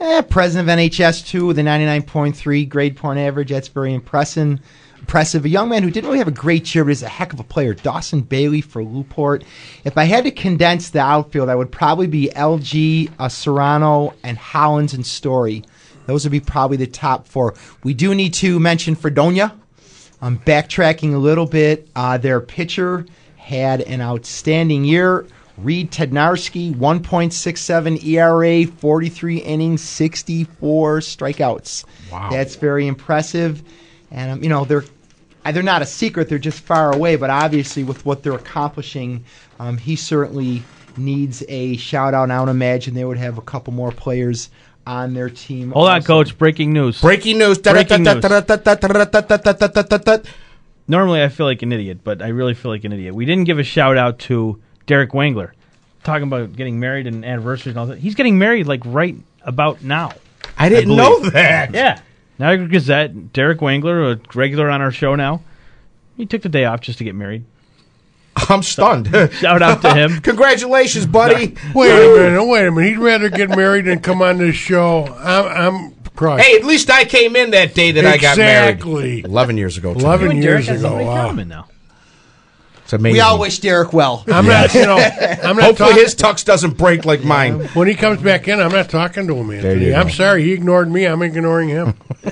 Eh, 0.00 0.20
president 0.22 0.68
of 0.68 0.78
NHS 0.78 1.26
two 1.26 1.46
with 1.46 1.58
a 1.58 1.62
99.3 1.62 2.68
grade 2.68 2.96
point 2.96 3.18
average. 3.18 3.50
That's 3.50 3.68
very 3.68 3.94
impressive. 3.94 4.58
Impressive. 5.02 5.44
A 5.44 5.48
young 5.48 5.68
man 5.68 5.82
who 5.82 5.90
didn't 5.90 6.06
really 6.06 6.20
have 6.20 6.28
a 6.28 6.30
great 6.30 6.72
year, 6.74 6.84
but 6.84 6.92
is 6.92 7.02
a 7.02 7.08
heck 7.08 7.32
of 7.32 7.40
a 7.40 7.44
player. 7.44 7.74
Dawson 7.74 8.20
Bailey 8.20 8.60
for 8.60 8.84
Lew-Port. 8.84 9.42
If 9.84 9.98
I 9.98 10.04
had 10.04 10.22
to 10.24 10.30
condense 10.30 10.90
the 10.90 11.00
outfield, 11.00 11.48
I 11.48 11.56
would 11.56 11.72
probably 11.72 12.06
be 12.06 12.30
LG, 12.34 13.10
uh, 13.18 13.28
Serrano, 13.28 14.14
and 14.22 14.38
Hollins 14.38 14.94
and 14.94 15.04
Story. 15.04 15.64
Those 16.06 16.24
would 16.24 16.30
be 16.30 16.38
probably 16.38 16.76
the 16.76 16.86
top 16.86 17.26
four. 17.26 17.54
We 17.82 17.94
do 17.94 18.14
need 18.14 18.32
to 18.34 18.60
mention 18.60 18.94
Fredonia. 18.94 19.54
I'm 20.20 20.38
backtracking 20.38 21.14
a 21.14 21.18
little 21.18 21.46
bit. 21.46 21.88
Uh, 21.96 22.16
their 22.16 22.40
pitcher 22.40 23.04
had 23.36 23.80
an 23.80 24.00
outstanding 24.00 24.84
year. 24.84 25.26
Reed 25.58 25.90
Tednarski, 25.90 26.74
1.67 26.74 28.04
ERA, 28.04 28.66
43 28.66 29.38
innings, 29.38 29.82
64 29.82 31.00
strikeouts. 31.00 31.84
Wow. 32.10 32.30
That's 32.30 32.54
very 32.54 32.86
impressive. 32.86 33.62
And, 34.12 34.30
um, 34.30 34.42
you 34.42 34.48
know, 34.48 34.64
they're. 34.64 34.84
They're 35.44 35.62
not 35.62 35.82
a 35.82 35.86
secret; 35.86 36.28
they're 36.28 36.38
just 36.38 36.60
far 36.60 36.94
away. 36.94 37.16
But 37.16 37.30
obviously, 37.30 37.84
with 37.84 38.04
what 38.04 38.22
they're 38.22 38.34
accomplishing, 38.34 39.24
um, 39.58 39.78
he 39.78 39.96
certainly 39.96 40.62
needs 40.96 41.42
a 41.48 41.76
shout 41.76 42.14
out. 42.14 42.24
And 42.24 42.32
I 42.32 42.40
would 42.40 42.50
imagine 42.50 42.94
they 42.94 43.04
would 43.04 43.18
have 43.18 43.38
a 43.38 43.42
couple 43.42 43.72
more 43.72 43.90
players 43.90 44.50
on 44.86 45.14
their 45.14 45.30
team. 45.30 45.70
hold 45.72 45.88
on, 45.88 45.96
also. 45.96 46.06
coach. 46.06 46.38
Breaking 46.38 46.72
news. 46.72 47.00
Breaking 47.00 47.38
news. 47.38 47.58
Breaking 47.58 48.02
news. 48.02 48.22
news. 48.22 50.20
Normally, 50.88 51.22
I 51.22 51.28
feel 51.28 51.46
like 51.46 51.62
an 51.62 51.72
idiot, 51.72 52.00
but 52.02 52.22
I 52.22 52.28
really 52.28 52.54
feel 52.54 52.70
like 52.70 52.84
an 52.84 52.92
idiot. 52.92 53.14
We 53.14 53.24
didn't 53.24 53.44
give 53.44 53.58
a 53.58 53.64
shout 53.64 53.96
out 53.96 54.18
to 54.20 54.60
Derek 54.86 55.10
Wangler, 55.12 55.52
talking 56.02 56.24
about 56.24 56.54
getting 56.54 56.80
married 56.80 57.06
and 57.06 57.24
anniversaries 57.24 57.74
and 57.74 57.78
all 57.78 57.86
that. 57.86 57.98
He's 57.98 58.14
getting 58.14 58.38
married 58.38 58.66
like 58.66 58.82
right 58.84 59.16
about 59.42 59.82
now. 59.82 60.12
I 60.58 60.68
didn't 60.68 60.92
I 60.92 60.96
know 60.96 61.20
that. 61.30 61.72
Yeah. 61.72 62.00
Niagara 62.38 62.68
Gazette, 62.68 63.32
Derek 63.32 63.58
Wangler, 63.60 64.16
a 64.16 64.20
regular 64.36 64.70
on 64.70 64.80
our 64.80 64.90
show 64.90 65.14
now. 65.14 65.42
He 66.16 66.26
took 66.26 66.42
the 66.42 66.48
day 66.48 66.64
off 66.64 66.80
just 66.80 66.98
to 66.98 67.04
get 67.04 67.14
married. 67.14 67.44
I'm 68.48 68.62
stunned. 68.62 69.08
Shout 69.32 69.62
out 69.62 69.82
to 69.82 69.94
him. 69.94 70.20
Congratulations, 70.22 71.06
buddy. 71.06 71.54
Wait 71.74 71.90
a 71.90 72.16
minute. 72.18 72.44
Wait 72.46 72.66
a 72.66 72.70
minute. 72.70 72.90
He'd 72.90 72.98
rather 72.98 73.28
get 73.28 73.50
married 73.50 73.84
than 73.84 74.00
come 74.00 74.22
on 74.22 74.38
this 74.38 74.56
show. 74.56 75.06
I'm, 75.18 75.46
I'm 75.46 75.94
crushed. 76.14 76.44
Hey, 76.44 76.56
at 76.56 76.64
least 76.64 76.90
I 76.90 77.04
came 77.04 77.36
in 77.36 77.50
that 77.50 77.74
day 77.74 77.92
that 77.92 78.06
I 78.06 78.16
got 78.16 78.38
married. 78.38 78.74
Exactly. 78.76 79.20
11 79.24 79.56
years 79.58 79.76
ago. 79.76 79.92
tonight. 79.94 80.04
11 80.06 80.42
years 80.42 80.68
ago. 80.68 81.04
Wow. 81.04 81.32
now. 81.32 81.66
It's 82.92 83.00
amazing. 83.00 83.14
We 83.14 83.20
all 83.20 83.38
wish 83.38 83.58
Derek 83.60 83.94
well. 83.94 84.22
I'm 84.26 84.44
not, 84.44 84.74
you 84.74 84.84
know, 84.84 84.96
I'm 84.98 85.56
not 85.56 85.64
Hopefully 85.64 85.90
talking. 85.92 86.04
his 86.04 86.14
tux 86.14 86.44
doesn't 86.44 86.76
break 86.76 87.06
like 87.06 87.24
mine. 87.24 87.60
when 87.68 87.88
he 87.88 87.94
comes 87.94 88.20
back 88.20 88.48
in, 88.48 88.60
I'm 88.60 88.70
not 88.70 88.90
talking 88.90 89.26
to 89.28 89.34
him, 89.34 89.50
Anthony. 89.50 89.94
I'm 89.94 90.10
sorry. 90.10 90.44
He 90.44 90.52
ignored 90.52 90.90
me. 90.90 91.06
I'm 91.06 91.22
ignoring 91.22 91.70
him. 91.70 91.94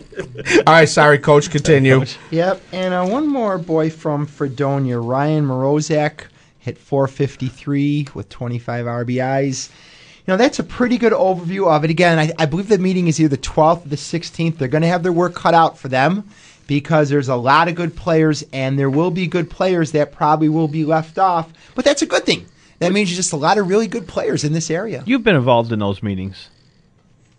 All 0.66 0.74
right, 0.74 0.88
sorry, 0.88 1.18
coach. 1.18 1.50
Continue. 1.50 2.04
Yep, 2.30 2.62
and 2.72 2.94
uh, 2.94 3.06
one 3.06 3.26
more 3.26 3.56
boy 3.58 3.88
from 3.90 4.26
Fredonia, 4.26 4.98
Ryan 4.98 5.46
Morozak, 5.46 6.26
hit 6.58 6.76
453 6.76 8.08
with 8.14 8.28
25 8.28 8.86
RBIs. 8.86 9.70
You 9.70 10.32
know, 10.32 10.36
that's 10.36 10.58
a 10.58 10.62
pretty 10.62 10.98
good 10.98 11.12
overview 11.12 11.74
of 11.74 11.84
it. 11.84 11.90
Again, 11.90 12.18
I, 12.18 12.32
I 12.38 12.46
believe 12.46 12.68
the 12.68 12.78
meeting 12.78 13.08
is 13.08 13.18
either 13.18 13.34
the 13.34 13.42
12th 13.42 13.86
or 13.86 13.88
the 13.88 13.96
16th. 13.96 14.58
They're 14.58 14.68
going 14.68 14.82
to 14.82 14.88
have 14.88 15.02
their 15.02 15.12
work 15.12 15.34
cut 15.34 15.54
out 15.54 15.78
for 15.78 15.88
them 15.88 16.28
because 16.70 17.08
there's 17.10 17.28
a 17.28 17.34
lot 17.34 17.66
of 17.66 17.74
good 17.74 17.96
players, 17.96 18.44
and 18.52 18.78
there 18.78 18.88
will 18.88 19.10
be 19.10 19.26
good 19.26 19.50
players 19.50 19.90
that 19.90 20.12
probably 20.12 20.48
will 20.48 20.68
be 20.68 20.84
left 20.84 21.18
off. 21.18 21.52
But 21.74 21.84
that's 21.84 22.00
a 22.00 22.06
good 22.06 22.24
thing. 22.24 22.46
That 22.78 22.92
means 22.92 23.10
just 23.10 23.32
a 23.32 23.36
lot 23.36 23.58
of 23.58 23.68
really 23.68 23.88
good 23.88 24.06
players 24.06 24.44
in 24.44 24.52
this 24.52 24.70
area. 24.70 25.02
You've 25.04 25.24
been 25.24 25.34
involved 25.34 25.72
in 25.72 25.80
those 25.80 26.00
meetings 26.00 26.48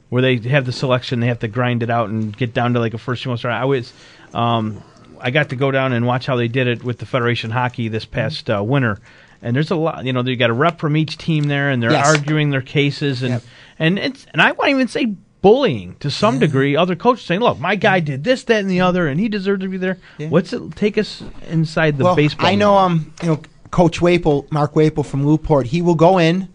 where 0.10 0.22
they 0.22 0.36
have 0.50 0.66
the 0.66 0.74
selection, 0.74 1.22
they 1.22 1.28
have 1.28 1.40
to 1.40 1.48
grind 1.48 1.82
it 1.82 1.90
out 1.90 2.10
and 2.10 2.36
get 2.36 2.54
down 2.54 2.74
to 2.74 2.82
like 2.82 2.94
a 2.94 2.98
first 2.98 3.24
team. 3.24 3.34
I 3.46 3.64
was, 3.64 3.94
um, 4.34 4.84
I 5.22 5.32
got 5.32 5.48
to 5.50 5.56
go 5.56 5.72
down 5.72 5.94
and 5.94 6.06
watch 6.06 6.26
how 6.26 6.36
they 6.36 6.50
did 6.50 6.68
it 6.68 6.84
with 6.84 6.98
the 6.98 7.06
Federation 7.06 7.52
Hockey 7.52 7.88
this 7.88 8.04
past 8.04 8.50
uh, 8.50 8.62
winter. 8.62 9.00
And 9.42 9.56
there's 9.56 9.72
a 9.72 9.78
lot, 9.78 10.04
you 10.04 10.12
know, 10.12 10.22
you 10.24 10.36
got 10.36 10.50
a 10.50 10.54
rep 10.54 10.78
from 10.80 10.98
each 10.98 11.18
team 11.18 11.46
there, 11.46 11.70
and 11.70 11.82
they're 11.82 11.94
Yes. 11.94 12.06
arguing 12.06 12.50
their 12.50 12.62
cases, 12.62 13.24
and 13.24 13.32
Yep. 13.36 13.44
and 13.80 13.98
it's 13.98 14.28
and 14.34 14.42
I 14.42 14.52
won't 14.52 14.70
even 14.72 14.88
say 14.90 15.16
bullying 15.42 15.96
to 16.00 16.12
some 16.12 16.40
degree. 16.40 16.76
Other 16.76 16.96
coaches 16.96 17.26
saying, 17.26 17.42
"Look, 17.42 17.60
my 17.60 17.76
guy 17.76 18.00
did 18.00 18.24
this, 18.24 18.44
that, 18.44 18.60
and 18.60 18.70
the 18.70 18.82
other, 18.82 19.08
and 19.08 19.20
he 19.20 19.28
deserved 19.28 19.62
to 19.62 19.68
be 19.68 19.78
there." 19.78 19.98
Yeah. 20.18 20.30
What's 20.30 20.54
it 20.54 20.76
take 20.76 20.98
us 20.98 21.24
inside 21.50 21.98
the 21.98 22.06
well, 22.06 22.16
baseball? 22.16 22.48
I 22.48 22.56
know, 22.56 22.78
um, 22.78 23.14
you 23.22 23.30
know, 23.30 23.42
Coach 23.72 24.02
Waple, 24.02 24.48
Mark 24.52 24.76
Waple 24.76 25.04
from 25.04 25.24
Newport. 25.24 25.68
He 25.68 25.82
will 25.82 25.96
go 25.96 26.18
in 26.18 26.50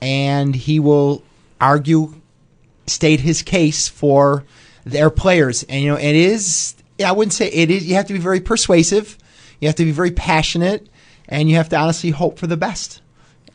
and 0.00 0.54
he 0.54 0.78
will 0.78 1.22
argue, 1.60 2.14
state 2.86 3.20
his 3.20 3.42
case 3.42 3.88
for 3.88 4.44
their 4.84 5.10
players, 5.10 5.64
and 5.64 5.82
you 5.82 5.90
know, 5.90 5.98
it 5.98 6.14
is. 6.14 6.74
I 7.04 7.12
wouldn't 7.12 7.32
say 7.32 7.48
it 7.48 7.70
is. 7.70 7.86
You 7.86 7.94
have 7.94 8.06
to 8.06 8.12
be 8.12 8.18
very 8.18 8.40
persuasive. 8.40 9.18
You 9.60 9.68
have 9.68 9.76
to 9.76 9.84
be 9.84 9.92
very 9.92 10.10
passionate, 10.10 10.88
and 11.28 11.48
you 11.48 11.56
have 11.56 11.68
to 11.70 11.76
honestly 11.76 12.10
hope 12.10 12.38
for 12.38 12.46
the 12.46 12.56
best. 12.56 13.00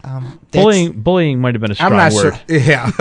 Um, 0.06 0.38
bullying. 0.52 0.92
Bullying 1.02 1.40
might 1.40 1.56
have 1.56 1.62
been 1.62 1.72
a 1.72 1.76
strong 1.76 1.94
I'm 1.94 1.98
not 1.98 2.12
word. 2.14 2.34
sure. 2.34 2.40
Yeah. 2.60 2.92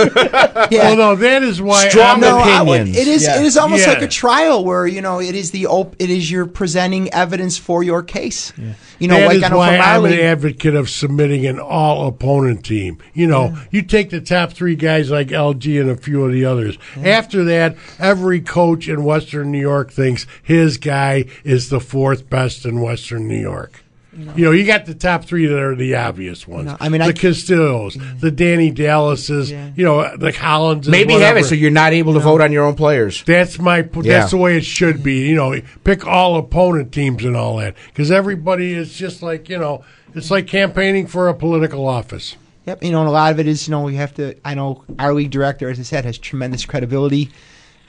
Yeah. 0.71 0.85
Well, 0.85 0.97
no, 0.97 1.17
that 1.17 1.43
is 1.43 1.61
why. 1.61 1.89
Strong 1.89 2.07
I'm- 2.07 2.21
No, 2.21 2.39
I 2.39 2.63
would- 2.63 2.81
opinions. 2.83 2.97
it 2.97 3.09
is. 3.09 3.23
Yeah. 3.25 3.41
It 3.41 3.45
is 3.47 3.57
almost 3.57 3.85
Yeah. 3.87 3.95
like 3.95 4.03
a 4.03 4.09
trial 4.09 4.65
where 4.65 4.87
you 4.87 5.01
know 5.01 5.21
it 5.21 5.35
is 5.35 5.51
the 5.51 5.67
op- 5.67 5.97
it 5.99 6.11
is 6.11 6.31
you're 6.31 6.47
presenting 6.47 7.13
evidence 7.13 7.59
for 7.59 7.83
your 7.83 8.03
case. 8.05 8.53
You 9.01 9.09
know, 9.09 9.19
That 9.19 9.27
like 9.27 9.37
is 9.39 9.43
I 9.43 9.49
know 9.49 9.57
why 9.57 9.77
I'm 9.79 10.05
an 10.05 10.13
advocate 10.13 10.77
of 10.77 10.89
submitting 10.89 11.45
an 11.45 11.59
all 11.59 12.07
opponent 12.07 12.65
team. 12.65 12.99
You 13.15 13.27
know, 13.27 13.57
you 13.73 13.83
take 13.83 14.11
the 14.11 14.21
top 14.21 14.53
three 14.53 14.77
guys 14.77 15.11
like 15.11 15.29
LG 15.29 15.81
and 15.81 15.91
a 15.91 15.97
few 15.97 16.25
of 16.25 16.31
the 16.33 16.45
others. 16.45 16.79
After 17.05 17.43
that, 17.45 17.75
every 17.99 18.41
coach 18.41 18.87
in 18.89 19.03
Western 19.03 19.51
New 19.51 19.61
York 19.61 19.91
thinks 19.91 20.25
his 20.41 20.77
guy 20.79 21.25
is 21.43 21.69
the 21.69 21.81
fourth 21.81 22.31
best 22.31 22.65
in 22.65 22.81
Western 22.81 23.27
New 23.27 23.41
York. 23.41 23.82
You 24.15 24.45
know, 24.45 24.51
you 24.51 24.67
got 24.67 24.85
the 24.85 24.95
top 24.95 25.25
three 25.25 25.47
that 25.47 25.59
are 25.59 25.75
the 25.75 25.95
obvious 25.95 26.47
ones. 26.47 26.67
know, 26.67 26.77
I 26.79 26.91
mean, 26.91 27.01
the 27.01 27.07
I- 27.09 27.13
Castillos, 27.13 27.97
mm. 27.97 28.21
the 28.21 28.31
Danny 28.31 28.71
Dallases, 28.71 29.51
you 29.51 29.85
know, 29.85 30.17
the 30.17 30.33
Collins. 30.33 30.87
Maybe 30.87 31.15
have 31.15 31.39
it 31.39 31.45
so 31.45 31.55
you're 31.55 31.71
not 31.71 31.95
able 31.95 32.13
to 32.15 32.21
vote 32.21 32.43
on 32.43 32.53
your 32.53 32.65
own 32.65 32.75
players. 32.75 33.23
That's 33.25 33.59
my. 33.59 33.83
That's 33.83 34.07
Yeah. 34.07 34.27
the 34.27 34.37
way 34.37 34.57
it 34.57 34.65
should 34.65 35.03
be. 35.03 35.29
You 35.29 35.35
know, 35.37 35.61
pick 35.85 36.07
all 36.07 36.37
opponent 36.37 36.93
teams 36.93 37.25
and 37.25 37.37
all 37.37 37.57
that 37.57 37.75
because 37.87 38.11
everybody 38.11 38.75
is 38.75 38.93
just 38.95 39.23
like 39.23 39.49
you 39.49 39.59
know. 39.59 39.83
It's 40.15 40.31
like 40.31 40.47
campaigning 40.47 41.07
for 41.07 41.29
a 41.29 41.35
political 41.35 41.89
office. 41.89 42.37
Yep, 42.67 42.85
you 42.85 42.93
know, 42.93 43.01
and 43.01 43.09
a 43.09 43.13
lot 43.13 43.33
of 43.33 43.41
it 43.41 43.49
is, 43.49 43.67
you 43.67 43.73
know, 43.73 43.83
we 43.83 43.97
have 43.97 44.15
to. 44.15 44.37
I 44.45 44.55
know 44.55 44.85
our 44.99 45.15
league 45.15 45.31
director, 45.31 45.71
as 45.71 45.81
I 45.81 45.83
said, 45.85 46.05
has 46.05 46.19
tremendous 46.19 46.65
credibility. 46.65 47.31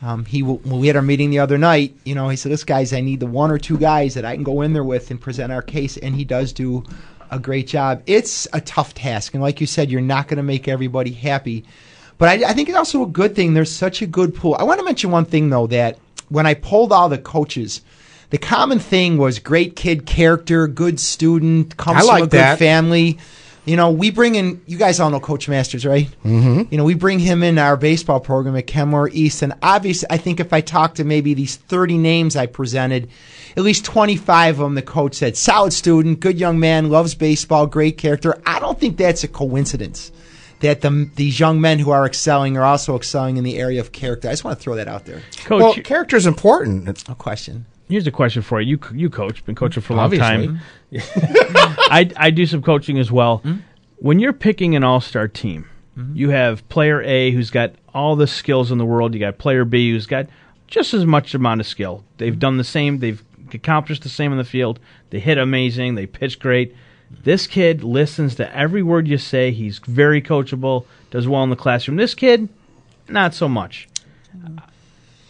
Um, 0.03 0.25
he 0.25 0.43
will, 0.43 0.57
when 0.57 0.81
we 0.81 0.87
had 0.87 0.97
our 0.97 1.01
meeting 1.01 1.29
the 1.29 1.39
other 1.39 1.57
night, 1.57 1.95
you 2.03 2.13
know, 2.13 2.27
he 2.27 2.35
said, 2.35 2.51
"This 2.51 2.65
guys, 2.65 2.91
I 2.91 2.99
need 2.99 3.21
the 3.21 3.25
one 3.25 3.51
or 3.51 3.57
two 3.57 3.77
guys 3.77 4.15
that 4.15 4.25
I 4.25 4.35
can 4.35 4.43
go 4.43 4.61
in 4.61 4.73
there 4.73 4.83
with 4.83 5.09
and 5.11 5.19
present 5.19 5.51
our 5.51 5.61
case," 5.61 5.95
and 5.95 6.13
he 6.13 6.25
does 6.25 6.51
do 6.51 6.83
a 7.31 7.39
great 7.39 7.67
job. 7.67 8.03
It's 8.05 8.45
a 8.51 8.59
tough 8.59 8.93
task, 8.93 9.33
and 9.33 9.41
like 9.41 9.61
you 9.61 9.67
said, 9.67 9.89
you're 9.89 10.01
not 10.01 10.27
going 10.27 10.37
to 10.37 10.43
make 10.43 10.67
everybody 10.67 11.13
happy. 11.13 11.63
But 12.17 12.29
I, 12.29 12.49
I 12.49 12.53
think 12.53 12.67
it's 12.67 12.77
also 12.77 13.03
a 13.03 13.07
good 13.07 13.33
thing. 13.33 13.53
There's 13.53 13.71
such 13.71 14.01
a 14.01 14.05
good 14.05 14.35
pool. 14.35 14.57
I 14.59 14.63
want 14.63 14.79
to 14.79 14.85
mention 14.85 15.09
one 15.09 15.25
thing 15.25 15.49
though 15.49 15.67
that 15.67 15.97
when 16.27 16.45
I 16.45 16.53
polled 16.53 16.91
all 16.91 17.07
the 17.07 17.17
coaches, 17.17 17.81
the 18.29 18.37
common 18.37 18.79
thing 18.79 19.17
was 19.17 19.39
great 19.39 19.75
kid 19.75 20.05
character, 20.05 20.67
good 20.67 20.99
student, 20.99 21.77
comes 21.77 21.97
I 21.97 21.99
from 22.01 22.07
like 22.09 22.23
a 22.23 22.27
good 22.27 22.59
family. 22.59 23.19
You 23.65 23.77
know, 23.77 23.91
we 23.91 24.11
bring 24.11 24.35
in. 24.35 24.61
You 24.65 24.77
guys 24.77 24.99
all 24.99 25.09
know 25.09 25.21
Coach 25.21 25.47
Masters, 25.47 25.85
right? 25.85 26.09
Mm-hmm. 26.25 26.63
You 26.69 26.77
know, 26.77 26.83
we 26.83 26.95
bring 26.95 27.19
him 27.19 27.43
in 27.43 27.57
our 27.57 27.77
baseball 27.77 28.19
program 28.19 28.57
at 28.57 28.67
Kenmore 28.67 29.09
East, 29.13 29.41
and 29.41 29.53
obviously, 29.61 30.07
I 30.09 30.17
think 30.17 30.41
if 30.41 30.51
I 30.51 30.59
talk 30.59 30.95
to 30.95 31.05
maybe 31.05 31.33
these 31.33 31.55
thirty 31.55 31.97
names 31.97 32.35
I 32.35 32.45
presented, 32.45 33.09
at 33.55 33.63
least 33.63 33.85
twenty-five 33.85 34.55
of 34.59 34.63
them, 34.65 34.75
the 34.75 34.81
coach 34.81 35.15
said, 35.15 35.37
"Solid 35.37 35.71
student, 35.71 36.19
good 36.19 36.37
young 36.37 36.59
man, 36.59 36.89
loves 36.89 37.15
baseball, 37.15 37.65
great 37.65 37.97
character." 37.97 38.37
I 38.45 38.59
don't 38.59 38.77
think 38.77 38.97
that's 38.97 39.23
a 39.23 39.29
coincidence 39.29 40.11
that 40.59 40.81
the, 40.81 41.09
these 41.15 41.39
young 41.39 41.59
men 41.61 41.79
who 41.79 41.91
are 41.91 42.05
excelling 42.05 42.57
are 42.57 42.63
also 42.63 42.95
excelling 42.97 43.37
in 43.37 43.43
the 43.45 43.57
area 43.59 43.79
of 43.79 43.91
character. 43.93 44.27
I 44.27 44.31
just 44.31 44.43
want 44.43 44.57
to 44.57 44.63
throw 44.63 44.75
that 44.75 44.87
out 44.89 45.05
there. 45.05 45.21
Coach, 45.45 45.61
well, 45.61 45.73
character 45.75 46.15
is 46.17 46.25
important. 46.25 46.87
It's- 46.89 47.07
No 47.07 47.15
question. 47.15 47.65
Here's 47.93 48.07
a 48.07 48.11
question 48.11 48.41
for 48.41 48.59
you. 48.59 48.71
You 48.91 48.97
you 48.97 49.09
coach, 49.09 49.45
been 49.45 49.55
coaching 49.55 49.81
for 49.83 49.93
a 49.93 49.95
long 49.95 50.05
Obviously. 50.05 50.47
time. 50.47 50.59
I 51.89 52.09
I 52.17 52.29
do 52.31 52.45
some 52.45 52.61
coaching 52.61 52.99
as 52.99 53.11
well. 53.11 53.37
Hmm? 53.37 53.57
When 53.97 54.19
you're 54.19 54.33
picking 54.33 54.75
an 54.75 54.83
all 54.83 55.01
star 55.01 55.27
team, 55.27 55.69
Mm-hmm. 55.97 56.15
you 56.15 56.29
have 56.31 56.67
player 56.69 57.03
A 57.03 57.29
who's 57.29 57.51
got 57.51 57.73
all 57.93 58.15
the 58.15 58.25
skills 58.25 58.71
in 58.71 58.79
the 58.79 58.85
world. 58.85 59.13
You 59.13 59.19
got 59.19 59.37
player 59.37 59.63
B 59.63 59.91
who's 59.91 60.07
got 60.07 60.25
just 60.65 60.91
as 60.95 61.05
much 61.05 61.35
amount 61.35 61.61
of 61.61 61.67
skill. 61.67 62.03
They've 62.17 62.39
done 62.39 62.57
the 62.57 62.63
same. 62.63 62.97
They've 62.97 63.23
accomplished 63.53 64.01
the 64.01 64.09
same 64.09 64.31
in 64.31 64.39
the 64.39 64.43
field. 64.43 64.79
They 65.11 65.19
hit 65.19 65.37
amazing. 65.37 65.93
They 65.93 66.07
pitch 66.07 66.39
great. 66.39 66.75
This 67.23 67.45
kid 67.45 67.83
listens 67.83 68.33
to 68.35 68.57
every 68.57 68.81
word 68.81 69.07
you 69.07 69.19
say. 69.19 69.51
He's 69.51 69.77
very 69.85 70.19
coachable. 70.19 70.85
Does 71.11 71.27
well 71.27 71.43
in 71.43 71.51
the 71.51 71.55
classroom. 71.55 71.97
This 71.97 72.15
kid, 72.15 72.49
not 73.07 73.35
so 73.35 73.47
much. 73.47 73.87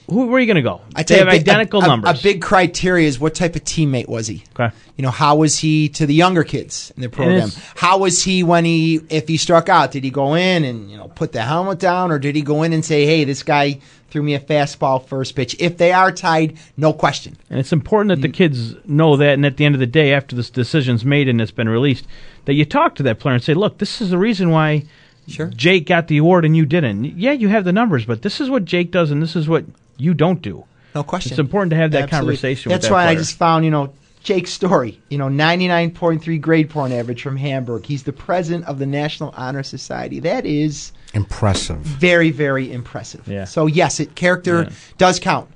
Who, 0.09 0.27
where 0.27 0.35
are 0.35 0.39
you 0.39 0.45
going 0.45 0.55
to 0.55 0.61
go? 0.61 0.81
I 0.95 1.03
they 1.03 1.15
tell 1.15 1.25
have 1.25 1.27
you, 1.33 1.39
a 1.39 1.39
big- 1.39 1.49
identical 1.49 1.81
a- 1.81 1.85
a- 1.85 1.87
numbers. 1.87 2.19
A 2.19 2.23
big 2.23 2.41
criteria 2.41 3.07
is 3.07 3.19
what 3.19 3.33
type 3.35 3.55
of 3.55 3.63
teammate 3.63 4.07
was 4.09 4.27
he? 4.27 4.43
Okay. 4.59 4.73
You 4.97 5.01
know, 5.03 5.11
how 5.11 5.37
was 5.37 5.57
he 5.59 5.89
to 5.89 6.05
the 6.05 6.13
younger 6.13 6.43
kids 6.43 6.91
in 6.95 7.01
the 7.01 7.09
program? 7.09 7.49
How 7.75 7.97
was 7.97 8.23
he 8.23 8.43
when 8.43 8.65
he, 8.65 9.01
if 9.09 9.27
he 9.27 9.37
struck 9.37 9.69
out? 9.69 9.91
Did 9.91 10.03
he 10.03 10.09
go 10.11 10.35
in 10.35 10.63
and 10.65 10.91
you 10.91 10.97
know 10.97 11.07
put 11.07 11.31
the 11.31 11.41
helmet 11.41 11.79
down, 11.79 12.11
or 12.11 12.19
did 12.19 12.35
he 12.35 12.41
go 12.41 12.63
in 12.63 12.73
and 12.73 12.83
say, 12.85 13.05
"Hey, 13.05 13.23
this 13.23 13.43
guy 13.43 13.79
threw 14.11 14.21
me 14.21 14.35
a 14.35 14.39
fastball 14.39 15.03
first 15.07 15.35
pitch"? 15.35 15.55
If 15.59 15.77
they 15.77 15.91
are 15.93 16.11
tied, 16.11 16.57
no 16.77 16.93
question. 16.93 17.35
And 17.49 17.59
it's 17.59 17.71
important 17.73 18.09
that 18.09 18.21
the 18.21 18.27
Mm. 18.31 18.33
kids 18.37 18.75
know 18.85 19.15
that, 19.17 19.33
and 19.33 19.45
at 19.45 19.57
the 19.57 19.65
end 19.65 19.73
of 19.73 19.79
the 19.79 19.87
day, 19.87 20.13
after 20.13 20.35
this 20.35 20.49
decision's 20.51 21.03
made 21.05 21.27
and 21.27 21.41
it's 21.41 21.49
been 21.51 21.69
released, 21.69 22.05
that 22.45 22.53
you 22.53 22.65
talk 22.65 22.93
to 22.95 23.03
that 23.03 23.19
player 23.19 23.33
and 23.35 23.43
say, 23.43 23.53
"Look, 23.55 23.79
this 23.79 23.99
is 24.01 24.09
the 24.11 24.17
reason 24.19 24.51
why 24.51 24.83
Sure. 25.27 25.47
Jake 25.55 25.87
got 25.87 26.09
the 26.09 26.17
award 26.17 26.43
and 26.43 26.55
you 26.55 26.65
didn't. 26.65 27.05
Yeah, 27.17 27.31
you 27.31 27.47
have 27.47 27.63
the 27.63 27.71
numbers, 27.71 28.03
but 28.05 28.21
this 28.23 28.41
is 28.41 28.49
what 28.49 28.65
Jake 28.65 28.91
does, 28.91 29.09
and 29.09 29.21
this 29.23 29.35
is 29.37 29.47
what 29.47 29.63
you 29.97 30.13
don't 30.13 30.41
do." 30.41 30.63
No 30.95 31.03
question. 31.03 31.31
It's 31.31 31.39
important 31.39 31.71
to 31.71 31.75
have 31.77 31.91
that 31.91 32.03
Absolutely. 32.03 32.35
conversation. 32.35 32.69
with 32.71 32.75
That's 32.81 32.89
that 32.89 32.93
why 32.93 33.07
I 33.07 33.15
just 33.15 33.37
found, 33.37 33.65
you 33.65 33.71
know, 33.71 33.91
Jake's 34.23 34.53
story. 34.53 34.99
You 35.09 35.17
know, 35.17 35.27
99.3 35.27 36.39
grade 36.39 36.69
point 36.69 36.93
average 36.93 37.21
from 37.21 37.35
Hamburg. 37.35 37.85
He's 37.85 38.03
the 38.03 38.13
president 38.13 38.65
of 38.65 38.79
the 38.79 38.85
National 38.85 39.33
Honor 39.35 39.63
Society. 39.63 40.19
That 40.19 40.45
is 40.45 40.91
impressive. 41.13 41.77
very, 41.77 42.29
very 42.31 42.71
impressive. 42.71 43.27
Yeah. 43.27 43.45
So 43.45 43.65
yes, 43.65 43.99
it 43.99 44.15
character 44.15 44.63
Yeah. 44.63 44.69
does 44.97 45.19
count. 45.19 45.49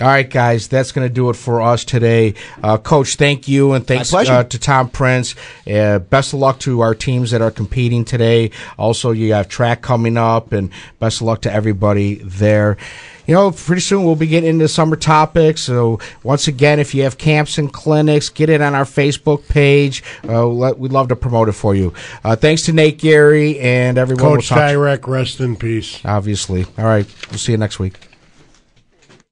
All 0.00 0.08
right, 0.08 0.28
guys, 0.28 0.68
that's 0.68 0.90
going 0.90 1.06
to 1.06 1.12
do 1.12 1.30
it 1.30 1.36
for 1.36 1.60
us 1.60 1.84
today. 1.84 2.34
Uh, 2.62 2.78
Coach, 2.78 3.16
thank 3.16 3.46
you, 3.46 3.72
and 3.72 3.86
thanks 3.86 4.12
uh, 4.12 4.42
to 4.42 4.58
Tom 4.58 4.88
Prince. 4.88 5.34
Uh, 5.70 5.98
best 6.00 6.32
of 6.32 6.40
luck 6.40 6.58
to 6.60 6.80
our 6.80 6.94
teams 6.94 7.30
that 7.30 7.42
are 7.42 7.50
competing 7.50 8.04
today. 8.04 8.50
Also, 8.78 9.12
you 9.12 9.34
have 9.34 9.48
track 9.48 9.82
coming 9.82 10.16
up, 10.16 10.52
and 10.52 10.70
best 10.98 11.20
of 11.20 11.26
luck 11.26 11.42
to 11.42 11.52
everybody 11.52 12.16
there. 12.16 12.78
You 13.26 13.34
know, 13.34 13.52
pretty 13.52 13.82
soon 13.82 14.04
we'll 14.04 14.16
be 14.16 14.26
getting 14.26 14.50
into 14.50 14.66
summer 14.66 14.96
topics. 14.96 15.60
So, 15.60 16.00
once 16.24 16.48
again, 16.48 16.80
if 16.80 16.94
you 16.94 17.04
have 17.04 17.18
camps 17.18 17.58
and 17.58 17.72
clinics, 17.72 18.28
get 18.28 18.50
it 18.50 18.60
on 18.60 18.74
our 18.74 18.84
Facebook 18.84 19.46
page. 19.48 20.02
Uh, 20.28 20.74
we'd 20.76 20.90
love 20.90 21.08
to 21.08 21.16
promote 21.16 21.48
it 21.48 21.52
for 21.52 21.74
you. 21.74 21.94
Uh, 22.24 22.34
thanks 22.34 22.62
to 22.62 22.72
Nate 22.72 22.98
Gary 22.98 23.60
and 23.60 23.98
everyone. 23.98 24.36
Coach 24.36 24.50
we'll 24.50 24.58
Tyrek, 24.58 25.06
rest 25.06 25.38
in 25.38 25.54
peace. 25.54 26.00
obviously. 26.04 26.64
All 26.76 26.86
right, 26.86 27.06
we'll 27.30 27.38
see 27.38 27.52
you 27.52 27.58
next 27.58 27.78
week. 27.78 28.11